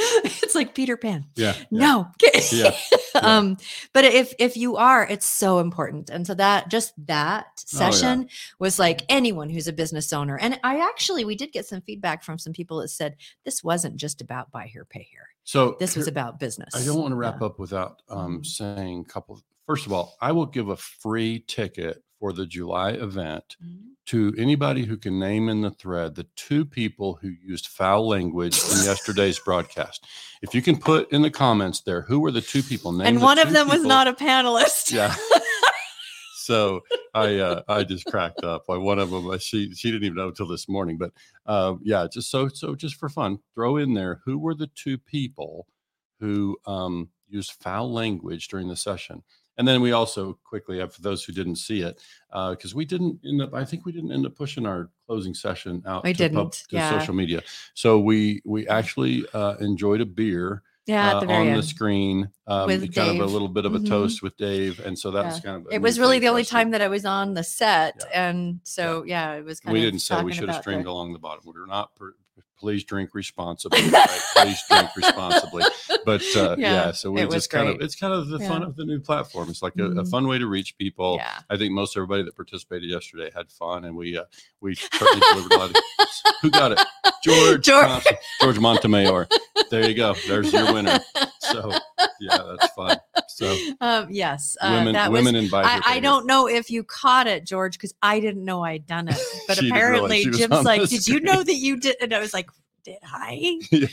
it's 0.42 0.54
like 0.54 0.74
peter 0.74 0.96
pan 0.96 1.24
yeah, 1.36 1.54
no 1.70 2.08
Yeah, 2.22 2.40
yeah. 2.52 2.76
um 3.22 3.56
but 3.92 4.04
if 4.04 4.34
if 4.38 4.56
you 4.56 4.76
are 4.76 5.06
it's 5.06 5.26
so 5.26 5.58
important 5.60 6.10
and 6.10 6.26
so 6.26 6.34
that 6.34 6.68
just 6.68 6.92
that 7.06 7.46
Oh, 7.46 7.78
yeah. 7.80 7.90
session 7.90 8.28
was 8.58 8.78
like 8.78 9.02
anyone 9.08 9.48
who's 9.48 9.68
a 9.68 9.72
business 9.72 10.12
owner 10.12 10.36
and 10.38 10.58
i 10.64 10.80
actually 10.80 11.24
we 11.24 11.34
did 11.36 11.52
get 11.52 11.66
some 11.66 11.80
feedback 11.80 12.22
from 12.22 12.38
some 12.38 12.52
people 12.52 12.80
that 12.80 12.88
said 12.88 13.16
this 13.44 13.64
wasn't 13.64 13.96
just 13.96 14.20
about 14.20 14.50
buy 14.52 14.66
here 14.66 14.84
pay 14.84 15.02
here 15.10 15.28
So 15.44 15.76
this 15.78 15.96
was 15.96 16.06
about 16.08 16.38
business 16.38 16.74
I 16.74 16.84
don't 16.84 17.00
want 17.00 17.12
to 17.12 17.16
wrap 17.16 17.40
Yeah. 17.40 17.46
up 17.46 17.58
without 17.58 18.02
um, 18.08 18.40
Mhm. 18.40 18.46
saying 18.46 19.00
a 19.08 19.12
couple 19.12 19.40
first 19.66 19.86
of 19.86 19.92
all, 19.92 20.14
I 20.20 20.30
will 20.32 20.44
give 20.46 20.68
a 20.68 20.76
free 20.76 21.42
ticket 21.46 22.02
for 22.24 22.32
the 22.32 22.46
July 22.46 22.92
event 22.92 23.54
Mhm. 23.62 23.96
to 24.06 24.34
anybody 24.38 24.87
who 24.87 24.96
can 24.96 25.18
name 25.18 25.50
in 25.50 25.60
the 25.60 25.70
thread 25.70 26.14
the 26.14 26.26
two 26.37 26.64
people 26.64 27.18
who 27.20 27.28
used 27.28 27.66
foul 27.66 28.08
language 28.08 28.58
in 28.72 28.82
yesterday's 28.82 29.38
broadcast. 29.38 30.06
If 30.40 30.54
you 30.54 30.62
can 30.62 30.78
put 30.78 31.12
in 31.12 31.20
the 31.20 31.30
comments 31.30 31.82
there, 31.82 32.00
who 32.00 32.20
were 32.20 32.30
the 32.30 32.40
two 32.40 32.62
people? 32.62 32.92
Name 32.92 33.08
And 33.08 33.16
the 33.18 33.24
one 33.24 33.38
of 33.38 33.48
two 33.48 33.52
them 33.52 33.68
was 33.68 33.82
not 33.82 34.08
a 34.08 34.14
panelist. 34.14 34.90
Yeah. 34.90 35.14
so 36.37 36.80
I 37.12 37.37
uh, 37.40 37.62
I 37.68 37.84
just 37.84 38.06
cracked 38.06 38.42
up. 38.42 38.70
Like 38.70 38.80
one 38.80 38.98
of 38.98 39.10
them, 39.10 39.28
uh, 39.28 39.37
she 39.37 39.74
she 39.74 39.90
didn't 39.90 40.04
even 40.04 40.16
know 40.16 40.28
until 40.28 40.48
this 40.48 40.66
morning. 40.66 40.96
But 40.96 41.12
uh, 41.44 41.74
yeah, 41.82 42.06
just 42.10 42.30
so 42.30 42.48
so 42.48 42.74
just 42.74 42.94
for 42.94 43.10
fun, 43.10 43.38
throw 43.54 43.76
in 43.76 43.92
there 43.92 44.22
who 44.24 44.38
were 44.38 44.54
the 44.54 44.68
two 44.68 44.96
people 44.96 45.66
who 46.20 46.56
um, 46.64 47.10
used 47.28 47.52
foul 47.52 47.92
language 47.92 48.48
during 48.48 48.68
the 48.68 48.76
session. 48.76 49.22
And 49.56 49.66
then 49.68 49.80
we 49.80 49.92
also 49.92 50.38
quickly 50.44 50.78
have 50.80 50.92
for 50.94 51.02
those 51.02 51.24
who 51.24 51.32
didn't 51.32 51.56
see 51.56 51.80
it, 51.82 52.00
because 52.30 52.74
we 52.74 52.84
didn't 52.84 53.20
end 53.24 53.40
up. 53.42 53.54
I 53.54 53.64
think 53.64 53.86
we 53.86 53.92
didn't 53.92 54.12
end 54.12 54.26
up 54.26 54.34
pushing 54.34 54.66
our 54.66 54.90
closing 55.06 55.34
session 55.34 55.82
out 55.86 56.02
We 56.04 56.12
to, 56.12 56.18
didn't, 56.18 56.52
to 56.70 56.76
yeah. 56.76 56.98
social 56.98 57.14
media. 57.14 57.42
So 57.74 57.98
we 58.00 58.42
we 58.44 58.66
actually 58.68 59.24
uh, 59.32 59.54
enjoyed 59.60 60.00
a 60.00 60.06
beer 60.06 60.62
Yeah, 60.86 61.16
uh, 61.16 61.20
the 61.20 61.26
on 61.32 61.46
end. 61.48 61.58
the 61.58 61.62
screen, 61.62 62.28
um, 62.48 62.68
kind 62.68 62.98
of 62.98 63.20
a 63.20 63.26
little 63.26 63.48
bit 63.48 63.64
of 63.64 63.74
a 63.74 63.78
Mhm. 63.78 63.88
toast 63.88 64.22
with 64.22 64.36
Dave, 64.36 64.80
and 64.84 64.98
so 64.98 65.10
that 65.12 65.24
was 65.24 65.36
Yeah. 65.36 65.40
kind 65.52 65.66
of. 65.66 65.72
it 65.72 65.80
was 65.80 65.98
really 66.00 66.18
the 66.18 66.28
only 66.28 66.44
time 66.44 66.72
that 66.72 66.82
I 66.82 66.88
was 66.88 67.04
on 67.06 67.34
the 67.34 67.44
set, 67.44 67.94
Yeah. 68.00 68.28
and 68.28 68.60
so 68.64 69.04
yeah, 69.06 69.34
it 69.34 69.44
was 69.44 69.60
kind 69.60 69.72
we 69.72 69.78
of. 69.80 69.84
didn't 69.86 70.00
say 70.00 70.20
we 70.22 70.32
should 70.32 70.48
have 70.48 70.60
streamed 70.62 70.86
along 70.86 71.12
the 71.12 71.18
bottom. 71.20 71.44
We're 71.46 71.64
not. 71.66 71.94
Per, 71.94 72.14
please 72.64 72.83
drink 72.83 73.11
responsibly. 73.12 73.79
right? 73.90 74.20
Please 74.37 74.59
drink 74.70 74.88
responsibly. 74.96 75.64
But 76.07 76.22
uh, 76.35 76.57
yeah, 76.59 76.72
Yeah, 76.87 76.92
so 76.92 77.11
we 77.11 77.27
just 77.27 77.50
kind 77.50 77.68
of 77.68 77.83
it's 77.83 77.94
kind 77.94 78.14
of 78.14 78.29
the 78.29 78.38
fun 78.38 78.62
of 78.62 78.74
the 78.74 78.87
new 78.87 79.00
platform. 79.00 79.50
It's 79.50 79.61
like 79.61 79.74
a, 79.79 79.85
a 79.85 79.88
Mhm. 79.90 80.11
fun 80.11 80.27
way 80.27 80.38
to 80.38 80.46
reach 80.46 80.79
people. 80.79 81.16
Yeah. 81.18 81.40
I 81.50 81.59
think 81.59 81.72
most 81.72 81.94
everybody 81.94 82.22
that 82.22 82.35
participated 82.35 82.88
yesterday 82.88 83.31
had 83.37 83.50
fun, 83.50 83.85
and 83.85 83.94
we 83.98 84.16
uh, 84.16 84.24
we 84.62 84.77
certainly 84.77 85.20
delivered 85.31 85.53
a 85.53 85.59
lot. 85.59 85.70
Of, 85.70 85.77
who 86.40 86.50
got 86.50 86.72
it? 86.72 86.81
George 87.22 87.64
George. 87.66 88.05
George 88.40 88.59
Montemayor. 88.59 89.29
There 89.70 89.87
you 89.87 89.94
go. 89.94 90.14
There's 90.27 90.50
your 90.55 90.72
winner. 90.72 91.00
So 91.44 91.72
yeah, 92.20 92.38
that's 92.38 92.72
fun. 92.74 92.96
So 93.28 93.57
um, 93.80 94.09
yes, 94.11 94.57
uh, 94.61 94.76
women 94.78 94.92
that 94.94 95.12
women 95.12 95.35
was. 95.35 95.52
I, 95.54 95.80
I 95.85 96.00
don't 96.00 96.26
know 96.26 96.48
if 96.48 96.70
you 96.70 96.85
caught 96.85 97.26
it, 97.26 97.44
George, 97.46 97.74
because 97.74 97.94
I 98.02 98.20
didn't 98.20 98.44
know 98.44 98.62
I'd 98.64 98.87
done 98.87 99.09
it. 99.09 99.18
But 99.46 99.57
She 99.59 99.70
didn't 99.70 99.76
realize 99.90 100.24
apparently, 100.24 100.24
Jim's 100.38 100.64
like, 100.64 100.88
"Did 100.88 101.07
you 101.07 101.20
know 101.20 101.42
that 101.42 101.54
you 101.54 101.76
did?" 101.76 101.96
And 102.00 102.12
I 102.14 102.18
was 102.18 102.33
like, 102.35 102.48
"Did 102.85 102.98
I?" 103.04 103.61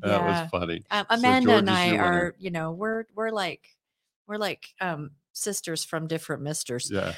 That 0.00 0.20
Yeah. 0.20 0.42
was 0.42 0.50
funny. 0.50 0.84
Um, 0.92 1.06
Amanda 1.10 1.48
George 1.48 1.58
and 1.58 1.70
I 1.70 1.86
your 1.86 1.94
winner. 1.96 2.04
are, 2.06 2.34
you 2.38 2.50
know, 2.50 2.70
we're 2.70 3.04
we're 3.16 3.30
like 3.30 3.76
we're 4.28 4.36
like 4.38 4.68
um 4.80 5.10
sisters 5.32 5.84
from 5.84 6.06
different 6.06 6.42
misters. 6.42 6.88
Yeah. 6.92 7.14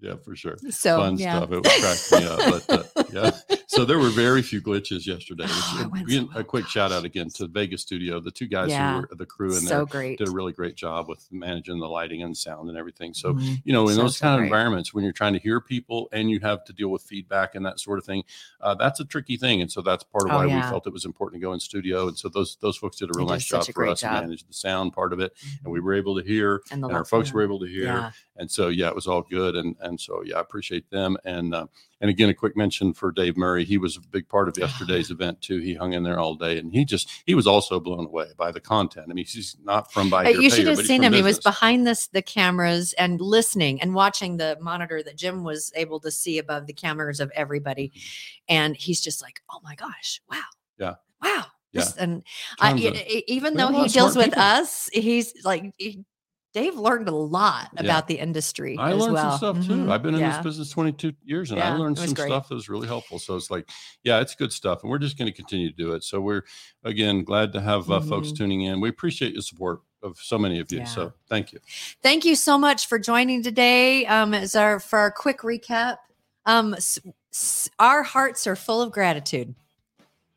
Yeah, 0.00 0.14
for 0.24 0.34
sure. 0.36 0.56
So 0.70 0.98
Fun 0.98 1.16
yeah. 1.16 1.36
stuff. 1.44 1.52
It 1.52 1.64
cracked 1.64 2.12
me 2.12 2.26
up. 2.26 2.64
But 2.66 2.96
uh, 2.96 3.04
yeah. 3.12 3.56
So 3.74 3.86
there 3.86 3.98
were 3.98 4.10
very 4.10 4.42
few 4.42 4.60
glitches 4.60 5.06
yesterday. 5.06 5.44
Oh, 5.48 5.78
it 5.80 5.90
went 5.90 6.06
again, 6.06 6.28
so 6.30 6.38
a 6.40 6.44
quick 6.44 6.66
shout 6.68 6.92
out 6.92 7.04
again 7.06 7.30
to 7.36 7.46
Vegas 7.46 7.80
Studio. 7.80 8.20
The 8.20 8.30
two 8.30 8.46
guys 8.46 8.68
Yeah. 8.68 8.96
who 8.96 9.06
were 9.08 9.14
the 9.16 9.24
crew 9.24 9.48
in 9.54 9.62
so 9.62 9.76
there 9.76 9.86
great. 9.86 10.18
did 10.18 10.28
a 10.28 10.30
really 10.30 10.52
great 10.52 10.74
job 10.76 11.08
with 11.08 11.26
managing 11.32 11.78
the 11.78 11.88
lighting 11.88 12.22
and 12.22 12.36
sound 12.36 12.68
and 12.68 12.76
everything. 12.76 13.14
So 13.14 13.32
Mhm. 13.32 13.62
you 13.64 13.72
know, 13.72 13.88
in 13.88 13.94
So, 13.94 14.02
those 14.02 14.18
kind 14.18 14.38
of 14.38 14.44
environments, 14.44 14.92
when 14.92 15.04
you're 15.04 15.12
trying 15.14 15.32
to 15.32 15.38
hear 15.38 15.58
people 15.58 16.10
and 16.12 16.30
you 16.30 16.38
have 16.40 16.64
to 16.66 16.74
deal 16.74 16.88
with 16.90 17.00
feedback 17.02 17.54
and 17.54 17.64
that 17.64 17.80
sort 17.80 17.98
of 17.98 18.04
thing, 18.04 18.24
uh, 18.60 18.74
that's 18.74 19.00
a 19.00 19.06
tricky 19.06 19.38
thing. 19.38 19.62
And 19.62 19.72
so 19.72 19.80
that's 19.80 20.04
part 20.04 20.24
of 20.26 20.32
Oh, 20.32 20.36
why 20.36 20.46
yeah. 20.48 20.56
we 20.66 20.70
felt 20.70 20.86
it 20.86 20.92
was 20.92 21.06
important 21.06 21.40
to 21.40 21.46
go 21.46 21.54
in 21.54 21.60
studio. 21.60 22.08
And 22.08 22.18
so 22.18 22.28
those 22.28 22.58
those 22.60 22.76
folks 22.76 22.98
did 22.98 23.08
a 23.08 23.12
real 23.18 23.26
nice 23.26 23.46
job 23.46 23.64
for 23.64 23.86
us 23.86 24.00
to 24.00 24.06
job. 24.06 24.22
manage 24.24 24.44
the 24.46 24.52
sound 24.52 24.92
part 24.92 25.14
of 25.14 25.20
it, 25.20 25.32
and 25.64 25.72
we 25.72 25.80
were 25.80 25.94
able 25.94 26.20
to 26.20 26.22
hear, 26.26 26.60
and 26.70 26.84
and 26.84 26.92
our 26.92 27.06
folks 27.06 27.32
were 27.32 27.42
able 27.42 27.58
to 27.60 27.66
hear 27.66 27.84
Yeah. 27.84 28.10
and 28.36 28.50
so 28.50 28.68
yeah 28.68 28.88
it 28.88 28.94
was 28.94 29.06
all 29.06 29.22
good 29.22 29.56
and 29.56 29.76
and 29.80 29.98
so 29.98 30.22
yeah 30.24 30.36
i 30.36 30.40
appreciate 30.40 30.90
them 30.90 31.16
and 31.24 31.54
uh, 31.54 31.66
and 32.02 32.10
again 32.10 32.28
a 32.28 32.34
quick 32.34 32.54
mention 32.56 32.92
for 32.92 33.10
dave 33.10 33.36
murray 33.38 33.64
he 33.64 33.78
was 33.78 33.96
a 33.96 34.00
big 34.10 34.28
part 34.28 34.48
of 34.48 34.58
yesterday's 34.58 35.10
event 35.10 35.40
too 35.40 35.58
he 35.60 35.72
hung 35.74 35.94
in 35.94 36.02
there 36.02 36.18
all 36.18 36.34
day 36.34 36.58
and 36.58 36.72
he 36.72 36.84
just 36.84 37.08
he 37.24 37.34
was 37.34 37.46
also 37.46 37.80
blown 37.80 38.04
away 38.04 38.26
by 38.36 38.52
the 38.52 38.60
content 38.60 39.06
i 39.08 39.14
mean 39.14 39.24
he's 39.24 39.56
not 39.64 39.90
from 39.90 40.10
by 40.10 40.26
Uh, 40.26 40.28
you 40.30 40.50
should 40.50 40.66
have 40.66 40.78
seen 40.84 41.02
him. 41.02 41.12
He 41.14 41.22
was 41.22 41.38
behind 41.38 41.86
this 41.86 42.08
the 42.08 42.20
cameras 42.22 42.92
and 42.94 43.20
listening 43.20 43.80
and 43.80 43.94
watching 43.94 44.36
the 44.36 44.58
monitor 44.60 45.02
that 45.02 45.16
Jim 45.16 45.44
was 45.44 45.72
able 45.76 46.00
to 46.00 46.10
see 46.10 46.36
above 46.38 46.66
the 46.66 46.72
cameras 46.74 47.20
of 47.20 47.30
everybody. 47.34 47.92
And 48.48 48.76
he's 48.76 49.00
just 49.00 49.22
like, 49.22 49.40
"Oh 49.50 49.60
my 49.62 49.74
gosh, 49.76 50.20
wow, 50.30 50.36
Mm-hmm. 50.36 50.82
Yeah. 50.84 50.94
wow." 51.22 51.44
Yeah. 51.72 51.80
This- 51.84 51.96
and 51.96 52.22
I, 52.60 52.74
e- 52.76 52.86
of- 52.88 52.96
even 53.28 53.54
though 53.54 53.68
he 53.68 53.88
deals 53.88 54.14
with 54.16 54.26
people. 54.26 54.42
us, 54.42 54.90
he's 54.92 55.32
like, 55.44 55.72
he- 55.78 56.04
Dave 56.52 56.76
learned 56.76 57.08
a 57.08 57.14
lot 57.14 57.70
Yeah. 57.74 57.80
about 57.82 58.08
the 58.08 58.18
industry. 58.18 58.76
I 58.78 58.92
as 58.92 58.98
learned 58.98 59.14
well. 59.14 59.38
some 59.38 59.62
stuff 59.62 59.66
too. 59.66 59.82
Mhm. 59.84 59.90
I've 59.90 60.02
been 60.02 60.14
in 60.14 60.20
yeah. 60.20 60.36
this 60.36 60.44
business 60.44 60.70
22 60.70 61.14
years 61.24 61.50
and 61.50 61.62
I 61.62 61.74
learned 61.76 61.98
some 61.98 62.12
great. 62.12 62.26
stuff 62.26 62.48
that 62.48 62.54
was 62.54 62.68
really 62.68 62.86
helpful. 62.86 63.18
So 63.18 63.36
it's 63.36 63.50
like, 63.50 63.68
yeah, 64.04 64.20
it's 64.20 64.34
good 64.34 64.52
stuff. 64.52 64.82
And 64.82 64.90
we're 64.90 64.98
just 64.98 65.16
going 65.16 65.30
to 65.30 65.36
continue 65.36 65.70
to 65.70 65.76
do 65.76 65.92
it. 65.92 66.04
So 66.04 66.20
we're, 66.20 66.42
again, 66.84 67.24
glad 67.24 67.52
to 67.54 67.60
have 67.62 67.90
uh, 67.90 68.00
folks 68.00 68.28
Mhm. 68.28 68.36
tuning 68.36 68.60
in. 68.62 68.80
We 68.82 68.90
appreciate 68.90 69.34
the 69.34 69.40
support 69.42 69.80
of 70.02 70.18
so 70.18 70.36
many 70.38 70.58
of 70.60 70.70
you. 70.70 70.78
Yeah. 70.80 70.84
So 70.84 71.12
thank 71.28 71.52
you. 71.54 71.60
Thank 72.02 72.24
you 72.26 72.34
so 72.36 72.58
much 72.58 72.86
for 72.86 72.98
joining 72.98 73.42
today. 73.42 74.04
Um, 74.06 74.34
as 74.34 74.54
our 74.54 74.78
for 74.78 74.98
our 74.98 75.10
quick 75.10 75.38
recap, 75.40 75.98
um, 76.44 76.74
s- 76.74 76.98
s- 77.32 77.70
our 77.78 78.02
hearts 78.02 78.46
are 78.46 78.56
full 78.56 78.82
of 78.82 78.90
gratitude, 78.92 79.54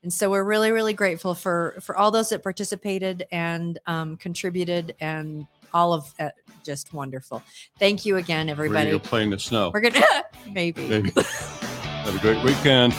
and 0.03 0.13
so 0.13 0.29
we're 0.29 0.43
really, 0.43 0.69
really 0.71 0.93
grateful 0.93 1.33
for 1.33 1.77
for 1.81 1.97
all 1.97 2.11
those 2.11 2.29
that 2.29 2.43
participated 2.43 3.25
and 3.31 3.79
um, 3.87 4.17
contributed, 4.17 4.95
and 4.99 5.47
all 5.75 5.93
of 5.93 6.11
uh, 6.19 6.29
just 6.63 6.93
wonderful. 6.93 7.43
Thank 7.77 8.05
you 8.05 8.15
again, 8.15 8.47
We're 8.47 8.53
everybody. 8.53 8.85
going 8.91 8.99
to 8.99 9.03
go 9.05 9.09
play 9.09 9.23
in 9.23 9.29
the 9.29 9.37
snow. 9.37 9.71
We're 9.73 9.81
gonna 9.81 10.01
maybe. 10.51 10.87
Maybe. 10.87 11.11
Have 11.11 12.15
a 12.15 12.19
great 12.19 12.41
weekend. 12.43 12.95